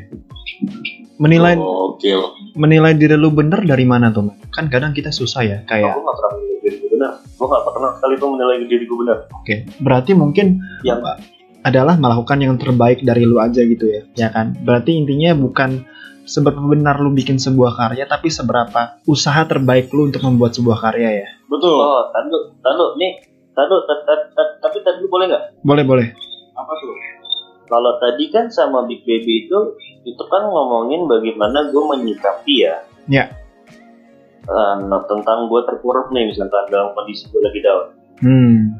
Menilai 1.20 1.54
Oke. 1.60 2.08
menilai 2.56 2.96
diri 2.96 3.14
lu 3.16 3.32
bener 3.32 3.62
dari 3.64 3.84
mana 3.84 4.08
tuh? 4.10 4.32
Kan 4.52 4.72
kadang 4.72 4.96
kita 4.96 5.12
susah 5.12 5.44
ya, 5.44 5.58
kayak 5.68 5.92
gue 5.92 6.02
nggak 6.02 6.16
pernah 6.16 6.32
menilai 6.34 6.58
diri 6.64 6.76
gue 6.80 6.90
benar 6.96 7.12
gue 7.20 7.46
nggak 7.46 7.64
pernah 7.68 7.90
sekali 8.00 8.14
tuh 8.16 8.28
menilai 8.32 8.56
diri 8.64 8.84
gue 8.88 8.98
benar 8.98 9.18
Oke, 9.30 9.54
berarti 9.80 10.12
mungkin 10.16 10.46
yang 10.82 11.00
adalah 11.62 11.94
melakukan 12.00 12.38
yang 12.42 12.54
terbaik 12.56 13.04
dari 13.04 13.22
lu 13.28 13.36
aja 13.42 13.60
gitu 13.62 13.86
ya, 13.86 14.02
ya 14.16 14.28
kan? 14.32 14.56
Berarti 14.62 14.96
intinya 14.96 15.34
bukan 15.36 15.84
seberapa 16.26 16.58
benar 16.60 16.98
lu 16.98 17.10
bikin 17.10 17.38
sebuah 17.38 17.72
karya, 17.72 18.04
tapi 18.04 18.28
seberapa 18.28 18.98
usaha 19.06 19.46
terbaik 19.46 19.88
lu 19.90 20.10
untuk 20.10 20.20
membuat 20.20 20.52
sebuah 20.52 20.78
karya 20.80 21.22
ya. 21.22 21.28
Betul. 21.46 21.78
oh 21.78 22.10
tadu 22.10 22.36
tadu 22.58 22.98
nih 22.98 23.22
tadu 23.50 23.80
tat- 23.86 24.02
tat- 24.02 24.30
tat- 24.34 24.58
tapi 24.58 24.82
tadi 24.82 24.98
lu 24.98 25.08
boleh 25.08 25.30
nggak 25.30 25.44
Boleh, 25.62 25.84
boleh. 25.86 26.06
Apa 26.52 26.72
tuh? 26.74 26.92
kalau 27.66 27.98
tadi 27.98 28.30
kan 28.30 28.46
sama 28.46 28.86
Big 28.86 29.02
Baby 29.02 29.46
itu 29.46 29.58
itu 30.02 30.22
kan 30.26 30.46
ngomongin 30.46 31.06
bagaimana 31.06 31.66
gue 31.66 31.82
menyikapi 31.82 32.54
ya 32.62 32.78
Ya. 33.06 33.26
Eh, 34.42 34.74
nah, 34.82 35.02
tentang 35.06 35.46
gue 35.46 35.60
terpuruk 35.62 36.10
nih 36.10 36.30
misalkan 36.30 36.66
dalam 36.68 36.90
kondisi 36.92 37.26
gue 37.26 37.42
lagi 37.42 37.60
down 37.60 37.86
Hmm. 38.16 38.78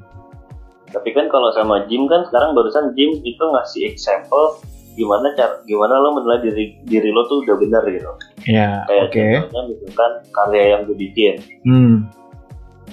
Tapi 0.87 1.11
kan 1.13 1.27
kalau 1.27 1.51
sama 1.51 1.85
Jim 1.87 2.07
kan 2.07 2.25
sekarang 2.25 2.55
barusan 2.55 2.95
Jim 2.95 3.21
itu 3.21 3.43
ngasih 3.43 3.91
example 3.91 4.57
gimana 4.97 5.37
cara 5.37 5.61
gimana 5.69 6.01
lo 6.01 6.17
menilai 6.17 6.41
diri 6.41 6.65
diri 6.89 7.13
lo 7.13 7.29
tuh 7.29 7.45
udah 7.45 7.57
benar 7.61 7.85
gitu. 7.87 8.11
Ya, 8.49 8.83
Kayak 8.89 9.13
oke. 9.13 9.25
contohnya 9.53 9.63
misalkan 9.69 10.13
karya 10.33 10.63
yang 10.73 10.81
gue 10.89 10.97
bikin. 10.97 11.35
Hmm. 11.69 11.95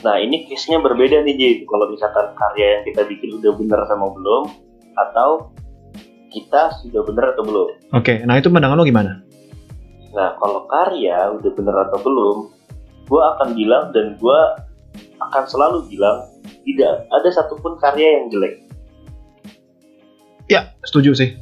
Nah 0.04 0.20
ini 0.20 0.44
case-nya 0.52 0.84
berbeda 0.84 1.24
nih 1.24 1.36
Jim. 1.40 1.58
Kalau 1.64 1.88
misalkan 1.88 2.36
karya 2.36 2.66
yang 2.78 2.84
kita 2.84 3.02
bikin 3.08 3.30
udah 3.40 3.52
benar 3.56 3.80
sama 3.88 4.12
belum 4.12 4.44
atau 4.94 5.50
kita 6.34 6.76
sudah 6.84 7.02
benar 7.08 7.32
atau 7.38 7.44
belum. 7.46 7.68
Oke, 7.96 8.20
nah 8.28 8.36
itu 8.36 8.52
pandangan 8.52 8.76
lu 8.76 8.84
gimana? 8.84 9.24
Nah 10.12 10.36
kalau 10.38 10.68
karya 10.68 11.32
udah 11.32 11.52
benar 11.56 11.76
atau 11.88 11.98
belum, 12.04 12.38
gue 13.08 13.22
akan 13.38 13.50
bilang 13.56 13.96
dan 13.96 14.20
gue 14.20 14.40
akan 15.24 15.44
selalu 15.48 15.88
bilang 15.88 16.28
tidak 16.68 17.08
ada 17.08 17.30
satupun 17.32 17.80
karya 17.80 18.20
yang 18.20 18.26
jelek. 18.28 18.60
Ya, 20.52 20.76
setuju 20.84 21.16
sih. 21.16 21.40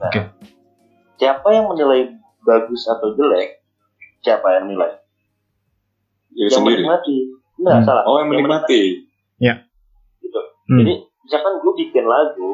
Nah, 0.00 0.08
Oke. 0.08 0.20
siapa 1.16 1.48
yang 1.52 1.68
menilai 1.68 2.00
bagus 2.40 2.88
atau 2.88 3.12
jelek? 3.12 3.60
Siapa 4.20 4.56
yang 4.56 4.72
nilai? 4.72 4.96
Diri 6.30 6.48
yang 6.48 6.56
sendiri. 6.56 6.80
menikmati. 6.80 7.16
Enggak, 7.60 7.76
Hmm. 7.76 7.84
salah. 7.84 8.02
Oh, 8.04 8.16
yang 8.16 8.28
menikmati. 8.28 8.82
Gitu. 10.20 10.40
Hmm. 10.66 10.78
Jadi, 10.80 10.92
misalkan 11.20 11.54
gue 11.60 11.72
bikin 11.78 12.04
lagu, 12.04 12.50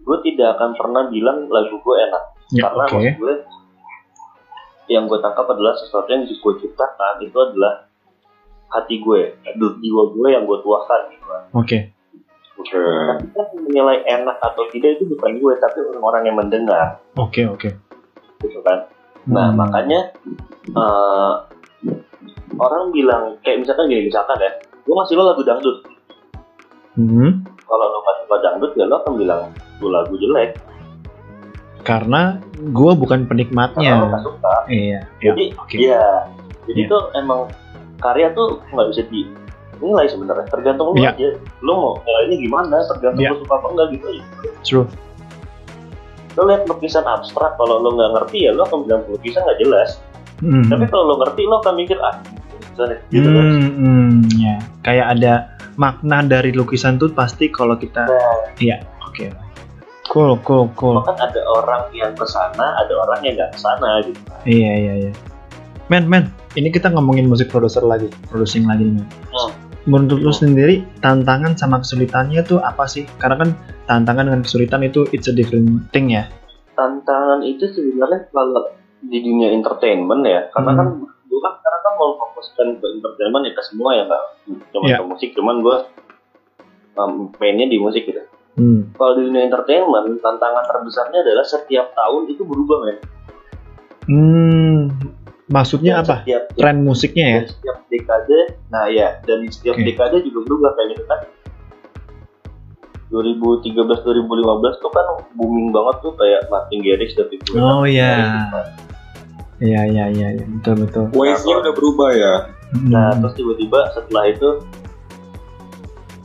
gue 0.00 0.18
tidak 0.22 0.58
akan 0.58 0.70
pernah 0.74 1.02
bilang 1.06 1.46
lagu 1.46 1.76
gue 1.76 1.96
enak. 2.02 2.24
Ya, 2.50 2.62
Karena 2.66 2.82
oke. 2.82 2.92
maksud 2.92 3.14
gue, 3.16 3.34
yang 4.86 5.04
gue 5.06 5.18
tangkap 5.18 5.46
adalah 5.46 5.72
sesuatu 5.72 6.08
yang 6.08 6.26
gue 6.26 6.54
ciptakan, 6.58 7.14
itu 7.20 7.36
adalah 7.36 7.88
hati 8.68 8.98
gue, 8.98 9.20
aduh, 9.44 9.78
jiwa 9.78 10.02
gue 10.10 10.28
yang 10.28 10.44
gue 10.44 10.58
tuakan 10.60 11.00
gitu 11.08 11.24
kan. 11.24 11.42
Oke. 11.52 11.62
Oke. 11.62 11.78
Tapi 12.66 13.26
kan 13.30 13.46
menilai 13.60 13.98
enak 14.04 14.36
atau 14.40 14.64
tidak 14.68 14.96
itu 14.96 15.04
bukan 15.10 15.36
gue, 15.36 15.52
tapi 15.56 15.78
orang-orang 15.84 16.22
yang 16.24 16.36
mendengar, 16.36 16.98
Oke, 17.14 17.44
oke. 17.44 17.68
gitu 18.40 18.60
kan. 18.60 18.88
Nah, 19.24 19.48
Hmm. 19.48 19.56
makanya 19.56 20.00
eh, 20.66 21.32
orang 22.54 22.84
bilang 22.90 23.36
kayak 23.40 23.60
misalkan 23.60 23.86
gini, 23.86 24.08
misalkan 24.08 24.36
ya, 24.38 24.50
gue 24.80 24.94
ngasih 24.94 25.14
lo 25.14 25.24
lagu 25.26 25.42
dangdut. 25.42 25.78
Hmm. 26.94 27.30
Kalau 27.60 27.84
lo 27.84 27.98
nggak 27.98 28.16
suka 28.20 28.36
dangdut, 28.40 28.72
ya 28.74 28.84
lo 28.84 28.96
akan 28.98 29.12
bilang 29.14 29.40
itu 29.50 29.86
lagu 29.86 30.14
jelek. 30.14 30.50
Karena 31.80 32.40
gua 32.72 32.96
bukan 32.96 33.20
Karena 33.20 33.24
lo 33.24 33.30
penikmatnya. 33.30 33.92
nggak 34.08 34.24
suka. 34.24 34.54
Iya, 34.68 34.84
ya. 34.88 35.00
Jadi, 35.22 35.44
Oke. 35.54 35.76
iya. 35.76 36.04
Jadi 36.64 36.80
Iya. 36.80 36.88
tuh 36.88 37.02
emang 37.14 37.40
karya 37.98 38.32
tuh 38.32 38.56
nggak 38.72 38.88
bisa 38.88 39.02
dinilai 39.78 40.06
sebenarnya. 40.08 40.46
Tergantung 40.48 40.86
lo 40.90 40.98
Iya. 40.98 41.10
aja. 41.12 41.28
Lo 41.62 41.72
mau 41.74 41.92
nilainya 42.02 42.36
gimana? 42.40 42.76
Tergantung 42.86 43.22
Iya. 43.22 43.30
lo 43.32 43.36
suka 43.42 43.54
apa 43.56 43.66
enggak 43.72 43.86
gitu 43.94 44.04
aja. 44.08 44.24
True. 44.64 44.86
Lo 46.34 46.42
lihat 46.50 46.62
lukisan 46.66 47.04
abstrak, 47.06 47.54
kalau 47.54 47.78
lo 47.78 47.94
nggak 47.94 48.10
ngerti 48.18 48.38
ya 48.46 48.50
lo 48.50 48.66
akan 48.66 48.78
bilang 48.86 49.02
lukisan 49.06 49.46
nggak 49.46 49.58
jelas. 49.62 49.90
Hmm. 50.42 50.66
Tapi 50.66 50.84
kalau 50.90 51.14
lo 51.14 51.14
ngerti, 51.22 51.46
lo 51.46 51.62
akan 51.62 51.74
mikir 51.78 51.98
ah, 52.02 52.18
lukisan 52.50 52.98
gitu 53.14 53.28
kan. 53.30 53.44
Hmm, 53.46 53.70
hmm, 53.78 54.12
ya. 54.34 54.54
Kayak 54.82 55.06
ada 55.14 55.32
makna 55.78 56.26
dari 56.26 56.50
lukisan 56.50 56.98
tuh 56.98 57.10
pasti 57.14 57.50
kalau 57.50 57.78
kita 57.78 58.02
Iya, 58.58 58.82
oke. 59.06 59.30
Cool, 60.10 60.36
cool, 60.42 60.68
cool. 60.76 61.00
Bahkan 61.00 61.16
ada 61.16 61.40
orang 61.48 61.88
yang 61.96 62.12
ke 62.12 62.26
sana, 62.28 62.76
ada 62.76 62.92
orang 62.92 63.18
yang 63.24 63.34
nggak 63.38 63.50
ke 63.54 63.58
sana 63.58 63.88
gitu. 64.04 64.20
Iya, 64.44 64.72
iya, 64.74 64.92
iya. 65.06 65.12
Men, 65.88 66.10
men, 66.10 66.28
ini 66.58 66.68
kita 66.68 66.90
ngomongin 66.92 67.30
musik 67.30 67.48
produser 67.48 67.82
lagi, 67.82 68.10
producing 68.28 68.66
lagi 68.66 68.90
nih. 68.90 69.04
men. 69.06 69.08
Menurut 69.84 70.20
lu 70.24 70.32
sendiri, 70.32 70.80
tantangan 71.04 71.60
sama 71.60 71.84
kesulitannya 71.84 72.40
tuh 72.40 72.56
apa 72.56 72.88
sih? 72.88 73.04
Karena 73.20 73.44
kan 73.44 73.50
tantangan 73.84 74.32
dengan 74.32 74.40
kesulitan 74.40 74.80
itu 74.80 75.04
it's 75.12 75.28
a 75.28 75.34
different 75.36 75.92
thing 75.92 76.08
ya. 76.08 76.24
Tantangan 76.72 77.44
itu 77.44 77.68
sebenarnya 77.68 78.32
kalau 78.32 78.72
di 79.04 79.20
dunia 79.20 79.52
entertainment 79.52 80.24
ya, 80.24 80.48
karena 80.56 80.72
Hmm. 80.72 80.78
kan 80.80 80.88
gue 81.04 81.40
kan 81.44 81.52
sekarang 81.60 81.80
kan 81.84 81.92
mau 82.00 82.10
fokuskan 82.16 82.66
ke 82.80 82.86
entertainment 82.96 83.44
ya 83.44 83.52
ke 83.52 83.62
semua 83.62 83.90
ya 83.92 84.02
nggak 84.08 84.22
cuma 84.72 84.84
Iya. 84.88 84.96
ke 85.00 85.04
musik, 85.04 85.30
cuman 85.36 85.56
gue 85.60 85.76
um, 86.96 87.28
mainnya 87.36 87.68
di 87.68 87.76
musik 87.76 88.08
gitu. 88.08 88.24
Hmm. 88.56 88.94
Kalau 88.96 89.18
di 89.18 89.28
dunia 89.28 89.44
entertainment, 89.44 90.16
tantangan 90.24 90.64
terbesarnya 90.64 91.20
adalah 91.20 91.44
setiap 91.44 91.92
tahun 91.92 92.30
itu 92.32 92.40
berubah 92.46 92.78
men. 92.86 92.98
Hmm, 94.08 94.80
maksudnya 95.46 96.00
apa? 96.00 96.24
Setiap, 96.24 96.42
Tren 96.56 96.76
musiknya 96.80 97.26
ya? 97.26 97.40
dan 97.40 97.46
setiap 97.50 97.78
dekade, 97.86 98.38
nah 98.68 98.84
ya, 98.88 99.08
dan 99.22 99.38
setiap 99.48 99.74
Oke. 99.76 99.84
dekade 99.84 100.16
juga 100.22 100.38
berubah 100.44 100.70
kayak 100.74 100.88
gitu 100.92 101.04
kan. 101.06 101.20
2013-2015 103.12 104.82
tuh 104.82 104.90
kan 104.90 105.06
booming 105.38 105.70
banget 105.70 105.96
tuh 106.02 106.12
kayak 106.18 106.40
Martin 106.50 106.78
Garrix, 106.82 107.14
David 107.14 107.40
Guetta. 107.46 107.62
Oh 107.62 107.84
iya. 107.86 108.10
gitu. 108.42 108.58
Iya, 109.62 109.80
iya, 109.86 110.04
iya, 110.10 110.28
iya. 110.34 110.44
betul, 110.50 110.74
betul. 110.82 111.04
Wave-nya 111.14 111.54
udah 111.62 111.72
berubah 111.72 112.10
ya. 112.10 112.34
Nah, 112.90 113.14
Hmm. 113.14 113.22
terus 113.22 113.34
tiba-tiba 113.38 113.78
setelah 113.94 114.24
itu 114.26 114.48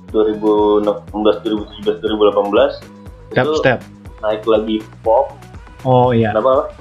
2016, 0.09 1.37
2017, 1.45 2.01
2018 2.01 2.81
Step, 3.29 3.45
itu 3.45 3.53
step. 3.61 3.79
naik 4.25 4.41
lagi 4.49 4.81
pop. 5.05 5.37
Oh 5.85 6.09
iya, 6.09 6.33
Kenapa? 6.33 6.73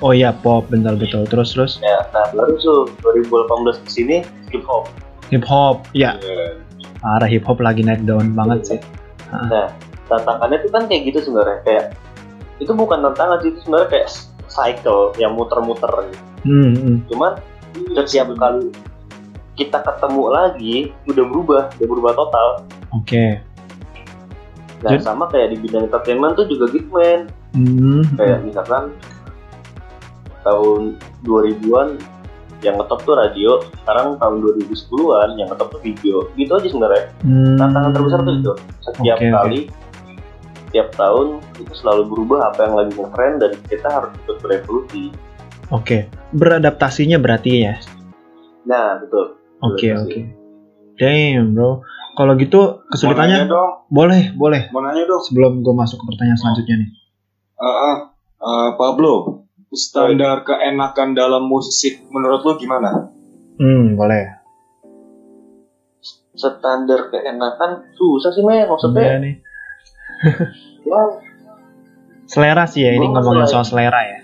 Oh 0.00 0.12
iya, 0.12 0.30
pop, 0.30 0.66
bentar 0.70 0.94
betul. 0.94 1.26
Terus, 1.26 1.54
terus 1.54 1.72
Ya, 1.82 2.06
nah 2.14 2.26
baru 2.34 2.54
tuh 2.58 2.78
2018 3.02 3.84
ke 3.84 3.90
sini 3.90 4.16
hip 4.50 4.64
hop. 4.64 4.88
hip 5.28 5.44
hop, 5.44 5.84
ya. 5.92 6.16
Iya. 6.22 6.62
Parah 6.98 7.28
hip 7.28 7.44
hop 7.46 7.58
lagi 7.60 7.84
naik 7.84 8.02
daun 8.04 8.32
banget 8.34 8.60
sih. 8.64 8.80
Nah, 9.28 9.70
tantangannya 10.08 10.64
tuh 10.64 10.70
kan 10.72 10.88
kayak 10.88 11.12
gitu 11.12 11.30
sebenarnya 11.30 11.60
kayak 11.62 11.84
itu 12.58 12.72
bukan 12.74 13.04
tantangan 13.04 13.38
sih 13.44 13.52
itu 13.54 13.60
sebenarnya 13.62 13.88
kayak 13.92 14.06
cycle 14.48 15.12
yang 15.20 15.36
muter-muter. 15.36 15.90
Hmm, 16.42 16.74
hmm. 16.74 16.96
Cuman 17.12 17.38
setiap 17.94 18.32
kali 18.34 18.72
kita 19.54 19.78
ketemu 19.84 20.22
lagi 20.32 20.76
udah 21.06 21.24
berubah, 21.28 21.62
udah 21.78 21.86
berubah 21.86 22.12
total. 22.16 22.48
Oke. 22.94 23.38
Nah, 24.80 24.94
Jadi- 24.94 25.04
sama 25.04 25.26
kayak 25.28 25.54
di 25.54 25.56
bidang 25.60 25.90
entertainment 25.90 26.38
tuh 26.38 26.46
juga 26.46 26.70
gitu 26.72 26.88
men. 26.94 27.26
Hmm. 27.52 28.02
Kayak 28.14 28.46
misalkan 28.46 28.94
tahun 30.40 30.96
2000-an 31.22 31.88
yang 32.58 32.74
ngetop 32.74 33.00
tuh 33.02 33.14
radio 33.14 33.62
sekarang 33.78 34.18
tahun 34.18 34.34
2010-an 34.42 35.28
yang 35.34 35.46
ngetop 35.46 35.68
tuh 35.70 35.80
video 35.80 36.26
gitu 36.34 36.52
aja 36.52 36.66
sebenarnya 36.66 37.04
Hmm, 37.20 37.54
tantangan 37.54 37.90
terbesar 37.92 38.18
tuh 38.20 38.34
itu 38.34 38.52
setiap 38.80 39.16
oke. 39.16 39.28
kali 39.32 39.60
tiap 40.68 40.88
tahun 40.92 41.26
itu 41.56 41.72
selalu 41.72 42.02
berubah 42.08 42.50
apa 42.50 42.60
yang 42.62 42.74
lagi 42.74 42.92
ngetren 42.92 43.32
dan 43.38 43.50
kita 43.64 43.88
harus 43.88 44.10
ikut 44.18 44.36
berevolusi 44.38 45.04
Oke, 45.68 46.08
beradaptasinya 46.32 47.16
berarti 47.16 47.50
ya. 47.60 47.76
nah 48.64 48.96
betul 48.96 49.36
Oke, 49.58 49.90
oke. 49.92 50.20
Damn, 50.94 51.52
bro. 51.52 51.82
Kalau 52.14 52.34
gitu 52.34 52.58
Mau 52.58 52.78
nanya 52.78 52.86
kesulitannya 52.88 53.38
dong, 53.46 53.70
boleh, 53.88 54.22
boleh. 54.32 54.62
mau 54.70 54.80
nanya 54.80 55.02
dong. 55.04 55.18
Sebelum 55.20 55.60
gue 55.60 55.70
masuk 55.72 55.98
ke 55.98 56.06
pertanyaan 56.06 56.34
selanjutnya 56.36 56.76
nih. 56.78 56.90
Ah, 57.54 57.66
ah, 57.66 57.96
ah, 58.38 58.68
Pablo, 58.74 59.46
standar 59.70 60.42
keenakan 60.42 61.12
dalam 61.12 61.44
musik 61.44 62.00
menurut 62.08 62.40
lo 62.40 62.52
gimana? 62.54 63.12
Hmm, 63.56 63.94
boleh. 63.94 64.38
standar 66.32 67.10
keenakan 67.10 67.82
susah 67.92 68.30
sih 68.30 68.40
men 68.40 68.54
Iya 68.56 68.70
maksudnya 68.70 69.18
nih. 69.18 69.34
ya, 70.86 71.02
Selera 72.24 72.62
sih 72.64 72.86
ya, 72.86 72.92
ini 72.92 73.10
ngomongin 73.10 73.42
selera. 73.42 73.50
soal 73.50 73.66
selera 73.66 74.00
ya. 74.00 74.18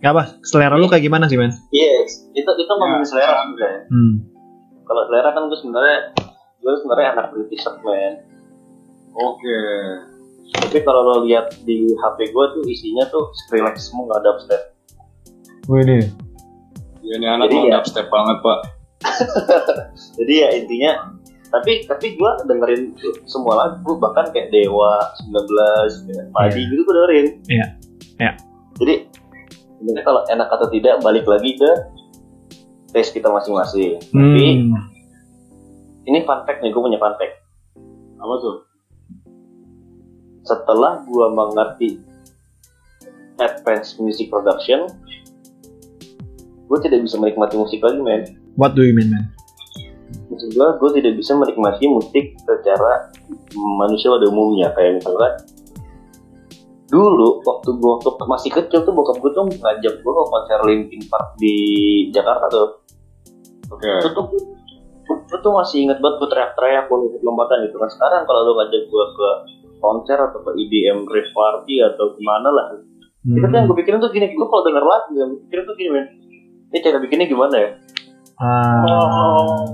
Gak 0.00 0.10
apa, 0.10 0.24
selera 0.42 0.74
lu 0.74 0.88
kayak 0.88 1.04
gimana 1.04 1.24
sih, 1.24 1.38
men? 1.38 1.54
yes 1.70 2.26
itu 2.32 2.50
itu 2.50 2.72
ngomongin 2.72 3.00
Ya, 3.00 3.06
selera 3.06 3.30
ya. 3.30 3.46
sebenarnya 3.46 3.80
Hmm. 3.86 4.14
kalau 4.82 5.02
selera 5.06 5.30
kan 5.30 5.42
gue 5.46 5.54
sebenarnya 5.54 5.96
gue 6.58 6.72
sebenarnya 6.74 7.08
anak 7.14 7.26
British 7.30 7.62
men 7.80 8.14
Oke. 9.12 9.60
Tapi 10.50 10.78
kalau 10.80 11.00
lo 11.02 11.16
lihat 11.22 11.52
di 11.62 11.90
HP 11.90 12.30
gue 12.30 12.44
tuh 12.52 12.62
isinya 12.64 13.04
tuh 13.06 13.30
Skrillex 13.36 13.86
semua 13.86 14.08
nggak 14.08 14.22
dubstep 14.22 14.62
Wih 15.66 15.82
deh. 15.82 16.02
Ya, 17.00 17.14
ini 17.14 17.26
anak 17.26 17.46
Jadi 17.46 17.56
mau 17.56 17.66
ya. 17.66 17.72
dubstep 17.78 18.06
banget, 18.08 18.36
Pak. 18.40 18.58
jadi 20.18 20.32
ya 20.36 20.48
intinya 20.54 20.92
tapi 21.48 21.82
tapi 21.82 22.14
gue 22.14 22.30
dengerin 22.44 22.94
semua 23.24 23.58
lagu 23.58 23.96
bahkan 23.96 24.28
kayak 24.28 24.50
Dewa 24.50 25.00
19 25.24 25.40
kayak 26.06 26.24
Padi 26.30 26.52
Iya. 26.54 26.68
gitu 26.68 26.80
gue 26.80 26.94
dengerin 26.94 27.26
Iya. 27.46 27.66
Iya. 28.16 28.32
jadi 28.76 28.94
sebenarnya 29.74 30.04
kalau 30.04 30.20
enak 30.26 30.48
atau 30.48 30.68
tidak 30.68 31.00
balik 31.00 31.24
lagi 31.24 31.56
ke 31.56 31.70
taste 32.90 33.10
kita 33.10 33.26
masing-masing 33.26 33.98
tapi 34.04 34.44
Hmm. 34.60 34.84
ini 36.04 36.22
fun 36.22 36.44
fact 36.44 36.60
nih 36.60 36.68
gue 36.68 36.82
punya 36.82 36.98
fun 36.98 37.16
fact 37.16 37.40
Apa 38.16 38.34
tuh? 38.36 38.56
Setelah 40.44 41.04
gue 41.04 41.26
mengerti 41.32 41.88
advanced 43.40 44.00
music 44.00 44.28
production 44.28 44.88
gue 46.70 46.78
tidak 46.86 47.02
bisa 47.02 47.18
menikmati 47.18 47.58
musik 47.58 47.80
lagi 47.82 48.00
men 48.00 48.22
What 48.58 48.74
do 48.76 48.82
you 48.82 48.92
mean, 48.92 49.14
man? 49.14 49.30
maksud 50.30 50.50
gue 50.54 50.68
gue 50.78 50.90
tidak 51.02 51.12
bisa 51.18 51.32
menikmati 51.34 51.84
musik 51.90 52.24
secara 52.46 53.10
manusia 53.54 54.08
pada 54.08 54.26
umumnya 54.30 54.68
kayak 54.72 55.02
misalkan 55.02 55.34
dulu 56.90 57.38
waktu 57.46 57.70
gue 57.70 57.92
waktu 58.02 58.24
masih 58.26 58.50
kecil 58.50 58.80
tuh 58.82 58.94
bokap 58.94 59.18
gue 59.22 59.30
tuh 59.30 59.46
ngajak 59.46 59.94
gue 60.02 60.12
ke 60.16 60.24
konser 60.26 60.58
Linkin 60.66 61.02
Park 61.06 61.38
di 61.38 61.54
Jakarta 62.10 62.46
tuh 62.50 62.68
Oke. 63.70 63.86
itu 63.86 64.08
tuh 64.10 64.26
itu 65.10 65.36
tuh 65.38 65.52
masih 65.54 65.86
inget 65.86 65.98
banget 66.02 66.16
gue 66.18 66.28
teriak-teriak 66.34 66.84
gue 66.90 66.98
ikut 67.14 67.22
lompatan 67.22 67.66
gitu 67.70 67.76
kan 67.78 67.90
sekarang 67.90 68.22
kalau 68.26 68.40
lo 68.42 68.52
ngajak 68.58 68.82
gue 68.86 69.04
ke 69.14 69.28
konser 69.80 70.16
atau 70.16 70.38
ke 70.38 70.50
EDM 70.54 71.02
rave 71.02 71.32
party 71.32 71.80
atau 71.82 72.12
ke 72.12 72.20
mana 72.20 72.48
lah 72.48 72.68
Hmm. 73.20 73.36
itu 73.36 73.44
tuh 73.44 73.52
yang 73.52 73.68
gue 73.68 73.76
pikirin 73.76 74.00
tuh 74.00 74.08
gini 74.08 74.32
gue 74.32 74.46
kalau 74.48 74.64
denger 74.64 74.80
lagu 74.80 75.12
yang 75.12 75.28
gue 75.28 75.40
pikirin 75.44 75.64
tuh 75.66 75.76
gini 75.76 75.90
men 75.90 76.04
ini 76.68 76.78
cara 76.80 76.96
bikinnya 76.96 77.26
gimana 77.26 77.52
ya 77.54 77.70
Ah. 78.40 79.68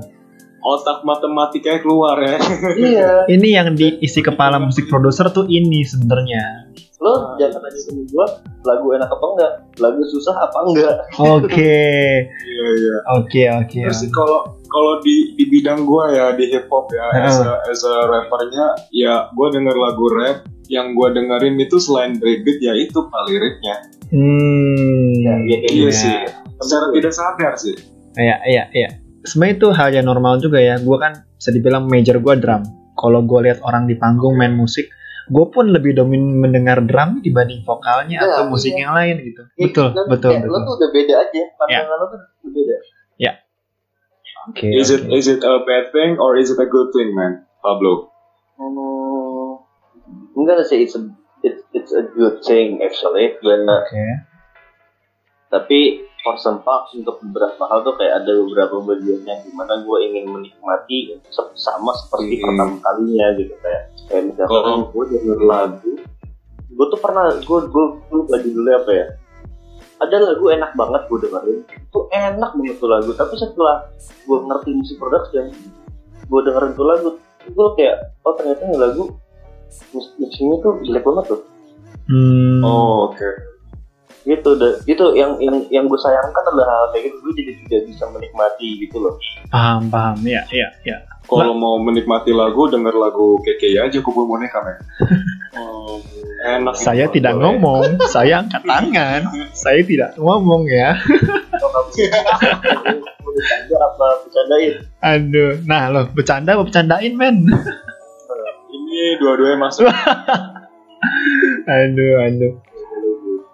Otak 0.58 1.06
matematikanya 1.06 1.78
keluar 1.78 2.18
ya. 2.18 2.34
iya 2.74 3.10
Ini 3.30 3.48
yang 3.54 3.68
diisi 3.72 4.18
kepala 4.18 4.58
musik 4.58 4.90
produser 4.90 5.30
tuh 5.30 5.46
ini 5.46 5.86
sebenarnya. 5.86 6.74
Lo 6.96 7.36
jangan 7.36 7.60
tanya 7.60 7.76
sama 7.76 8.02
gue 8.02 8.26
lagu 8.64 8.86
enak 8.90 9.06
apa 9.06 9.24
enggak 9.30 9.52
lagu 9.78 10.00
susah 10.06 10.34
apa 10.38 10.58
enggak 10.64 10.94
Oke. 11.18 11.84
Iya, 12.26 12.66
iya. 12.72 12.96
Oke, 13.14 13.42
oke. 13.46 13.80
Terus 13.84 14.00
kalau 14.10 14.38
kalau 14.66 14.98
di 15.00 15.36
di 15.36 15.44
bidang 15.46 15.84
gua 15.84 16.08
ya 16.08 16.26
di 16.32 16.48
hip 16.48 16.66
hop 16.66 16.88
ya 16.90 17.04
as 17.22 17.38
a, 17.38 17.52
as 17.64 17.80
a 17.80 17.94
rappernya 18.06 18.66
ya 18.90 19.28
gua 19.32 19.48
denger 19.48 19.72
lagu 19.72 20.08
rap 20.10 20.38
yang 20.66 20.92
gua 20.92 21.12
dengerin 21.12 21.54
itu 21.56 21.76
selain 21.76 22.16
beat 22.16 22.58
ya 22.58 22.72
itu 22.72 22.96
pak 22.98 23.22
liriknya 23.28 23.76
Hmm. 24.06 25.18
Ya, 25.18 25.34
iya, 25.44 25.58
iya 25.66 25.82
Iya. 25.82 25.90
sih 25.92 26.14
secara 26.58 26.94
tidak 26.94 27.12
sadar 27.12 27.52
sih 27.56 27.74
Iya, 28.16 28.36
iya, 28.48 28.64
iya. 28.72 28.88
Sebenarnya 29.22 29.54
itu 29.58 29.68
hal 29.70 29.88
yang 29.92 30.06
normal 30.06 30.40
juga 30.40 30.56
ya. 30.56 30.80
Gue 30.80 30.96
kan 30.96 31.28
bisa 31.36 31.52
dibilang 31.52 31.84
major 31.84 32.16
gue 32.16 32.34
drum. 32.40 32.64
Kalau 32.96 33.20
gue 33.20 33.44
lihat 33.44 33.60
orang 33.60 33.84
di 33.84 33.92
panggung 33.92 34.40
main 34.40 34.56
musik, 34.56 34.88
gue 35.26 35.46
pun 35.50 35.66
lebih 35.70 35.92
domin 35.98 36.22
mendengar 36.38 36.78
drum 36.86 37.18
dibanding 37.20 37.66
vokalnya 37.66 38.22
Iya, 38.22 38.30
atau 38.30 38.44
musik 38.46 38.72
iya. 38.74 38.86
yang 38.86 38.92
lain 38.94 39.16
gitu. 39.26 39.42
Betul, 39.58 39.88
Lo- 39.94 40.06
betul, 40.06 40.32
lo 40.38 40.46
betul. 40.46 40.62
tuh 40.62 40.74
udah 40.78 40.90
beda 40.94 41.14
aja 41.18 41.42
pandangan 41.58 41.96
lo 41.98 42.06
tuh 42.06 42.18
udah 42.22 42.50
beda 42.54 42.76
Oke. 44.46 44.70
is 44.70 44.94
it 44.94 45.02
oke. 45.02 45.10
is 45.10 45.26
it 45.26 45.42
a 45.42 45.54
bad 45.66 45.90
thing 45.90 46.22
or 46.22 46.38
is 46.38 46.54
it 46.54 46.58
a 46.62 46.68
good 46.70 46.94
thing 46.94 47.10
man 47.14 47.42
Pablo 47.62 48.14
Hmm, 48.56 49.60
I'm 50.32 50.48
gonna 50.48 50.64
say 50.64 50.80
it's 50.80 50.96
a 50.96 51.04
it's, 51.44 51.60
it's 51.76 51.92
a 51.92 52.08
good 52.08 52.40
thing 52.40 52.80
actually 52.80 53.36
karena 53.36 53.84
Oke. 53.84 54.06
tapi 55.52 56.05
for 56.26 56.34
some 56.36 56.58
parts 56.60 56.90
untuk 56.92 57.22
beberapa 57.22 57.62
hal 57.62 57.80
tuh 57.80 57.94
kayak 57.94 58.18
ada 58.18 58.34
beberapa 58.36 58.82
bagiannya 58.82 59.34
di 59.40 59.52
mana 59.52 59.78
gue 59.78 59.98
ingin 60.02 60.26
menikmati 60.26 61.14
sama 61.54 61.94
seperti 61.96 62.34
Hmm. 62.36 62.44
pertama 62.44 62.74
kalinya 62.82 63.26
gitu 63.36 63.54
kayak 63.56 63.82
kayak 64.04 64.22
misalkan 64.26 64.58
Oh. 64.58 64.90
gue 64.90 65.04
denger 65.08 65.38
lagu 65.40 65.92
gue 66.66 66.86
tuh 66.88 66.98
pernah 66.98 67.30
gue 67.32 67.58
gue 67.64 67.84
lagi 68.26 68.50
dulu 68.50 68.68
apa 68.68 68.90
ya 68.90 69.06
ada 69.96 70.16
lagu 70.20 70.44
enak 70.50 70.74
banget 70.74 71.02
gue 71.06 71.18
dengerin 71.22 71.58
itu 71.64 72.00
enak 72.10 72.50
banget 72.52 72.76
tuh 72.76 72.90
lagu 72.90 73.10
tapi 73.12 73.34
setelah 73.34 73.76
gue 74.20 74.38
ngerti 74.42 74.70
musik 74.74 74.96
production 74.98 75.46
gue 76.20 76.40
dengerin 76.42 76.74
tuh 76.74 76.84
lagu 76.84 77.08
gue 77.46 77.68
kayak 77.72 77.96
oh 78.20 78.34
ternyata 78.34 78.60
ini 78.64 78.76
lagu 78.76 79.02
mus- 79.88 80.12
musiknya 80.16 80.56
tuh 80.58 80.82
jelek 80.82 81.00
banget 81.00 81.26
tuh 81.30 81.40
Hmm. 82.06 82.60
oh 82.60 83.08
oke 83.08 83.18
gitu 83.18 83.55
deh 84.26 84.74
itu 84.84 85.04
yang 85.14 85.38
yang 85.38 85.54
yang 85.70 85.84
gue 85.86 85.94
sayangkan 85.96 86.42
adalah 86.44 86.66
hal 86.66 86.84
kayak 86.90 87.06
gitu 87.06 87.16
gue 87.20 87.32
jadi 87.36 87.52
tidak 87.62 87.82
bisa 87.86 88.04
menikmati 88.10 88.68
gitu 88.82 88.98
loh 88.98 89.14
Paham, 89.46 89.86
paham. 89.86 90.18
Ya, 90.20 90.42
ya, 90.50 90.66
ya. 90.82 90.98
kalau 91.22 91.54
mau 91.54 91.78
menikmati 91.78 92.30
lagu 92.30 92.66
denger 92.66 92.90
lagu 92.92 93.38
keke 93.40 93.78
aja 93.78 93.98
kubur 94.00 94.26
boneka 94.26 94.58
men 94.60 94.78
Hmm, 95.56 95.96
enak 96.60 96.74
Saya 96.74 97.06
itu, 97.06 97.16
tidak 97.16 97.32
boleh. 97.32 97.56
ngomong, 97.56 97.82
saya 98.04 98.44
angkat 98.44 98.60
tangan. 98.62 99.22
Saya 99.54 99.80
tidak 99.80 100.12
ngomong 100.16 100.68
ya. 100.68 100.92
bercanda 103.26 103.76
apa 103.78 104.06
bercandain 104.20 104.74
Aduh. 105.00 105.52
Nah, 105.64 105.82
lo 105.88 106.00
bercanda 106.10 106.50
apa 106.52 106.62
bercandain, 106.64 107.12
men? 107.14 107.36
ini 108.68 109.16
dua-duanya 109.16 109.56
masuk 109.60 109.86
aduh, 111.68 112.12
aduh. 112.22 112.52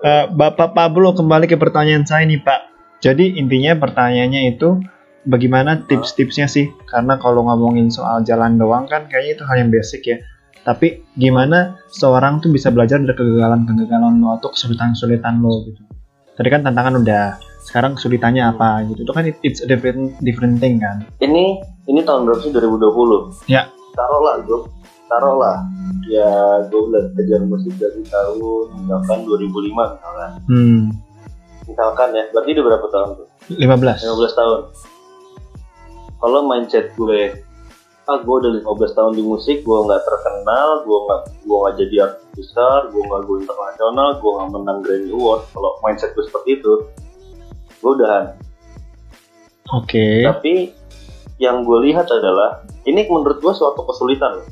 Eh, 0.03 0.27
Bapak 0.29 0.75
Pablo 0.75 1.15
kembali 1.15 1.47
ke 1.47 1.55
pertanyaan 1.55 2.03
saya 2.03 2.27
nih 2.27 2.43
Pak. 2.43 2.61
Jadi 2.99 3.39
intinya 3.39 3.79
pertanyaannya 3.79 4.51
itu 4.51 4.83
bagaimana 5.23 5.87
tips-tipsnya 5.87 6.51
sih? 6.51 6.75
Karena 6.91 7.23
kalau 7.23 7.47
ngomongin 7.47 7.87
soal 7.87 8.27
jalan 8.27 8.59
doang 8.59 8.91
kan 8.91 9.07
kayaknya 9.07 9.39
itu 9.39 9.43
hal 9.47 9.63
yang 9.63 9.71
basic 9.71 10.03
ya. 10.03 10.19
Tapi 10.63 11.07
gimana 11.15 11.79
seorang 11.87 12.43
tuh 12.43 12.51
bisa 12.51 12.75
belajar 12.75 12.99
dari 12.99 13.15
kegagalan-kegagalan 13.15 14.19
lo 14.19 14.39
atau 14.39 14.51
kesulitan-kesulitan 14.51 15.39
lo 15.39 15.71
gitu. 15.71 15.83
Tadi 16.35 16.49
kan 16.51 16.67
tantangan 16.67 16.99
udah, 16.99 17.39
sekarang 17.63 17.95
kesulitannya 17.95 18.43
apa 18.43 18.83
gitu. 18.91 19.07
Itu 19.07 19.13
kan 19.15 19.27
it- 19.27 19.39
it's 19.43 19.63
a 19.63 19.71
different 19.71 20.19
different 20.19 20.59
thing 20.59 20.83
kan. 20.83 21.07
ini 21.19 21.63
ini 21.87 22.03
tahun 22.03 22.27
berapa 22.27 22.43
sih 22.43 22.51
2020 22.51 23.47
Ya. 23.47 23.71
taruhlah 23.95 24.43
gue 24.43 24.82
taruhlah. 25.13 25.59
Ya 26.09 26.33
gue 26.67 26.83
belajar 26.89 27.41
musik 27.45 27.77
dari 27.77 28.03
tahun 28.09 28.65
misalkan 28.81 29.19
2005 29.29 29.53
misalkan. 29.71 30.31
Hmm, 30.49 30.81
misalkan 31.69 32.09
ya 32.17 32.25
berarti 32.33 32.51
udah 32.57 32.65
berapa 32.65 32.87
tahun 32.89 33.11
tuh? 33.21 33.29
15. 33.53 34.09
15 34.09 34.41
tahun. 34.41 34.61
Kalau 36.23 36.41
mindset 36.49 36.95
gue 36.97 37.53
ah 38.11 38.19
gue 38.19 38.35
udah 38.35 38.51
15 38.67 38.99
tahun 38.99 39.13
di 39.15 39.23
musik 39.23 39.63
gue 39.63 39.79
nggak 39.79 40.03
terkenal 40.03 40.83
gue 40.83 40.99
nggak 41.07 41.21
gue 41.47 41.57
nggak 41.57 41.75
jadi 41.79 41.95
artis 42.03 42.27
besar 42.35 42.91
gue 42.91 42.99
nggak 42.99 43.23
go 43.31 43.39
internasional 43.39 44.09
gue 44.19 44.31
nggak 44.35 44.51
menang 44.51 44.79
Grammy 44.83 45.11
Award 45.15 45.43
kalau 45.55 45.71
mindset 45.87 46.11
gue 46.19 46.25
seperti 46.27 46.59
itu 46.59 46.73
gue 47.83 47.91
udahan. 47.99 48.35
Oke. 49.73 50.27
tapi 50.27 50.75
yang 51.39 51.63
gue 51.63 51.79
lihat 51.89 52.11
adalah 52.11 52.67
ini 52.85 53.07
menurut 53.07 53.39
gue 53.39 53.55
suatu 53.55 53.87
kesulitan 53.87 54.43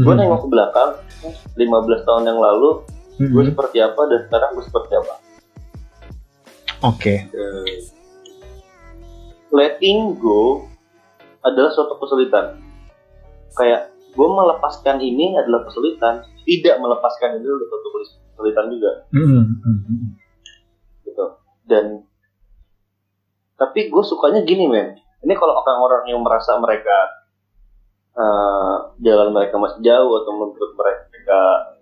gue 0.00 0.12
Hmm, 0.12 0.16
nengok 0.16 0.40
ke 0.44 0.48
belakang 0.48 0.90
15 1.54 2.08
tahun 2.08 2.22
yang 2.24 2.40
lalu 2.40 2.70
hmm, 3.20 3.30
gue 3.30 3.42
seperti 3.52 3.78
apa 3.84 4.00
dan 4.08 4.20
sekarang 4.26 4.50
gue 4.56 4.64
seperti 4.64 4.92
apa 4.96 5.14
Oke. 6.80 7.28
letting 9.52 10.16
go 10.16 10.64
adalah 11.44 11.68
suatu 11.68 12.00
kesulitan. 12.00 12.56
Kayak 13.52 13.92
gue 14.16 14.28
melepaskan 14.28 14.96
ini 14.96 15.36
adalah 15.36 15.68
kesulitan, 15.68 16.24
tidak 16.48 16.80
melepaskan 16.80 17.36
ini 17.36 17.44
adalah 17.44 17.68
suatu 17.68 17.88
kesulitan 17.92 18.66
juga 18.72 18.90
Mm, 19.12 19.28
mm, 19.60 19.78
mm. 19.84 20.08
gitu. 21.04 21.24
Dan 21.68 22.08
tapi 23.60 23.92
gue 23.92 24.02
sukanya 24.06 24.40
gini 24.48 24.64
men. 24.64 24.96
Ini 25.20 25.36
kalau 25.36 25.52
orang-orang 25.60 26.08
yang 26.08 26.24
merasa 26.24 26.56
mereka 26.56 27.19
eh, 28.16 28.76
jalan 29.02 29.28
mereka 29.30 29.54
masih 29.56 29.80
jauh 29.84 30.12
atau 30.22 30.32
menurut 30.34 30.72
mereka 30.74 31.40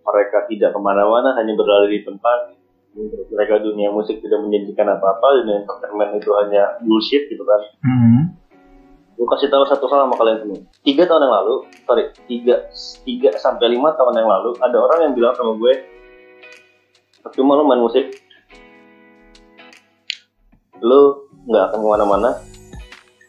mereka 0.08 0.38
tidak 0.48 0.70
ke 0.72 0.80
mana-mana 0.80 1.36
hanya 1.36 1.52
berlari 1.56 2.00
di 2.00 2.02
tempat. 2.04 2.56
Menurut 2.96 3.28
mereka 3.30 3.60
dunia 3.60 3.92
musik 3.92 4.18
tidak 4.24 4.40
menjanjikan 4.40 4.88
apa-apa 4.96 5.44
dan 5.44 5.62
entertainment 5.62 6.18
itu 6.18 6.30
hanya 6.44 6.62
bullshit 6.82 7.28
gitu 7.28 7.44
kan. 7.44 7.60
Mm. 7.84 8.22
gue 9.18 9.26
kasih 9.34 9.50
tahu 9.50 9.66
satu 9.66 9.90
hal 9.90 10.06
sama 10.06 10.14
kalian 10.14 10.38
semua. 10.46 10.58
Tiga 10.86 11.02
tahun 11.10 11.26
yang 11.26 11.34
lalu 11.42 11.54
sorry 11.82 12.14
tiga 12.30 12.70
tiga 13.02 13.34
sampai 13.34 13.66
lima 13.74 13.90
tahun 13.98 14.14
yang 14.14 14.30
lalu 14.30 14.54
ada 14.62 14.78
orang 14.78 15.10
yang 15.10 15.12
bilang 15.18 15.34
sama 15.34 15.58
gue 15.58 15.74
cuma 17.34 17.58
lo 17.58 17.66
main 17.66 17.82
musik. 17.82 18.14
Lo 20.78 21.26
nggak 21.50 21.64
akan 21.66 21.78
ke 21.82 21.88
mana-mana. 21.90 22.30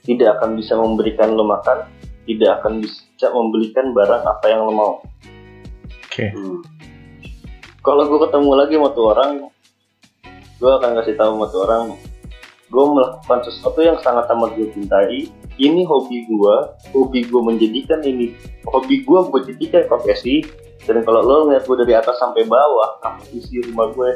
Tidak 0.05 0.29
akan 0.37 0.61
bisa 0.61 0.77
memberikan 0.77 1.33
lo 1.33 1.41
makan 1.41 1.98
tidak 2.29 2.61
akan 2.61 2.85
bisa 2.85 3.27
membelikan 3.33 3.89
barang 3.97 4.21
apa 4.21 4.45
yang 4.45 4.69
lo 4.69 4.73
mau. 4.73 4.93
Oke. 6.09 6.29
kalau 7.79 8.05
gue 8.05 8.19
ketemu 8.27 8.51
lagi 8.53 8.75
sama 8.75 8.89
tuh 8.91 9.05
orang 9.15 9.31
gue 10.59 10.67
akan 10.67 10.89
kasih 10.99 11.15
tahu 11.15 11.31
sama 11.39 11.45
tuh 11.47 11.61
orang 11.63 11.81
gue 12.69 12.85
melakukan 12.85 13.39
sesuatu 13.49 13.81
yang 13.81 13.97
sangat 14.03 14.29
amat 14.29 14.53
gue 14.53 14.69
cintai. 14.77 15.25
Ini 15.59 15.81
hobi 15.89 16.23
gue 16.29 16.55
hobi 16.93 17.19
gue 17.25 17.41
menjadikan 17.41 17.99
ini 18.05 18.37
hobi 18.69 19.01
gue 19.01 19.19
gue 19.33 19.41
jadikan 19.53 19.89
profesi. 19.89 20.45
Dan 20.85 21.05
kalau 21.05 21.21
lo 21.21 21.35
ngeliat 21.49 21.65
gue 21.65 21.77
dari 21.85 21.93
atas 21.97 22.17
sampai 22.17 22.45
bawah 22.45 22.97
apa 23.01 23.21
isi 23.33 23.61
rumah 23.65 23.89
gue 23.93 24.09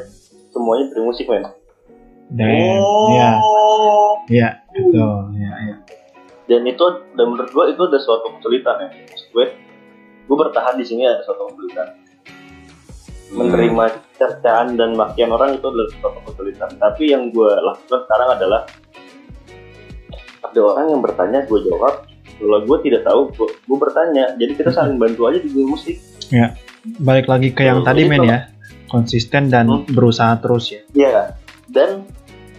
semuanya 0.54 0.90
dari 0.94 1.02
musik 1.02 1.26
men. 1.26 1.44
Dan 2.34 2.80
ya, 3.14 3.30
ya, 4.32 4.48
betul, 4.72 5.34
ya, 5.36 5.52
ya. 5.70 5.76
Dan 6.44 6.62
itu 6.64 6.84
dan 7.14 7.26
menurut 7.32 7.50
gue 7.50 7.64
itu 7.72 7.82
ada 7.84 7.98
suatu 7.98 8.28
kesulitan 8.38 8.76
ya. 8.84 8.88
Maksud 8.92 9.28
gue 9.32 9.46
gue 10.24 10.36
bertahan 10.36 10.74
di 10.76 10.84
sini 10.84 11.04
ada 11.04 11.24
suatu 11.24 11.48
kesulitan. 11.52 11.88
Menerima 13.34 13.84
cercaan 14.14 14.76
dan 14.76 14.94
makian 14.94 15.32
orang 15.32 15.56
itu 15.56 15.66
adalah 15.66 15.88
suatu 15.90 16.20
kesulitan. 16.28 16.70
Tapi 16.76 17.10
yang 17.10 17.32
gue 17.32 17.50
lakukan 17.50 18.00
sekarang 18.06 18.28
adalah 18.36 18.60
ada 20.44 20.60
orang 20.60 20.86
yang 20.92 21.00
bertanya 21.02 21.40
gue 21.48 21.60
jawab. 21.66 22.04
Kalau 22.34 22.60
gue 22.66 22.78
tidak 22.82 23.06
tahu 23.06 23.20
gue, 23.32 23.48
gue 23.48 23.78
bertanya. 23.78 24.24
Jadi 24.36 24.52
kita 24.58 24.70
saling 24.70 24.98
bantu 24.98 25.30
aja 25.30 25.38
di 25.40 25.48
dunia 25.48 25.70
musik. 25.70 25.96
Balik 27.00 27.26
lagi 27.30 27.48
ke 27.56 27.64
yang 27.64 27.80
Hmm, 27.80 27.88
tadi 27.88 28.04
men 28.04 28.28
ya, 28.28 28.38
konsisten 28.92 29.48
dan 29.48 29.64
Hmm. 29.64 29.88
berusaha 29.88 30.36
terus 30.36 30.68
ya. 30.68 30.80
Iya. 30.92 31.40
Dan 31.64 32.04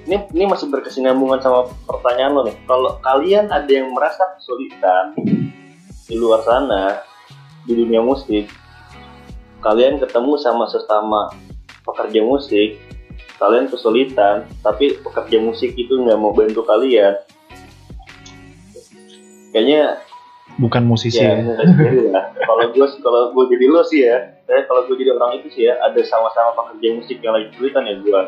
ini 0.05 0.21
ini 0.37 0.45
masih 0.45 0.69
berkesinambungan 0.69 1.41
sama 1.41 1.65
pertanyaan 1.89 2.31
lo 2.37 2.41
nih. 2.45 2.57
Kalau 2.69 3.01
kalian 3.01 3.49
ada 3.49 3.69
yang 3.69 3.89
merasa 3.89 4.37
kesulitan 4.37 5.17
di 6.05 6.15
luar 6.15 6.45
sana 6.45 7.01
di 7.65 7.73
dunia 7.73 8.05
musik, 8.05 8.45
kalian 9.65 9.97
ketemu 9.97 10.37
sama 10.37 10.69
sesama 10.69 11.33
pekerja 11.81 12.21
musik, 12.21 12.77
kalian 13.41 13.65
kesulitan, 13.65 14.45
tapi 14.61 15.01
pekerja 15.01 15.41
musik 15.41 15.73
itu 15.73 15.97
nggak 15.97 16.21
mau 16.21 16.29
bantu 16.29 16.61
kalian. 16.61 17.17
Kayaknya 19.49 20.05
Bukan 20.55 20.87
musisi 20.87 21.19
ya, 21.19 21.35
ya. 21.35 21.51
Kalau 22.47 22.71
gue 22.71 22.87
kalau 23.03 23.35
gue 23.35 23.45
jadi 23.51 23.65
lo 23.67 23.83
sih 23.83 24.07
ya, 24.07 24.39
kalau 24.47 24.87
gue 24.87 24.95
jadi 24.95 25.11
orang 25.11 25.43
itu 25.43 25.51
sih 25.51 25.67
ya, 25.67 25.75
ada 25.83 25.99
sama-sama 25.99 26.55
pekerja 26.55 26.95
musik 26.95 27.17
yang 27.19 27.35
lagi 27.35 27.51
kesulitan 27.51 27.83
ya 27.83 27.99
gue 27.99 28.21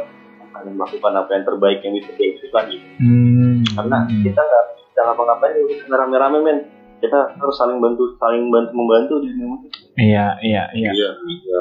akan 0.57 0.73
melakukan 0.73 1.13
apa 1.13 1.29
yang 1.37 1.45
terbaik 1.45 1.79
yang 1.85 1.93
bisa 1.93 2.11
dilakukan 2.17 2.63
gitu. 2.73 2.87
Hmm. 2.99 3.57
Karena 3.77 3.97
kita 4.09 4.41
nggak 4.41 4.63
bisa 4.73 4.99
ngapa-ngapain 5.05 5.53
ya 5.53 5.63
udah 5.63 5.97
rame-rame 6.01 6.39
men. 6.41 6.59
Kita 6.97 7.37
harus 7.37 7.55
saling 7.61 7.77
bantu, 7.77 8.17
saling 8.17 8.49
bantu 8.49 8.71
membantu 8.73 9.13
di 9.21 9.29
dunia 9.29 9.47
musik. 9.53 9.71
Iya, 10.01 10.41
iya, 10.41 10.63
iya. 10.73 10.89
Iya, 10.89 11.09
iya. 11.29 11.59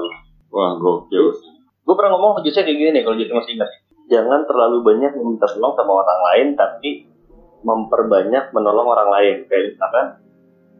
Wah, 0.49 0.81
gokil. 0.81 1.37
Gue 1.85 1.95
pernah 1.95 2.17
ngomong 2.17 2.41
ke 2.41 2.49
Jose 2.49 2.65
kayak 2.65 2.73
gini 2.81 2.91
nih 2.97 3.03
kalau 3.05 3.21
Jose 3.21 3.37
masih 3.37 3.53
ingat. 3.61 3.71
Jangan 4.09 4.49
terlalu 4.49 4.81
banyak 4.81 5.13
meminta 5.13 5.45
tolong 5.45 5.77
sama 5.77 5.93
orang 6.01 6.21
lain, 6.33 6.47
tapi 6.57 7.05
memperbanyak 7.61 8.57
menolong 8.57 8.89
orang 8.89 9.13
lain. 9.13 9.37
Kayak 9.45 9.77
misalkan, 9.77 10.07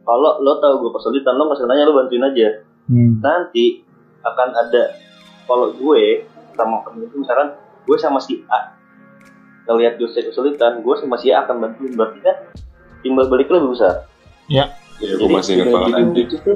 kalau 0.01 0.41
lo 0.41 0.57
tahu 0.57 0.73
gue 0.89 0.91
kesulitan, 0.97 1.37
lo 1.37 1.45
nggak 1.45 1.59
usah 1.61 1.67
nanya, 1.69 1.85
lo 1.85 1.93
bantuin 1.93 2.25
aja. 2.25 2.47
Hmm. 2.87 3.19
nanti 3.19 3.83
akan 4.23 4.49
ada 4.55 4.95
kalau 5.43 5.75
gue 5.75 6.23
sama 6.55 6.79
temen 6.87 7.03
itu 7.03 7.19
misalkan 7.19 7.51
gue 7.87 7.97
sama 7.97 8.19
si 8.19 8.43
A. 8.51 8.75
Ngelihat 9.67 9.95
Jose 9.99 10.19
kesulitan 10.27 10.83
gue 10.83 10.95
sama 10.99 11.15
si 11.15 11.31
A 11.31 11.47
akan 11.47 11.63
bantuin 11.63 11.95
berarti 11.95 12.19
kan 12.19 12.35
timbal 13.01 13.31
balik 13.31 13.47
lebih 13.47 13.71
besar. 13.71 14.05
Iya, 14.99 15.15
gue 15.15 15.29
masih 15.31 15.61
ingat 15.61 15.67
dengan 15.71 15.81
banget 15.87 16.27
jadi 16.27 16.53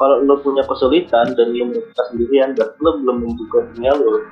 kalau 0.00 0.24
lo 0.24 0.40
punya 0.40 0.64
kesulitan 0.64 1.36
dan 1.36 1.52
lo 1.52 1.64
merasa 1.68 2.02
sendirian 2.08 2.56
berarti 2.56 2.76
lo 2.80 2.90
belum 3.00 3.16
membuka 3.20 3.68
dunia 3.72 3.92
lo. 3.96 4.24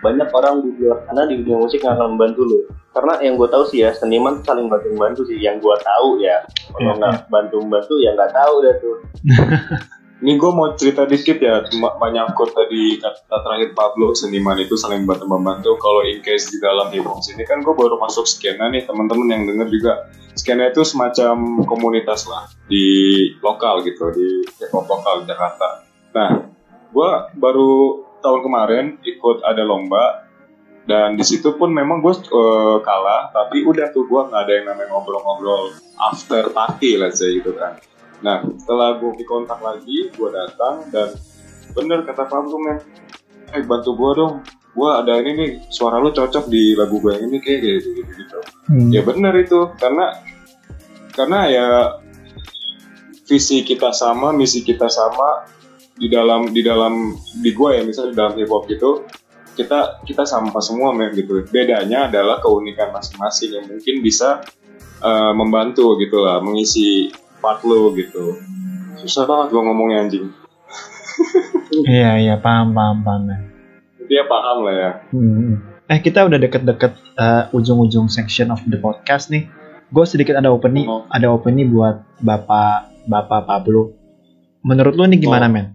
Banyak 0.00 0.32
orang 0.32 0.64
di 0.64 0.80
luar 0.80 1.04
sana 1.04 1.28
di 1.28 1.44
dunia 1.44 1.60
musik 1.60 1.84
yang 1.84 2.00
akan 2.00 2.16
membantu 2.16 2.42
lo. 2.48 2.60
Karena 2.96 3.20
yang 3.20 3.36
gue 3.36 3.48
tahu 3.52 3.64
sih 3.68 3.84
ya 3.84 3.92
seniman 3.92 4.40
saling 4.40 4.72
bantu 4.72 4.88
membantu 4.96 5.22
sih. 5.28 5.36
Yang 5.36 5.60
gue 5.60 5.76
tahu 5.84 6.08
ya 6.24 6.40
kalau 6.72 6.96
Iya, 6.96 6.98
nggak 7.04 7.14
bantu 7.28 7.56
membantu 7.60 7.94
ya 8.00 8.10
nggak 8.16 8.32
tahu 8.32 8.54
dah 8.64 8.74
tuh 8.80 8.96
Ini 10.20 10.36
gue 10.36 10.50
mau 10.52 10.68
cerita 10.76 11.08
dikit 11.08 11.40
ya, 11.40 11.64
menyangkut 11.72 12.52
tadi 12.52 13.00
kata 13.00 13.40
terakhir 13.40 13.72
Pablo, 13.72 14.12
seniman 14.12 14.60
itu 14.60 14.76
saling 14.76 15.08
bantu 15.08 15.24
membantu. 15.24 15.80
Kalau 15.80 16.04
in 16.04 16.20
case 16.20 16.52
di 16.52 16.60
dalam 16.60 16.92
hip 16.92 17.08
hop 17.08 17.24
sini 17.24 17.40
kan 17.48 17.64
gue 17.64 17.72
baru 17.72 17.96
masuk 17.96 18.28
skena 18.28 18.68
nih, 18.68 18.84
teman-teman 18.84 19.32
yang 19.32 19.42
denger 19.48 19.68
juga. 19.72 19.92
Skena 20.36 20.68
itu 20.68 20.84
semacam 20.84 21.64
komunitas 21.64 22.28
lah 22.28 22.52
di 22.68 22.84
lokal 23.40 23.80
gitu, 23.80 24.12
di 24.12 24.44
hip 24.60 24.68
hop 24.76 24.84
lokal 24.92 25.24
Jakarta. 25.24 25.88
Nah, 26.12 26.52
gue 26.92 27.10
baru 27.40 28.04
tahun 28.20 28.40
kemarin 28.44 28.84
ikut 29.00 29.40
ada 29.40 29.64
lomba 29.64 30.28
dan 30.84 31.16
di 31.16 31.24
situ 31.24 31.56
pun 31.56 31.72
memang 31.72 32.04
gue 32.04 32.12
eh, 32.12 32.78
kalah, 32.84 33.32
tapi 33.32 33.64
udah 33.64 33.88
tuh 33.88 34.04
gue 34.04 34.20
nggak 34.20 34.42
ada 34.44 34.52
yang 34.52 34.66
namanya 34.68 34.92
ngobrol-ngobrol 34.92 35.72
after 35.96 36.52
party 36.52 37.00
lah 37.00 37.08
saya 37.08 37.40
gitu 37.40 37.56
kan. 37.56 37.80
Nah, 38.20 38.44
setelah 38.60 39.00
gue 39.00 39.16
dikontak 39.16 39.60
lagi, 39.64 40.12
gue 40.12 40.28
datang 40.28 40.84
dan 40.92 41.16
bener 41.72 42.04
kata 42.04 42.28
Pablo 42.28 42.60
men, 42.60 42.78
eh 43.56 43.64
bantu 43.64 43.96
gue 43.96 44.10
dong, 44.20 44.34
gue 44.76 44.90
ada 44.90 45.16
ini 45.22 45.30
nih, 45.36 45.50
suara 45.72 45.96
lu 45.96 46.12
cocok 46.12 46.50
di 46.52 46.76
lagu 46.76 47.00
gue 47.00 47.16
yang 47.16 47.32
ini 47.32 47.38
kayak 47.40 47.58
gitu 47.64 47.88
gitu 48.02 48.12
gitu. 48.12 48.38
Hmm. 48.68 48.88
Ya 48.92 49.00
bener 49.00 49.32
itu, 49.40 49.72
karena 49.80 50.20
karena 51.16 51.40
ya 51.48 51.66
visi 53.24 53.62
kita 53.62 53.94
sama, 53.94 54.34
misi 54.34 54.66
kita 54.66 54.90
sama 54.90 55.46
di 55.96 56.08
dalam 56.08 56.50
di 56.50 56.60
dalam 56.64 57.12
di 57.44 57.50
gue 57.52 57.70
ya 57.76 57.82
misalnya 57.84 58.10
di 58.10 58.16
dalam 58.16 58.34
hip 58.40 58.48
hop 58.48 58.64
gitu 58.72 59.04
kita 59.52 60.00
kita 60.08 60.24
sama 60.24 60.56
semua 60.64 60.96
men 60.96 61.12
gitu. 61.12 61.44
Bedanya 61.52 62.08
adalah 62.08 62.40
keunikan 62.40 62.88
masing-masing 62.90 63.60
yang 63.60 63.66
mungkin 63.68 64.00
bisa 64.00 64.40
eh, 65.04 65.32
membantu 65.36 66.00
gitu 66.00 66.24
lah, 66.24 66.40
mengisi 66.40 67.12
part 67.40 67.64
lo 67.64 67.90
gitu. 67.96 68.36
Susah 69.00 69.24
banget 69.24 69.50
gue 69.50 69.62
ngomongnya 69.64 70.04
anjing. 70.06 70.28
Iya, 71.88 72.20
iya, 72.20 72.34
paham, 72.40 72.72
paham, 72.72 73.02
paham. 73.04 73.22
men. 73.28 73.40
Dia 74.08 74.24
paham 74.26 74.66
lah 74.66 74.74
ya. 74.74 74.90
Hmm. 75.12 75.62
Eh 75.86 75.98
kita 75.98 76.22
udah 76.26 76.38
deket-deket 76.38 76.92
eh, 77.18 77.44
ujung-ujung 77.50 78.06
section 78.06 78.50
of 78.50 78.62
the 78.66 78.78
podcast 78.78 79.30
nih. 79.30 79.46
Gue 79.90 80.06
sedikit 80.06 80.38
ada 80.38 80.54
opening, 80.54 80.86
Oh. 80.86 81.02
ada 81.10 81.26
opening 81.30 81.70
buat 81.70 82.06
bapak 82.22 83.06
bapak 83.10 83.46
Pablo. 83.46 83.94
Menurut 84.62 84.94
lu 84.94 85.06
nih 85.10 85.18
gimana 85.18 85.50
Oh. 85.50 85.52
men? 85.52 85.66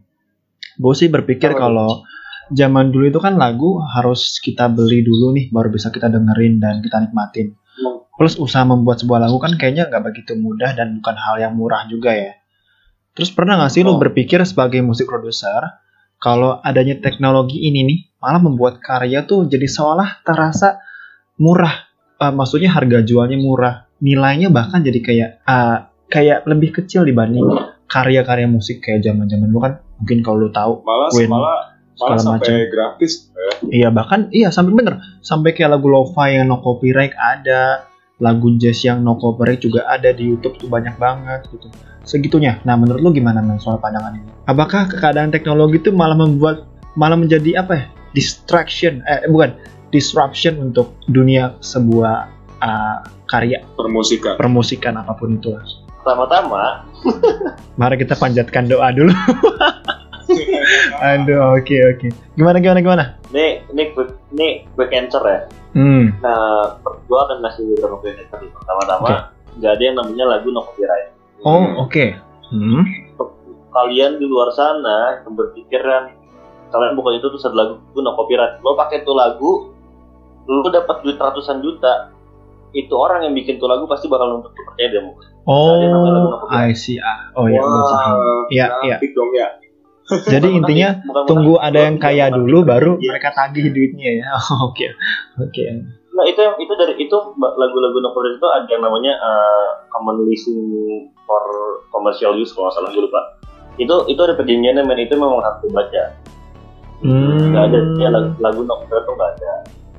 Gue 0.76 0.94
sih 0.96 1.08
berpikir 1.12 1.56
kalau 1.56 2.04
zaman 2.52 2.92
dulu 2.92 3.10
itu 3.10 3.20
kan 3.20 3.36
lagu 3.36 3.80
harus 3.82 4.38
kita 4.40 4.68
beli 4.72 5.02
dulu 5.04 5.34
nih 5.36 5.50
baru 5.50 5.72
bisa 5.72 5.90
kita 5.92 6.08
dengerin 6.08 6.60
dan 6.60 6.80
kita 6.80 7.02
nikmatin. 7.04 7.56
Plus 8.16 8.40
usaha 8.40 8.64
membuat 8.64 9.04
sebuah 9.04 9.28
lagu 9.28 9.38
kan 9.38 9.56
kayaknya 9.56 9.92
nggak 9.92 10.04
begitu 10.08 10.34
mudah 10.36 10.72
dan 10.72 11.00
bukan 11.00 11.16
hal 11.16 11.36
yang 11.38 11.54
murah 11.54 11.84
juga 11.86 12.16
ya. 12.16 12.34
Terus 13.12 13.32
pernah 13.32 13.60
nggak 13.60 13.72
sih 13.72 13.82
lu 13.84 13.96
Oh. 13.96 14.00
berpikir 14.00 14.40
sebagai 14.44 14.80
musik 14.80 15.08
produser 15.08 15.80
kalau 16.16 16.60
adanya 16.60 16.96
teknologi 17.00 17.60
ini 17.62 17.84
nih 17.84 18.00
malah 18.18 18.40
membuat 18.40 18.80
karya 18.80 19.24
tuh 19.24 19.46
jadi 19.46 19.68
seolah 19.68 20.24
terasa 20.24 20.80
murah. 21.38 21.88
Eh, 22.16 22.32
maksudnya 22.32 22.72
harga 22.72 23.04
jualnya 23.04 23.36
murah, 23.36 23.92
nilainya 24.00 24.48
bahkan 24.48 24.80
jadi 24.80 25.00
kayak 25.04 25.30
eh, 25.44 25.78
kayak 26.08 26.48
lebih 26.48 26.72
kecil 26.72 27.04
dibanding 27.04 27.44
karya-karya 27.86 28.48
musik 28.48 28.80
kayak 28.80 29.04
zaman-zaman 29.04 29.52
dulu 29.52 29.60
kan. 29.62 29.74
Mungkin 30.00 30.20
kalau 30.24 30.48
lu 30.48 30.50
tahu, 30.52 30.84
Malah 30.84 31.10
Queen, 31.12 31.28
malah 31.28 31.76
malah 31.96 32.20
sampai 32.20 32.44
macam. 32.44 32.68
gratis 32.68 33.32
ya. 33.32 33.52
iya 33.72 33.88
bahkan 33.88 34.28
iya 34.36 34.52
sampai 34.52 34.76
bener 34.76 35.00
sampai 35.24 35.56
kayak 35.56 35.80
lagu 35.80 35.88
lo-fi 35.88 36.36
yang 36.36 36.52
no 36.52 36.60
copyright 36.60 37.16
ada, 37.16 37.88
lagu 38.24 38.48
jazz 38.56 38.80
yang 38.88 39.04
no 39.04 39.20
copyright 39.20 39.60
juga 39.60 39.84
ada 39.92 40.16
di 40.16 40.32
YouTube 40.32 40.56
tuh 40.56 40.68
banyak 40.72 40.96
banget 40.96 41.48
gitu. 41.52 41.68
Segitunya. 42.06 42.62
Nah, 42.64 42.78
menurut 42.78 43.02
lu 43.02 43.10
gimana 43.12 43.42
men 43.42 43.58
soal 43.58 43.82
pandangan 43.82 44.16
ini? 44.16 44.30
Apakah 44.46 44.88
keadaan 44.88 45.34
teknologi 45.34 45.82
itu 45.82 45.90
malah 45.92 46.16
membuat 46.16 46.70
malah 46.96 47.18
menjadi 47.18 47.60
apa 47.60 47.74
ya? 47.76 47.86
Distraction 48.16 49.04
eh 49.10 49.28
bukan 49.28 49.58
disruption 49.92 50.60
untuk 50.72 50.96
dunia 51.12 51.60
sebuah 51.60 52.32
uh, 52.64 53.00
karya 53.28 53.64
permusikan 53.76 54.40
permusikan 54.40 54.96
apa 55.02 55.12
pun 55.18 55.36
itu. 55.36 55.52
Pertama-tama, 56.06 56.86
Mari 57.82 57.96
kita 57.98 58.14
panjatkan 58.14 58.70
doa 58.70 58.94
dulu. 58.94 59.10
Aduh, 61.02 61.40
oke 61.60 61.76
oke. 61.96 62.08
Gimana 62.36 62.58
gimana 62.60 62.80
gimana? 62.82 63.06
ini 63.36 63.60
ini 63.76 63.84
quick 63.92 64.16
ini 64.32 64.64
quick 64.74 64.92
answer 64.96 65.20
ya. 65.24 65.40
Hmm, 65.76 66.08
Nah, 66.24 66.80
gue 66.80 67.20
akan 67.20 67.44
ngasih 67.44 67.64
beberapa 67.76 68.00
quick 68.00 68.16
answer. 68.16 68.40
nih. 68.40 68.52
Pertama-tama, 68.56 69.36
nggak 69.60 69.72
ada 69.76 69.84
yang 69.84 69.96
namanya 70.00 70.26
lagu 70.38 70.48
no 70.56 70.64
copyright. 70.64 71.12
Oh, 71.44 71.84
oke. 71.84 72.06
Hmm. 72.48 72.84
Kalian 73.76 74.24
di 74.24 74.26
luar 74.26 74.56
sana 74.56 75.20
yang 75.28 75.36
berpikiran 75.36 76.16
kalian 76.72 76.96
bukan 76.98 77.20
itu 77.20 77.28
terus 77.28 77.44
ada 77.44 77.56
lagu 77.60 78.00
no 78.00 78.12
copyright. 78.16 78.64
Lo 78.64 78.80
pakai 78.80 79.04
tuh 79.04 79.16
lagu, 79.20 79.76
lo 80.48 80.68
dapat 80.72 81.04
duit 81.04 81.20
ratusan 81.20 81.60
juta. 81.60 82.16
Itu 82.76 82.92
orang 82.96 83.24
yang 83.28 83.34
bikin 83.36 83.60
tuh 83.60 83.68
lagu 83.68 83.88
pasti 83.88 84.08
bakal 84.08 84.32
nuntut 84.32 84.52
percaya 84.56 84.96
deh. 84.96 85.02
Mu. 85.04 85.12
Oh, 85.44 86.08
lagu 86.08 86.40
copyright. 86.40 86.72
I 86.72 86.76
see. 86.76 87.04
Ah, 87.04 87.36
oh 87.36 87.52
ya, 87.52 87.60
gua 87.60 87.84
paham. 87.84 88.16
Iya, 88.48 88.66
iya. 88.88 88.98
dong 89.12 89.32
ya 89.36 89.65
Jadi 90.34 90.48
intinya 90.54 91.02
Bukan- 91.02 91.26
tunggu 91.26 91.54
bukan- 91.58 91.66
ada 91.66 91.80
yang 91.82 91.98
kaya 91.98 92.26
dulu 92.30 92.62
baru 92.62 92.92
Iya. 92.98 93.10
mereka 93.10 93.30
tagih 93.34 93.70
duitnya 93.70 94.10
ya. 94.22 94.28
Oke. 94.68 94.94
Oke. 95.38 95.64
Nah 96.16 96.24
itu 96.24 96.40
yang 96.40 96.56
itu 96.56 96.74
dari 96.74 96.94
itu 96.96 97.18
lagu-lagu 97.36 97.98
no 98.00 98.10
copyright 98.10 98.38
itu 98.38 98.48
ada 98.48 98.70
yang 98.70 98.82
namanya 98.82 99.14
uh, 99.18 99.84
common 99.90 100.24
listening 100.24 100.64
for 101.24 101.44
commercial 101.90 102.32
use 102.32 102.54
kalau 102.54 102.72
salah 102.72 102.88
gue 102.88 103.04
lupa. 103.04 103.20
Itu 103.76 104.08
itu 104.08 104.20
ada 104.20 104.32
perjanjiannya 104.34 104.82
men 104.82 105.00
itu 105.02 105.14
memang 105.14 105.44
harus 105.44 105.60
dibaca. 105.60 106.04
Hmm. 107.04 107.52
Nggak 107.52 107.64
ada 107.68 107.80
ya 108.00 108.10
lagu, 108.10 108.32
lagu 108.40 108.60
no 108.64 108.74
copyright 108.80 109.04
itu 109.04 109.12
nggak 109.12 109.32
ada. 109.36 109.54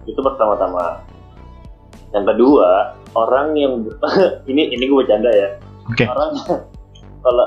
Itu 0.06 0.20
pertama-tama. 0.22 1.04
Yang 2.10 2.24
kedua 2.32 2.70
orang 3.12 3.46
yang 3.52 3.72
ini 4.50 4.72
ini 4.72 4.84
gue 4.86 4.96
bercanda 4.96 5.28
ya. 5.28 5.48
Oke. 5.84 6.08
Orang 6.08 6.32
kalau 7.20 7.46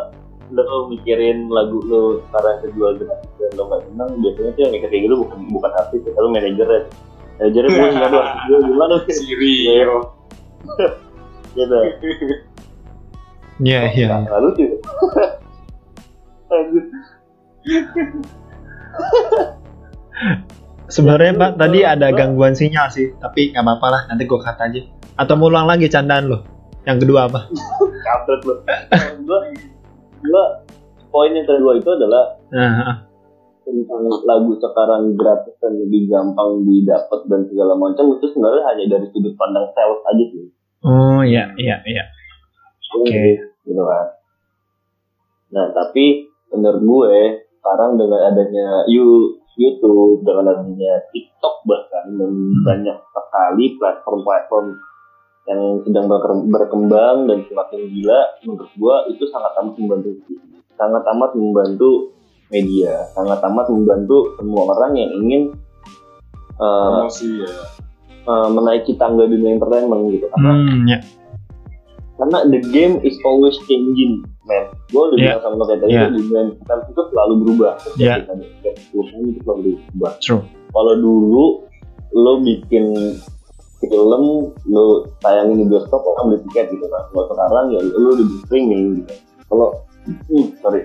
lo 0.51 0.87
mikirin 0.87 1.47
lagu 1.47 1.79
lo 1.85 2.21
sekarang 2.25 2.57
kejual 2.63 2.91
gratis 2.97 3.29
dan 3.37 3.51
lo 3.53 3.63
nggak 3.67 3.81
senang 3.85 4.09
biasanya 4.17 4.51
tuh 4.51 4.61
yang 4.65 4.71
mikir 4.73 4.89
kayak 4.89 5.03
gitu 5.05 5.15
bukan 5.17 5.37
bukan 5.49 5.71
artis 5.77 6.01
tapi 6.01 6.27
manajernya 6.27 6.81
manajernya 7.37 7.69
gue 7.69 7.87
nggak 7.93 8.09
ada 8.09 8.19
artis 8.19 8.41
gue 8.43 8.59
gimana 8.65 8.95
sih 9.05 9.13
Siri 9.13 9.53
Iya. 9.61 9.85
gitu 11.55 11.77
Iya, 13.59 13.81
iya. 13.91 14.07
Nggak- 14.07 14.23
nggak 14.25 14.39
lucu 14.41 14.63
Anjir. 16.49 16.83
Sebenarnya 20.89 21.31
Pak 21.37 21.51
tadi 21.55 21.79
ada 21.85 22.09
gangguan 22.09 22.57
sinyal 22.57 22.89
sih, 22.89 23.13
tapi 23.21 23.53
nggak 23.53 23.61
apa-apa 23.61 23.87
lah, 23.87 24.01
nanti 24.09 24.25
gue 24.25 24.39
kata 24.41 24.65
aja. 24.65 24.81
Atau 25.13 25.37
mau 25.37 25.45
ulang 25.45 25.69
lagi 25.69 25.85
candaan 25.85 26.25
lo? 26.25 26.41
Yang 26.89 27.05
kedua 27.05 27.29
apa? 27.29 27.45
kampret 28.01 28.41
lo 28.41 28.53
gue 30.19 30.45
poin 31.09 31.31
yang 31.31 31.47
kedua 31.47 31.79
itu 31.79 31.89
adalah 31.89 32.37
Nah, 32.49 33.05
tentang 33.61 34.01
lagu 34.25 34.57
sekarang 34.57 35.13
gratis 35.13 35.53
dan 35.61 35.77
lebih 35.77 36.09
gampang 36.09 36.65
didapat 36.65 37.21
dan 37.29 37.45
segala 37.45 37.77
macam 37.77 38.17
itu 38.17 38.25
sebenarnya 38.33 38.63
hanya 38.73 38.85
dari 38.97 39.05
sudut 39.13 39.37
pandang 39.37 39.69
sales 39.77 40.01
aja 40.09 40.25
sih 40.33 40.45
oh 40.81 41.21
iya, 41.21 41.53
iya, 41.61 41.77
iya. 41.85 42.03
Oke. 42.97 43.37
gitu 43.61 43.83
kan 43.85 44.07
nah 45.53 45.65
tapi 45.73 46.25
menurut 46.49 46.81
gue 46.81 47.15
sekarang 47.61 48.01
dengan 48.01 48.33
adanya 48.33 48.67
You- 48.89 49.37
YouTube 49.59 50.25
dengan 50.25 50.55
adanya 50.55 51.03
TikTok 51.13 51.67
bahkan 51.69 52.15
dan 52.17 52.31
banyak 52.65 52.97
sekali 53.13 53.65
platform-platform 53.77 54.65
yang 55.47 55.61
sedang 55.81 56.05
berke- 56.05 56.47
berkembang 56.47 57.25
dan 57.25 57.47
semakin 57.47 57.79
gila 57.89 58.21
menurut 58.43 58.71
gue 58.71 58.95
itu 59.11 59.23
sangat 59.29 59.51
amat 59.57 59.73
membantu 59.77 60.09
sangat 60.75 61.03
amat 61.07 61.31
membantu 61.33 61.91
media 62.49 63.07
sangat 63.13 63.39
amat 63.45 63.67
membantu 63.69 64.35
semua 64.35 64.61
orang 64.69 64.91
yang 64.95 65.09
ingin 65.15 65.41
uh, 66.57 67.05
promosi 67.05 67.45
ya 67.45 67.51
uh, 68.25 68.49
menaiki 68.49 68.93
tangga 68.95 69.25
dunia 69.25 69.55
entertainment 69.55 70.11
gitu 70.11 70.27
karena 70.29 70.51
Hmm, 70.53 70.85
ya. 70.85 70.99
karena 72.19 72.37
the 72.47 72.59
game 72.69 72.99
is 73.01 73.15
always 73.23 73.55
changing 73.65 74.21
man 74.43 74.65
gue 74.89 75.01
udah 75.01 75.17
Yeah. 75.17 75.37
bilang 75.37 75.41
sama 75.41 75.55
lo 75.55 75.65
kayak 75.65 75.79
tadi 75.81 75.93
Yeah. 75.93 76.09
dunia 76.09 76.39
entertainment 76.51 76.89
itu 76.89 77.01
selalu 77.09 77.33
berubah 77.41 77.71
setiap 77.79 78.01
Yeah. 78.01 78.17
kita 78.21 78.33
setiap 78.37 78.75
10 78.93 79.07
tahun 79.07 79.23
itu 79.25 79.39
selalu 79.41 79.61
berubah 79.63 80.11
True. 80.19 80.43
kalau 80.69 80.93
dulu 80.95 81.45
lo 82.09 82.33
bikin 82.41 82.85
film 83.79 84.51
lo 84.67 84.85
tayangin 85.23 85.63
di 85.63 85.65
bioskop 85.71 86.03
orang 86.03 86.35
beli 86.35 86.39
tiket 86.51 86.75
gitu 86.75 86.85
kan 86.91 87.03
kalau 87.15 87.25
sekarang 87.31 87.65
ya 87.71 87.79
udah 87.79 88.13
di 88.19 88.25
streaming 88.43 88.83
gitu. 88.99 89.13
Kalau 89.47 89.67
hmm, 90.05 90.45
sorry. 90.59 90.81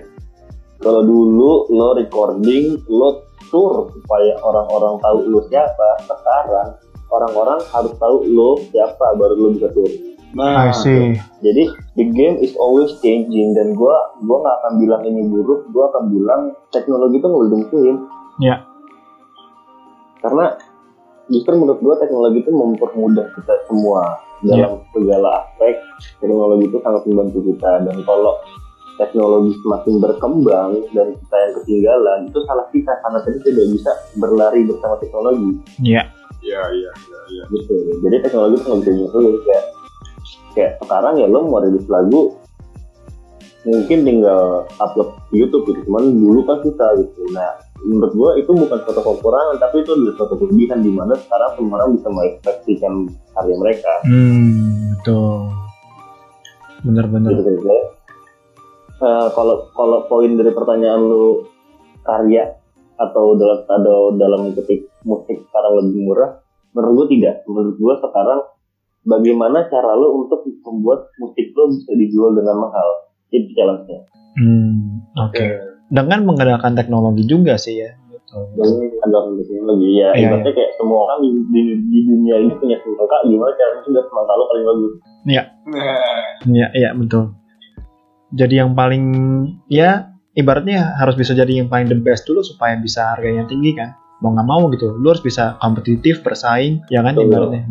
Kalau 0.79 1.01
dulu 1.03 1.71
lo 1.71 1.87
recording 1.95 2.79
lo 2.87 3.25
tour 3.51 3.89
supaya 3.91 4.35
orang-orang 4.43 4.99
tahu 5.03 5.17
lo 5.27 5.39
siapa. 5.51 5.89
Sekarang 6.07 6.79
orang-orang 7.11 7.59
harus 7.71 7.93
tahu 7.99 8.23
lo 8.31 8.59
siapa 8.71 9.15
baru 9.19 9.33
lo 9.35 9.47
bisa 9.55 9.67
tour. 9.75 9.91
Nah 10.35 10.67
I 10.67 10.75
see. 10.75 11.15
jadi 11.39 11.63
the 11.95 12.05
game 12.11 12.35
is 12.43 12.51
always 12.59 12.91
changing 12.99 13.55
dan 13.55 13.71
gua 13.71 13.95
gua 14.27 14.43
nggak 14.43 14.55
akan 14.59 14.73
bilang 14.83 15.01
ini 15.07 15.21
buruk 15.31 15.63
gua 15.71 15.87
akan 15.95 16.11
bilang 16.11 16.41
teknologi 16.75 17.23
itu 17.23 17.27
ngelumpuhin 17.31 17.97
Ya. 18.43 18.67
karena 20.19 20.59
justru 21.29 21.53
menurut 21.57 21.79
gua 21.81 21.95
teknologi 21.97 22.45
itu 22.45 22.51
mempermudah 22.53 23.25
kita 23.33 23.53
semua 23.65 24.21
dalam 24.45 24.81
segala 24.93 25.29
aspek. 25.41 25.73
Teknologi 26.21 26.63
itu 26.69 26.77
sangat 26.83 27.03
membantu 27.09 27.39
kita. 27.45 27.71
Dan 27.87 27.97
kalau 28.05 28.33
teknologi 28.95 29.51
semakin 29.59 29.93
berkembang 29.99 30.71
dan 30.93 31.07
kita 31.17 31.35
yang 31.35 31.53
ketinggalan 31.61 32.19
itu 32.29 32.39
salah 32.45 32.67
kita. 32.69 32.93
Karena 33.01 33.19
kita 33.25 33.37
tidak 33.41 33.67
bisa 33.73 33.91
berlari 34.19 34.61
bersama 34.67 34.95
teknologi. 35.01 35.51
Ya. 35.81 36.03
iya 36.45 36.61
iya 36.69 36.91
iya 36.93 37.19
iya. 37.33 37.43
Gitu. 37.49 37.73
Jadi 38.05 38.15
teknologi 38.21 38.55
itu 38.61 38.65
nggak 38.69 38.79
bisa 38.85 38.91
nyusul. 38.93 39.25
Kayak 39.41 39.63
kayak 40.53 40.71
sekarang 40.83 41.13
ya 41.19 41.27
lo 41.27 41.49
mau 41.49 41.59
rilis 41.59 41.83
lagu 41.91 42.37
mungkin 43.65 44.05
tinggal 44.05 44.69
upload 44.77 45.17
YouTube 45.33 45.65
gitu. 45.73 45.89
Cuman 45.89 46.21
dulu 46.21 46.45
kan 46.45 46.61
susah 46.61 47.01
gitu. 47.01 47.25
Nah 47.33 47.64
menurut 47.85 48.13
gua 48.17 48.29
itu 48.35 48.49
bukan 48.49 48.81
suatu 48.81 49.01
kekurangan 49.01 49.61
tapi 49.61 49.85
itu 49.85 49.93
adalah 49.93 50.13
suatu 50.17 50.35
kelebihan 50.41 50.81
di 50.81 50.91
mana 50.91 51.13
sekarang 51.13 51.51
semua 51.53 51.75
orang 51.81 51.89
bisa 51.93 52.07
mengekspresikan 52.09 52.93
karya 53.37 53.55
mereka 53.61 53.93
Hmm, 54.05 54.97
betul. 54.97 55.37
Bener-bener. 56.85 57.29
gitu 57.33 57.51
Saya, 57.65 57.83
eh, 59.01 59.27
kalau 59.33 59.69
kalau 59.73 59.99
poin 60.05 60.33
dari 60.33 60.51
pertanyaan 60.53 61.01
lu 61.05 61.45
karya 62.01 62.57
atau 62.95 63.35
dalam 63.35 63.59
atau 63.65 63.99
dalam 64.15 64.41
ketik 64.55 64.87
musik 65.03 65.41
sekarang 65.49 65.83
lebih 65.83 66.05
murah 66.05 66.41
menurut 66.71 66.93
gua 66.95 67.07
tidak 67.11 67.35
menurut 67.45 67.75
gua 67.77 67.93
sekarang 67.99 68.39
bagaimana 69.03 69.67
cara 69.69 69.93
lo 69.93 70.25
untuk 70.25 70.41
membuat 70.47 71.11
musik 71.21 71.53
lo 71.53 71.69
bisa 71.69 71.91
dijual 71.93 72.33
dengan 72.33 72.65
mahal 72.65 72.89
itu 73.29 73.51
challenge-nya 73.53 73.99
Hmm, 74.35 74.99
oke. 75.15 75.74
Dengan 75.85 76.25
menggunakan 76.25 76.71
teknologi 76.73 77.23
juga 77.29 77.55
sih 77.61 77.77
ya. 77.79 77.91
Gitu. 77.95 78.41
dan 78.57 78.67
teknologi 79.39 80.01
ya 80.01 80.11
Iya, 80.11 80.27
ibaratnya 80.27 80.53
kayak 80.57 80.71
semua 80.75 81.07
orang 81.07 81.23
di, 81.23 81.29
di, 81.55 81.61
di 81.87 81.99
dunia 82.03 82.35
ini 82.43 82.51
punya 82.57 82.75
semangka 82.83 83.17
gimana 83.23 83.53
caranya 83.55 83.81
sudah 83.85 84.03
semangka 84.11 84.33
lo 84.35 84.43
paling 84.49 84.65
bagus 84.65 84.93
nah 85.23 85.45
Iya, 86.45 86.67
iya 86.75 86.89
betul. 86.93 87.33
Jadi 88.35 88.53
yang 88.59 88.75
paling 88.75 89.05
ya 89.71 90.13
ibaratnya 90.35 90.99
harus 90.99 91.15
bisa 91.15 91.31
jadi 91.31 91.63
yang 91.63 91.71
paling 91.71 91.87
the 91.87 91.97
best 91.97 92.27
dulu 92.27 92.43
supaya 92.43 92.75
bisa 92.77 93.15
harganya 93.15 93.47
tinggi 93.47 93.73
kan. 93.73 93.95
Mau 94.19 94.35
nggak 94.35 94.47
mau 94.47 94.67
gitu, 94.71 94.95
lu 94.95 95.07
harus 95.11 95.23
bisa 95.23 95.55
kompetitif, 95.59 96.21
bersaing, 96.21 96.83
ya 96.91 97.03
kan 97.03 97.15
Betul. 97.15 97.31
ibaratnya. 97.31 97.63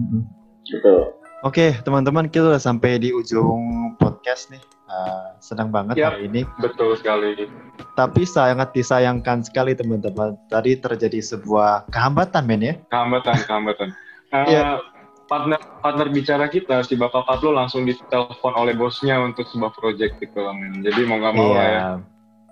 Gitu 0.64 0.94
Oke, 1.44 1.76
teman-teman, 1.84 2.32
kita 2.32 2.48
udah 2.48 2.62
sampai 2.62 2.96
di 2.96 3.12
ujung 3.12 3.92
podcast 4.00 4.48
nih. 4.48 4.64
Uh, 4.84 5.32
senang 5.40 5.72
banget 5.72 5.96
Yap. 5.96 6.12
hari 6.12 6.28
ini. 6.28 6.40
betul 6.60 6.92
sekali 6.94 7.48
Tapi 7.96 8.22
sangat 8.22 8.70
disayangkan 8.70 9.40
sekali 9.40 9.72
teman-teman. 9.72 10.36
Tadi 10.46 10.76
terjadi 10.76 11.24
sebuah 11.24 11.88
kehambatan, 11.88 12.44
men 12.44 12.60
ya. 12.60 12.74
kehambatan 12.88 13.36
kehambatan 13.42 13.88
Eh, 14.34 14.44
Iya. 14.50 14.82
partner 15.24 15.56
partner 15.78 16.08
bicara 16.10 16.50
kita 16.50 16.82
si 16.82 16.94
bapak 16.94 17.24
Pablo 17.24 17.54
langsung 17.54 17.86
ditelepon 17.86 18.52
oleh 18.52 18.74
bosnya 18.74 19.16
untuk 19.18 19.46
sebuah 19.46 19.72
project 19.72 20.18
gitu 20.18 20.42
men. 20.52 20.82
jadi 20.82 21.06
mau 21.06 21.16
nggak 21.16 21.32
mau 21.32 21.50
lah 21.54 21.64
ya 21.64 21.82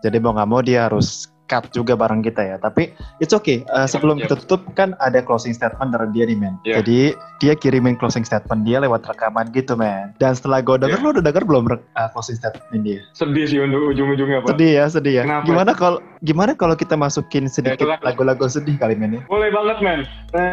Jadi 0.01 0.17
mau 0.19 0.33
nggak 0.33 0.49
mau 0.49 0.61
dia 0.63 0.87
harus 0.87 1.29
cut 1.53 1.69
juga 1.77 1.93
bareng 1.93 2.25
kita 2.25 2.41
ya. 2.41 2.57
Tapi 2.57 2.89
it's 3.21 3.37
okay. 3.37 3.61
Uh, 3.69 3.85
sebelum 3.85 4.17
Yap. 4.17 4.33
kita 4.33 4.49
tutup 4.49 4.65
kan 4.73 4.97
ada 5.05 5.21
closing 5.21 5.53
statement 5.53 5.93
dari 5.93 6.09
dia 6.17 6.25
nih 6.25 6.39
men. 6.41 6.57
Iya. 6.65 6.81
Jadi 6.81 7.13
dia 7.45 7.53
kirimin 7.53 8.01
closing 8.01 8.25
statement 8.25 8.65
dia 8.65 8.81
lewat 8.81 9.05
rekaman 9.05 9.53
gitu 9.53 9.77
men. 9.77 10.17
Dan 10.17 10.33
setelah 10.33 10.65
gue 10.65 10.81
denger 10.81 10.97
Iya. 10.97 11.05
lo 11.05 11.13
udah 11.13 11.25
denger 11.29 11.45
belum 11.45 11.69
uh, 11.69 12.09
closing 12.17 12.41
statement 12.41 12.81
dia? 12.81 13.05
Sedih 13.13 13.45
sih 13.45 13.61
untuk 13.61 13.93
ujung-ujungnya 13.93 14.41
Pak. 14.41 14.57
Sedih 14.57 14.73
ya, 14.73 14.85
sedih 14.89 15.13
ya. 15.21 15.23
Kenapa? 15.29 15.45
Gimana 15.45 15.71
kalau 15.77 15.99
gimana 16.25 16.57
kalau 16.57 16.73
kita 16.73 16.97
masukin 16.97 17.45
sedikit 17.51 17.85
silakan. 17.85 18.07
lagu-lagu 18.07 18.47
sedih 18.49 18.79
kali 18.81 18.97
men 18.97 19.19
ya? 19.19 19.21
Boleh 19.29 19.53
banget 19.53 19.77
men. 19.85 20.01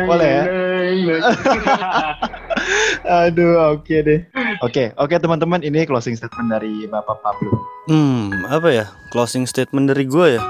Boleh 0.03 0.27
ya? 0.27 0.43
Aduh, 3.29 3.77
oke 3.77 3.95
deh. 4.03 4.19
Oke, 4.59 4.91
oke 4.99 5.15
teman-teman, 5.15 5.63
ini 5.63 5.87
closing 5.87 6.19
statement 6.19 6.51
dari 6.51 6.83
Bapak 6.91 7.23
Pablo. 7.23 7.55
Hmm, 7.87 8.35
apa 8.51 8.67
ya? 8.69 8.85
Closing 9.15 9.47
statement 9.47 9.87
dari 9.87 10.03
gue 10.03 10.35
ya? 10.35 10.41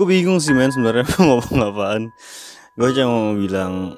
Gue 0.00 0.08
bingung 0.08 0.40
sih 0.40 0.56
men 0.56 0.72
sebenarnya 0.72 1.04
ngomong 1.20 1.60
apaan. 1.60 2.02
Gue 2.80 2.88
cuma 2.96 3.12
mau 3.12 3.36
bilang 3.36 3.92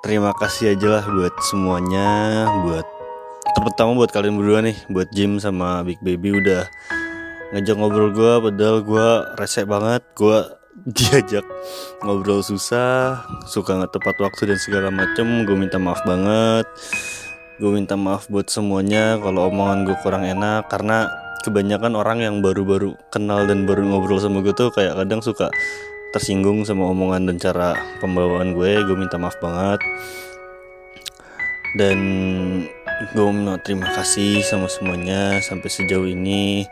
terima 0.00 0.32
kasih 0.32 0.72
aja 0.72 0.88
lah 0.98 1.04
buat 1.04 1.34
semuanya, 1.52 2.48
buat 2.64 2.86
terutama 3.52 3.92
buat 3.92 4.08
kalian 4.08 4.40
berdua 4.40 4.64
nih, 4.64 4.76
buat 4.88 5.12
Jim 5.12 5.36
sama 5.36 5.84
Big 5.84 6.00
Baby 6.00 6.32
udah 6.40 6.64
ngajak 7.52 7.76
ngobrol 7.76 8.08
gue, 8.16 8.32
padahal 8.48 8.80
gue 8.80 9.08
resek 9.36 9.68
banget, 9.68 10.00
gue 10.16 10.38
diajak 10.96 11.44
ngobrol 12.00 12.40
susah, 12.40 13.20
suka 13.44 13.76
nggak 13.76 13.92
tepat 13.92 14.16
waktu 14.16 14.56
dan 14.56 14.58
segala 14.64 14.88
macem. 14.88 15.44
Gue 15.44 15.60
minta 15.60 15.76
maaf 15.76 16.00
banget. 16.08 16.64
Gue 17.60 17.68
minta 17.68 18.00
maaf 18.00 18.32
buat 18.32 18.48
semuanya 18.48 19.20
kalau 19.20 19.52
omongan 19.52 19.84
gue 19.84 19.96
kurang 20.00 20.24
enak 20.24 20.72
karena 20.72 21.12
kebanyakan 21.42 21.98
orang 21.98 22.22
yang 22.22 22.38
baru-baru 22.40 22.94
kenal 23.10 23.44
dan 23.44 23.66
baru 23.66 23.82
ngobrol 23.82 24.22
sama 24.22 24.40
gue 24.40 24.54
tuh 24.54 24.70
kayak 24.70 24.94
kadang 24.94 25.20
suka 25.20 25.50
tersinggung 26.14 26.62
sama 26.62 26.86
omongan 26.92 27.26
dan 27.28 27.36
cara 27.42 27.74
pembawaan 27.98 28.54
gue. 28.54 28.84
Gue 28.86 28.96
minta 28.96 29.18
maaf 29.18 29.34
banget. 29.42 29.82
Dan 31.74 31.98
gue 33.16 33.28
mau 33.32 33.58
terima 33.58 33.88
kasih 33.96 34.44
sama 34.44 34.68
semuanya 34.68 35.40
sampai 35.40 35.66
sejauh 35.72 36.06
ini. 36.06 36.68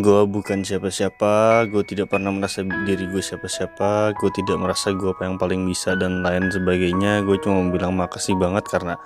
Gue 0.00 0.24
bukan 0.24 0.64
siapa-siapa, 0.64 1.68
gue 1.68 1.84
tidak 1.84 2.16
pernah 2.16 2.32
merasa 2.32 2.64
diri 2.64 3.04
gue 3.12 3.20
siapa-siapa, 3.20 4.16
gue 4.16 4.30
tidak 4.32 4.56
merasa 4.56 4.88
gue 4.96 5.12
apa 5.12 5.28
yang 5.28 5.36
paling 5.36 5.68
bisa 5.68 5.92
dan 5.92 6.24
lain 6.24 6.48
sebagainya. 6.48 7.20
Gue 7.28 7.36
cuma 7.36 7.60
mau 7.60 7.68
bilang 7.68 7.92
makasih 8.00 8.32
banget 8.40 8.64
karena 8.72 8.96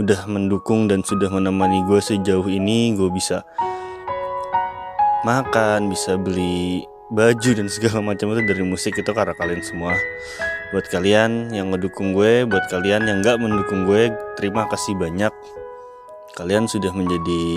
udah 0.00 0.24
mendukung 0.24 0.88
dan 0.88 1.04
sudah 1.04 1.28
menemani 1.28 1.84
gue 1.84 2.00
sejauh 2.00 2.48
ini. 2.48 2.96
Gue 2.96 3.12
bisa 3.12 3.44
makan, 5.24 5.88
bisa 5.88 6.20
beli 6.20 6.84
baju 7.12 7.50
dan 7.56 7.68
segala 7.72 8.00
macam 8.00 8.32
itu 8.36 8.42
dari 8.44 8.64
musik 8.64 8.96
itu 8.96 9.10
karena 9.10 9.32
kalian 9.36 9.64
semua. 9.64 9.96
Buat 10.72 10.86
kalian 10.92 11.52
yang 11.52 11.72
ngedukung 11.72 12.12
gue, 12.12 12.44
buat 12.44 12.68
kalian 12.68 13.08
yang 13.08 13.18
nggak 13.24 13.40
mendukung 13.40 13.88
gue, 13.88 14.12
terima 14.36 14.68
kasih 14.68 14.94
banyak. 14.96 15.32
Kalian 16.36 16.68
sudah 16.68 16.92
menjadi 16.92 17.56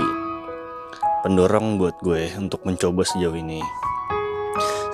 pendorong 1.26 1.76
buat 1.76 2.00
gue 2.00 2.32
untuk 2.40 2.64
mencoba 2.64 3.04
sejauh 3.04 3.36
ini. 3.36 3.60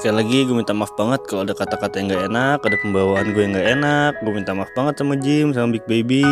Sekali 0.01 0.19
lagi 0.19 0.39
gue 0.43 0.55
minta 0.55 0.76
maaf 0.76 0.91
banget 0.99 1.24
kalau 1.30 1.47
ada 1.47 1.55
kata-kata 1.55 1.95
yang 1.95 2.11
gak 2.11 2.28
enak, 2.28 2.59
ada 2.59 2.78
pembawaan 2.84 3.28
gue 3.32 3.41
yang 3.43 3.53
gak 3.55 3.69
enak. 3.80 4.11
Gue 4.19 4.34
minta 4.36 4.51
maaf 4.51 4.71
banget 4.76 4.99
sama 4.99 5.15
Jim, 5.15 5.55
sama 5.55 5.71
Big 5.71 5.86
Baby. 5.88 6.28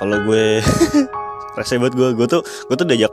Kalau 0.00 0.18
gue 0.26 0.58
rese 1.60 1.76
banget 1.76 1.94
gue, 1.94 2.08
gue 2.16 2.26
tuh 2.26 2.42
gue 2.42 2.76
tuh 2.76 2.86
diajak 2.88 3.12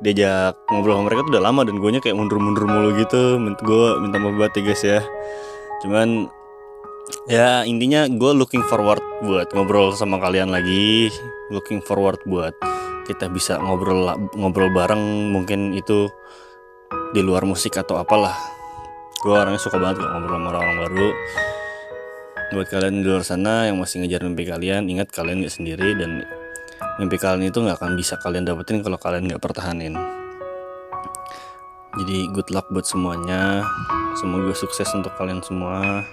diajak 0.00 0.54
ngobrol 0.70 0.96
sama 0.96 1.04
mereka 1.10 1.20
tuh 1.26 1.32
udah 1.34 1.44
lama 1.44 1.60
dan 1.66 1.74
gue 1.82 1.90
kayak 1.98 2.16
mundur-mundur 2.16 2.64
mulu 2.70 2.90
gitu. 2.96 3.36
Gue 3.66 3.86
minta 3.98 4.16
maaf 4.22 4.38
banget 4.38 4.52
ya 4.56 4.62
guys 4.62 4.82
ya. 4.86 5.00
Cuman 5.82 6.08
ya 7.26 7.66
intinya 7.66 8.06
gue 8.06 8.32
looking 8.38 8.62
forward 8.70 9.02
buat 9.26 9.50
ngobrol 9.52 9.92
sama 9.98 10.22
kalian 10.22 10.54
lagi. 10.54 11.10
Looking 11.50 11.82
forward 11.82 12.22
buat 12.24 12.54
kita 13.10 13.26
bisa 13.26 13.58
ngobrol 13.58 14.06
ngobrol 14.38 14.70
bareng 14.70 15.34
mungkin 15.34 15.74
itu 15.74 16.06
di 17.10 17.20
luar 17.26 17.42
musik 17.42 17.74
atau 17.74 17.98
apalah 17.98 18.38
gue 19.20 19.34
orangnya 19.34 19.58
suka 19.58 19.82
banget 19.82 19.98
ngobrol 20.00 20.38
sama 20.38 20.48
orang-orang 20.54 20.78
baru 20.86 21.08
buat 22.50 22.66
kalian 22.70 23.02
di 23.02 23.06
luar 23.06 23.24
sana 23.26 23.66
yang 23.70 23.78
masih 23.78 24.02
ngejar 24.02 24.22
mimpi 24.26 24.46
kalian 24.46 24.86
ingat 24.86 25.10
kalian 25.10 25.42
nggak 25.42 25.54
sendiri 25.54 25.94
dan 25.98 26.22
mimpi 27.00 27.16
kalian 27.16 27.48
itu 27.48 27.64
nggak 27.64 27.80
akan 27.80 27.96
bisa 27.96 28.20
kalian 28.20 28.44
dapetin 28.44 28.84
kalau 28.84 29.00
kalian 29.00 29.24
nggak 29.24 29.40
pertahanin. 29.40 29.96
Jadi 31.96 32.28
good 32.36 32.52
luck 32.52 32.68
buat 32.68 32.84
semuanya. 32.84 33.64
Semoga 34.20 34.52
sukses 34.52 34.86
untuk 34.92 35.16
kalian 35.16 35.40
semua. 35.40 36.04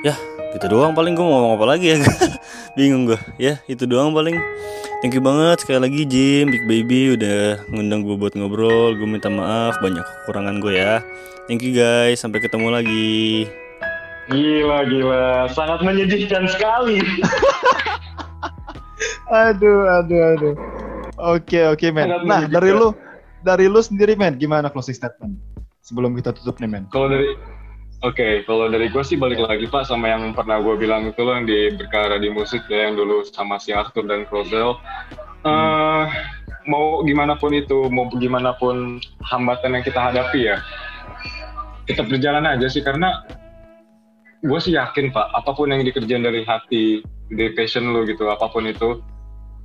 Ya 0.00 0.16
gitu 0.56 0.72
doang 0.72 0.96
paling. 0.96 1.12
Gue 1.12 1.20
mau 1.20 1.44
ngomong 1.44 1.60
apa 1.60 1.76
lagi 1.76 1.94
ya? 1.94 2.00
Bingung 2.80 3.12
gue 3.12 3.20
ya 3.36 3.60
itu 3.68 3.84
doang 3.84 4.16
paling. 4.16 4.40
Thank 5.04 5.20
you 5.20 5.22
banget 5.22 5.60
sekali 5.60 5.84
lagi 5.84 6.08
Jim 6.08 6.48
Big 6.48 6.64
Baby 6.64 7.12
udah 7.12 7.60
ngundang 7.68 8.08
gue 8.08 8.16
buat 8.16 8.32
ngobrol. 8.32 8.96
Gue 8.96 9.04
minta 9.04 9.28
maaf 9.28 9.76
banyak 9.84 10.00
kekurangan 10.00 10.64
gue 10.64 10.80
ya. 10.80 11.04
Thank 11.44 11.60
you 11.60 11.76
guys. 11.76 12.24
Sampai 12.24 12.40
ketemu 12.40 12.72
lagi. 12.72 13.44
Gila 14.32 14.88
gila, 14.88 15.52
sangat 15.52 15.84
menyedihkan 15.84 16.48
sekali. 16.48 17.04
Aduh, 19.30 19.88
aduh, 19.88 20.20
aduh. 20.36 20.54
Oke, 21.18 21.62
oke, 21.64 21.86
men. 21.94 22.10
Sangat 22.10 22.26
Nah, 22.26 22.42
dari 22.50 22.70
lu, 22.74 22.92
dari 23.46 23.66
lu 23.70 23.80
sendiri, 23.80 24.18
men, 24.18 24.36
gimana 24.36 24.68
closing 24.68 24.96
statement? 24.96 25.38
Sebelum 25.84 26.16
kita 26.16 26.32
tutup 26.32 26.58
nih, 26.60 26.68
men. 26.68 26.84
Kalau 26.90 27.08
dari 27.08 27.36
Oke, 28.04 28.44
kalau 28.44 28.68
dari 28.68 28.92
gue 28.92 29.00
sih 29.00 29.16
balik 29.16 29.40
lagi 29.40 29.64
Pak 29.64 29.88
sama 29.88 30.12
yang 30.12 30.36
pernah 30.36 30.60
gue 30.60 30.76
bilang 30.76 31.08
itu 31.08 31.24
loh 31.24 31.40
yang 31.40 31.48
di 31.48 31.72
berkara 31.72 32.20
di 32.20 32.28
musik 32.28 32.60
ya 32.68 32.92
yang 32.92 33.00
dulu 33.00 33.24
sama 33.24 33.56
si 33.56 33.72
Arthur 33.72 34.04
dan 34.04 34.28
Crozel. 34.28 34.76
Eh, 35.40 36.04
mau 36.68 37.00
gimana 37.00 37.40
pun 37.40 37.56
itu, 37.56 37.88
mau 37.88 38.12
gimana 38.12 38.52
pun 38.60 39.00
hambatan 39.24 39.80
yang 39.80 39.84
kita 39.88 40.00
hadapi 40.00 40.52
ya, 40.52 40.60
tetap 41.88 42.08
berjalan 42.12 42.44
aja 42.44 42.68
sih 42.68 42.84
karena 42.84 43.24
gue 44.44 44.58
sih 44.60 44.76
yakin 44.76 45.08
Pak, 45.08 45.26
apa 45.32 45.50
pun 45.56 45.72
yang 45.72 45.80
dikerjain 45.80 46.24
dari 46.24 46.44
hati, 46.44 47.00
dari 47.32 47.52
passion 47.56 47.88
lu 47.92 48.04
gitu, 48.04 48.28
apa 48.28 48.48
pun 48.50 48.64
itu, 48.66 49.00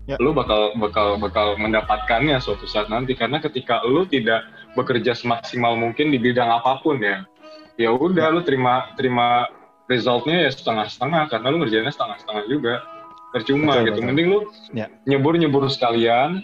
Ya. 0.10 0.18
lu 0.18 0.34
bakal 0.34 0.74
bakal 0.82 1.22
bakal 1.22 1.54
mendapatkannya 1.62 2.42
suatu 2.42 2.66
saat 2.66 2.90
nanti 2.90 3.14
karena 3.14 3.38
ketika 3.38 3.86
lu 3.86 4.10
tidak 4.10 4.42
bekerja 4.74 5.14
semaksimal 5.14 5.78
mungkin 5.78 6.10
di 6.10 6.18
bidang 6.18 6.50
apa 6.50 6.82
pun 6.82 6.98
ya, 6.98 7.30
ya 7.78 7.94
udah 7.94 8.34
lu 8.34 8.42
terima 8.42 8.90
terima 8.98 9.46
resultnya 9.86 10.46
ya 10.46 10.50
setengah-setengah 10.50 11.30
karena 11.30 11.48
lu 11.54 11.62
ngerjainnya 11.62 11.94
setengah-setengah 11.94 12.44
juga 12.50 12.82
percuma 13.30 13.78
Betul, 13.78 13.86
gitu 13.86 14.00
betul. 14.02 14.08
mending 14.10 14.28
lu 14.34 14.40
Ya. 14.74 14.88
nyebur 15.06 15.38
nyebur 15.38 15.70
sekalian 15.70 16.42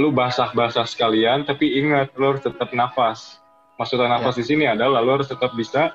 lu 0.00 0.08
basah-basah 0.08 0.88
sekalian 0.88 1.44
tapi 1.44 1.68
ingat 1.84 2.16
lu 2.16 2.32
harus 2.32 2.40
tetap 2.40 2.72
nafas 2.72 3.36
maksudnya 3.76 4.08
Ya. 4.08 4.12
nafas 4.16 4.40
di 4.40 4.44
sini 4.48 4.64
adalah 4.64 5.04
lu 5.04 5.20
harus 5.20 5.28
tetap 5.28 5.52
bisa 5.52 5.92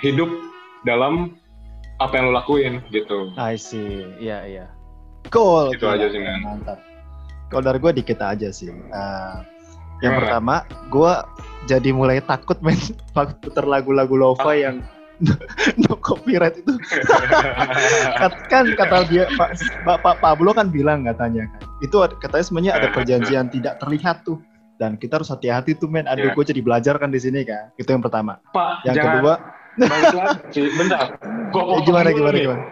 hidup 0.00 0.32
dalam 0.88 1.36
apa 2.02 2.12
yang 2.18 2.30
lu 2.30 2.34
lakuin 2.34 2.82
gitu 2.90 3.30
I 3.38 3.54
see. 3.54 4.06
Iya, 4.18 4.38
iya. 4.46 4.66
Cool. 5.30 5.72
Itu 5.74 5.86
aja 5.88 6.10
sih, 6.10 6.20
men. 6.20 6.42
Mantap. 6.42 6.78
Kalau 7.48 7.62
dari 7.62 7.78
gue 7.78 7.92
dikit 7.94 8.18
aja 8.18 8.48
sih. 8.50 8.68
Eh, 8.70 9.34
yang 10.02 10.18
Gimana? 10.18 10.20
pertama, 10.20 10.54
gue 10.90 11.12
jadi 11.64 11.90
mulai 11.94 12.18
takut, 12.20 12.58
men, 12.60 12.76
puter 13.42 13.64
lagu-lagu 13.64 14.14
lo-fi 14.14 14.66
yang 14.66 14.82
no 15.86 15.94
copyright 15.94 16.58
itu. 16.58 16.74
Kan 18.50 18.74
kata 18.74 19.06
dia 19.06 19.30
Pak 19.38 19.54
Bapak 19.86 20.18
Pablo 20.18 20.50
kan 20.50 20.74
bilang 20.74 21.06
katanya 21.06 21.46
kan. 21.54 21.62
Itu 21.78 22.02
katanya 22.18 22.44
sebenarnya 22.44 22.72
ada 22.82 22.88
perjanjian 22.90 23.46
tidak 23.46 23.78
terlihat 23.78 24.26
tuh. 24.26 24.42
Dan 24.74 24.98
kita 24.98 25.22
harus 25.22 25.30
hati-hati 25.30 25.78
tuh 25.78 25.86
men. 25.86 26.10
Aduh, 26.10 26.28
Iya. 26.28 26.34
gue 26.34 26.44
jadi 26.50 26.60
belajar 26.66 26.94
kan 26.98 27.14
di 27.14 27.22
sini 27.22 27.46
kan. 27.46 27.70
Itu 27.78 27.94
yang 27.94 28.02
pertama. 28.02 28.42
Pak 28.50 28.82
Yang 28.82 28.94
jangan 28.98 29.06
kedua, 29.14 29.34
balik 29.78 30.14
lagi 30.14 30.62
bentar 30.78 31.06
Gua 31.50 31.62
eh, 31.78 31.80
gimana 31.86 32.08
gimana 32.10 32.34
nih. 32.34 32.44
gimana? 32.46 32.64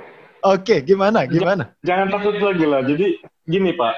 Oke, 0.42 0.76
gimana 0.82 1.18
gimana? 1.30 1.64
jangan 1.86 2.11
takut 2.11 2.34
lagi 2.42 2.66
lah. 2.66 2.82
Jadi 2.82 3.22
gini 3.46 3.70
Pak, 3.78 3.94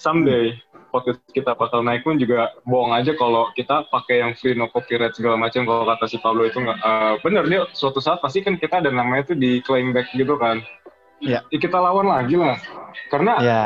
someday 0.00 0.56
podcast 0.88 1.20
kita 1.36 1.52
bakal 1.52 1.84
naik 1.84 2.00
pun 2.08 2.16
juga 2.16 2.56
bohong 2.64 2.96
aja 2.96 3.12
kalau 3.12 3.52
kita 3.52 3.84
pakai 3.92 4.24
yang 4.24 4.32
free 4.32 4.56
no 4.56 4.72
copyright 4.72 5.12
segala 5.12 5.36
macam. 5.36 5.68
Kalau 5.68 5.84
kata 5.84 6.08
si 6.08 6.16
Pablo 6.24 6.48
itu 6.48 6.56
nggak 6.56 6.78
eh, 6.80 7.14
bener 7.20 7.44
dia 7.52 7.60
suatu 7.76 8.00
saat 8.00 8.24
pasti 8.24 8.40
kan 8.40 8.56
kita 8.56 8.80
ada 8.80 8.88
namanya 8.88 9.28
tuh 9.28 9.36
di 9.36 9.60
claim 9.60 9.92
back 9.92 10.08
gitu 10.16 10.40
kan. 10.40 10.64
Iya. 11.20 11.44
Ya, 11.52 11.58
kita 11.60 11.76
lawan 11.76 12.08
lagi 12.08 12.40
lah. 12.40 12.56
Karena 13.12 13.32
Ya, 13.42 13.64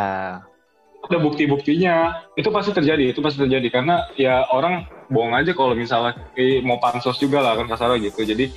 ada 1.02 1.18
bukti-buktinya. 1.18 2.26
Itu 2.38 2.54
pasti 2.54 2.70
terjadi, 2.70 3.10
itu 3.10 3.20
pasti 3.20 3.42
terjadi 3.42 3.68
karena 3.68 4.06
ya 4.14 4.46
orang 4.54 4.86
bohong 5.10 5.34
aja 5.34 5.52
kalau 5.52 5.74
misalnya 5.74 6.14
eh, 6.38 6.62
mau 6.62 6.78
pansos 6.78 7.18
juga 7.18 7.42
lah 7.42 7.58
kan 7.58 7.66
kasarnya 7.66 7.98
gitu. 8.10 8.22
Jadi 8.22 8.52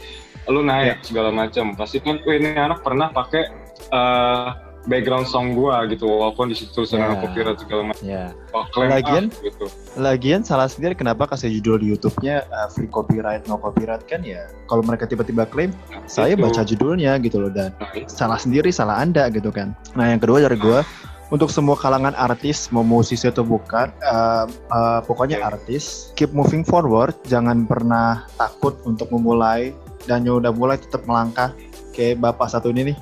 lu 0.46 0.62
naik 0.62 1.02
segala 1.02 1.34
macam 1.34 1.74
pasti 1.74 1.98
kan 1.98 2.22
ini 2.22 2.54
anak 2.54 2.86
pernah 2.86 3.10
pakai 3.10 3.44
eh, 3.90 4.50
background 4.86 5.26
song 5.26 5.58
gua 5.58 5.84
gitu 5.90 6.06
walaupun 6.06 6.54
di 6.54 6.56
situ 6.58 6.86
sedang 6.86 7.18
copyright 7.18 7.58
segala 7.58 7.92
macam. 7.92 8.06
Wah, 8.54 8.66
klaim 8.70 8.90
Lagian- 8.94 9.30
ah, 9.34 9.42
gitu 9.42 9.66
Lagian 9.98 10.42
salah 10.46 10.70
sendiri 10.70 10.94
kenapa 10.94 11.26
kasih 11.26 11.50
judul 11.60 11.82
di 11.82 11.88
YouTube-nya 11.94 12.46
uh, 12.54 12.70
free 12.70 12.90
copyright 12.90 13.44
no 13.50 13.58
copyright 13.58 14.06
kan 14.06 14.22
ya. 14.22 14.46
Kalau 14.70 14.86
mereka 14.86 15.10
tiba-tiba 15.10 15.50
klaim, 15.50 15.74
saya 16.06 16.38
Itu. 16.38 16.46
baca 16.46 16.62
judulnya 16.62 17.18
gitu 17.26 17.42
loh 17.42 17.52
dan 17.52 17.74
Nah, 17.82 17.92
salah 18.06 18.38
sendiri 18.38 18.70
salah 18.70 19.02
anda 19.02 19.26
gitu 19.34 19.50
kan. 19.50 19.74
Nah 19.98 20.14
yang 20.14 20.22
kedua 20.22 20.46
dari 20.46 20.56
gue 20.56 20.80
untuk 21.28 21.50
semua 21.50 21.74
kalangan 21.74 22.14
artis 22.14 22.70
mau 22.70 22.82
musisi 22.82 23.26
atau 23.26 23.42
bukan, 23.42 23.90
uh, 24.04 24.46
uh, 24.70 25.00
pokoknya 25.02 25.40
Oke. 25.40 25.48
artis 25.52 26.14
keep 26.14 26.30
moving 26.32 26.62
forward, 26.62 27.18
jangan 27.24 27.64
pernah 27.64 28.30
takut 28.36 28.78
untuk 28.84 29.10
memulai 29.10 29.74
dan 30.04 30.22
yang 30.22 30.38
udah 30.38 30.50
mulai 30.50 30.78
tetap 30.78 31.02
melangkah 31.04 31.50
kayak 31.92 32.20
bapak 32.20 32.46
satu 32.48 32.70
ini 32.70 32.94
nih. 32.94 32.98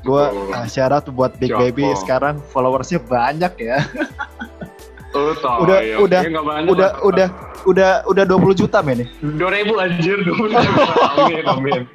Gue 0.00 0.22
uh, 0.22 0.64
syarat 0.66 1.04
buat 1.10 1.36
Big? 1.36 1.50
Baby 1.50 1.92
sekarang 1.98 2.40
followersnya 2.50 2.96
banyak 2.98 3.52
ya. 3.58 3.84
Udah- 5.12 5.80
ya. 5.80 5.96
udah- 5.98 6.22
Ya, 6.22 6.32
banyak 6.34 6.68
udah 6.68 6.90
lah. 6.92 7.00
udah 7.02 7.28
udah 7.66 7.90
udah 8.06 8.24
20 8.24 8.52
juta 8.56 8.78
men 8.78 9.02
nih. 9.02 9.08
dua 9.34 9.50
ribu 9.50 9.74
anjir 9.76 10.20
dua 10.22 10.36
ribu 10.38 10.80
amin 11.16 11.44
amin 11.46 11.82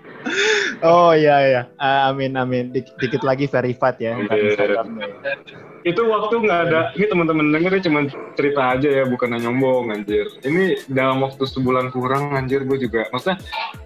Oh 0.82 1.14
iya 1.14 1.38
iya. 1.44 1.62
Ah, 1.78 2.10
amin 2.10 2.34
amin. 2.34 2.70
Dik- 2.70 2.98
dikit 2.98 3.22
lagi 3.22 3.46
verified 3.46 3.98
ya. 3.98 4.18
ntar 4.18 4.34
Amin. 4.34 4.50
Instagramnya 4.50 5.06
ya. 5.06 5.18
Itu 5.82 6.02
waktu 6.04 6.34
nggak 6.40 6.60
ada 6.68 6.82
ini 6.94 7.06
teman-teman 7.06 7.50
denger 7.50 7.82
cuma 7.82 8.06
cerita 8.32 8.62
aja 8.72 8.90
ya 8.92 9.04
bukan 9.04 9.34
nyombong 9.34 9.90
anjir 9.90 10.30
ini 10.42 10.78
dalam 10.86 11.20
waktu 11.20 11.42
sebulan 11.42 11.90
kurang 11.90 12.32
anjir 12.32 12.62
gue 12.62 12.78
juga 12.80 13.10
maksudnya 13.10 13.42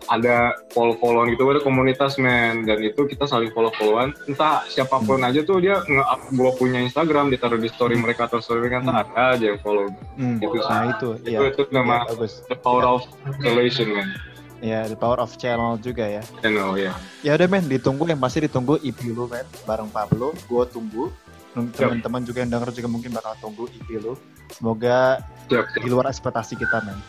ada 0.05 0.35
follow 0.69 0.95
followan 0.95 1.31
gitu 1.31 1.47
ada 1.47 1.59
komunitas 1.59 2.15
men 2.15 2.63
dan 2.63 2.79
itu 2.79 3.05
kita 3.05 3.23
saling 3.23 3.49
follow 3.49 3.71
followan 3.73 4.11
entah 4.25 4.61
siapa 4.65 4.99
pun 4.99 5.19
aja 5.19 5.39
tuh 5.41 5.57
dia 5.57 5.79
nge-up 5.81 6.21
gue 6.29 6.51
punya 6.55 6.79
Instagram 6.79 7.27
ditaruh 7.27 7.57
di 7.57 7.67
story 7.67 7.95
mereka 7.95 8.25
atau 8.25 8.37
story 8.37 8.61
mereka 8.61 8.81
entah 8.81 8.97
ada 9.01 9.23
aja 9.33 9.45
yang 9.47 9.59
follow 9.59 9.87
Hmm, 10.15 10.39
Itu 10.39 10.57
sih. 10.57 10.65
nah 10.65 10.83
itu, 10.89 11.09
itu 11.21 11.29
iya. 11.29 11.39
itu 11.45 11.63
nama 11.69 12.01
Iya, 12.01 12.09
bagus. 12.09 12.33
the 12.45 12.55
power 12.55 12.83
of 12.83 13.03
relation 13.39 13.89
man 13.89 14.09
Ya, 14.57 14.81
the 14.83 14.95
power 14.95 15.19
of 15.19 15.35
channel 15.35 15.75
juga 15.77 16.07
ya. 16.09 16.23
know 16.41 16.73
ya 16.73 16.95
Ya 17.21 17.35
udah 17.35 17.45
men, 17.45 17.67
ditunggu 17.67 18.07
yang 18.07 18.17
pasti 18.17 18.41
ditunggu 18.41 18.79
EP 18.79 18.97
lu 19.05 19.27
men, 19.27 19.43
bareng 19.61 19.91
Pablo. 19.91 20.31
Gue 20.47 20.63
tunggu. 20.65 21.11
Teman-teman 21.55 22.21
juga 22.27 22.43
yang 22.43 22.51
denger 22.51 22.69
juga 22.75 22.87
mungkin 22.91 23.09
bakal 23.15 23.33
tunggu 23.39 23.71
EP 23.71 23.87
lu. 23.97 24.13
Semoga 24.51 25.23
siap 25.47 25.71
di 25.79 25.87
luar 25.87 26.11
ekspektasi 26.11 26.59
kita 26.59 26.83
men. 26.83 26.99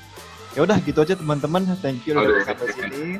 Ya 0.55 0.65
udah 0.65 0.79
gitu 0.87 1.03
aja 1.03 1.19
teman-teman. 1.19 1.67
Thank 1.83 2.07
you 2.07 2.15
udah 2.15 2.47
sampai 2.47 2.71
sini. 2.73 3.19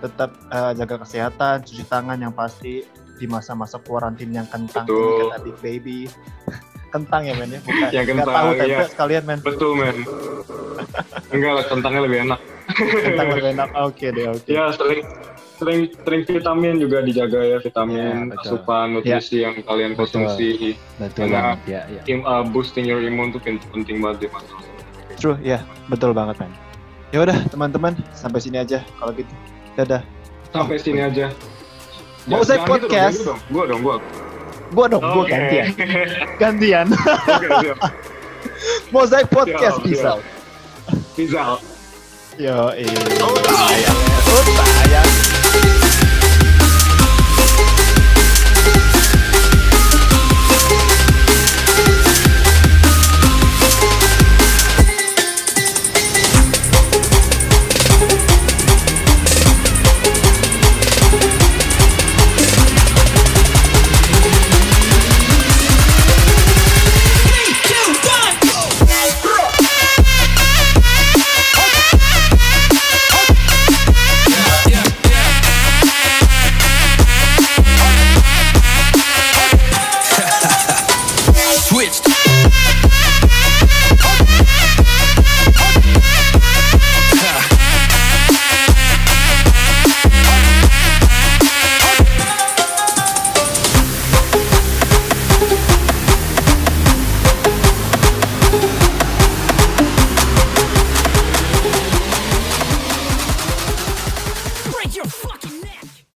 Tetap 0.00 0.30
eh, 0.48 0.72
jaga 0.78 0.96
kesehatan, 1.04 1.66
cuci 1.66 1.84
tangan 1.90 2.16
yang 2.16 2.32
pasti 2.32 2.86
di 3.20 3.26
masa-masa 3.28 3.76
kuarantin 3.82 4.32
yang 4.32 4.48
kentang 4.48 4.88
ini 4.88 4.96
Betul. 4.96 5.28
kata 5.28 5.38
Big 5.44 5.58
Baby. 5.60 6.00
kentang 6.90 7.22
ya 7.22 7.38
men 7.38 7.54
ya, 7.54 7.62
bukan 7.62 7.86
Yang 7.94 8.06
kentang, 8.18 8.34
tahu 8.34 8.50
tempe 8.58 8.66
iya. 8.66 8.90
sekalian 8.90 9.22
men. 9.22 9.38
betul 9.46 9.72
men 9.78 9.96
enggak 11.38 11.52
lah 11.54 11.64
kentangnya 11.70 12.02
lebih 12.02 12.18
enak 12.26 12.40
Kentang 12.76 13.28
lebih 13.34 13.50
enak. 13.56 13.68
Oke 13.82 14.06
deh, 14.14 14.26
oke. 14.30 14.46
ya 14.46 14.70
sering 14.74 15.02
sering 15.60 15.80
sering 15.92 16.22
vitamin 16.24 16.80
juga 16.80 17.04
dijaga 17.04 17.36
ya 17.38 17.48
Ya, 17.52 17.58
vitamin 17.60 18.32
betul. 18.32 18.56
asupan 18.56 18.96
nutrisi 18.96 19.44
yang 19.44 19.60
kalian 19.60 19.92
konsumsi 19.92 20.72
Betul 20.96 21.28
Karena- 21.28 21.60
ya, 21.68 21.84
ya. 21.86 22.00
Im- 22.08 22.24
uh, 22.24 22.40
boosting 22.42 22.88
your 22.88 22.98
immune 22.98 23.30
pen- 23.34 23.60
penting 23.70 24.00
banget 24.00 24.24
di 24.24 24.28
masa 24.32 24.56
True, 25.14 25.36
ya, 25.38 25.60
betul 25.86 26.16
banget, 26.16 26.40
men. 26.40 26.48
Ya 27.12 27.20
udah, 27.20 27.36
teman-teman, 27.46 27.92
sampai 28.10 28.40
sini 28.40 28.56
aja 28.56 28.80
kalau 28.96 29.12
gitu. 29.12 29.28
Dadah. 29.76 30.00
sampai 30.48 30.80
sini 30.80 30.98
aja 30.98 31.28
Mau 32.24 32.40
Ya, 32.40 32.44
saya 32.46 32.58
gitu 32.58 32.70
podcast? 32.70 33.16
gitu 33.16 33.30
dong. 33.30 33.40
gua 33.48 33.64
dong 33.68 33.80
gua 33.80 33.96
Gua 34.70 34.86
dong, 34.88 35.02
gua 35.02 35.22
Oke. 35.22 35.30
gantian. 35.30 35.66
Gantian. 36.42 36.86
oke 36.90 37.46
siap 37.60 37.78
Mozaik 38.94 39.28
Podcast 39.28 39.76
siap. 39.84 40.18
Rizal 41.14 41.58
Yo, 42.40 42.72
eh. 42.72 42.88
Oh. 43.20 43.36
Oh. 43.36 45.09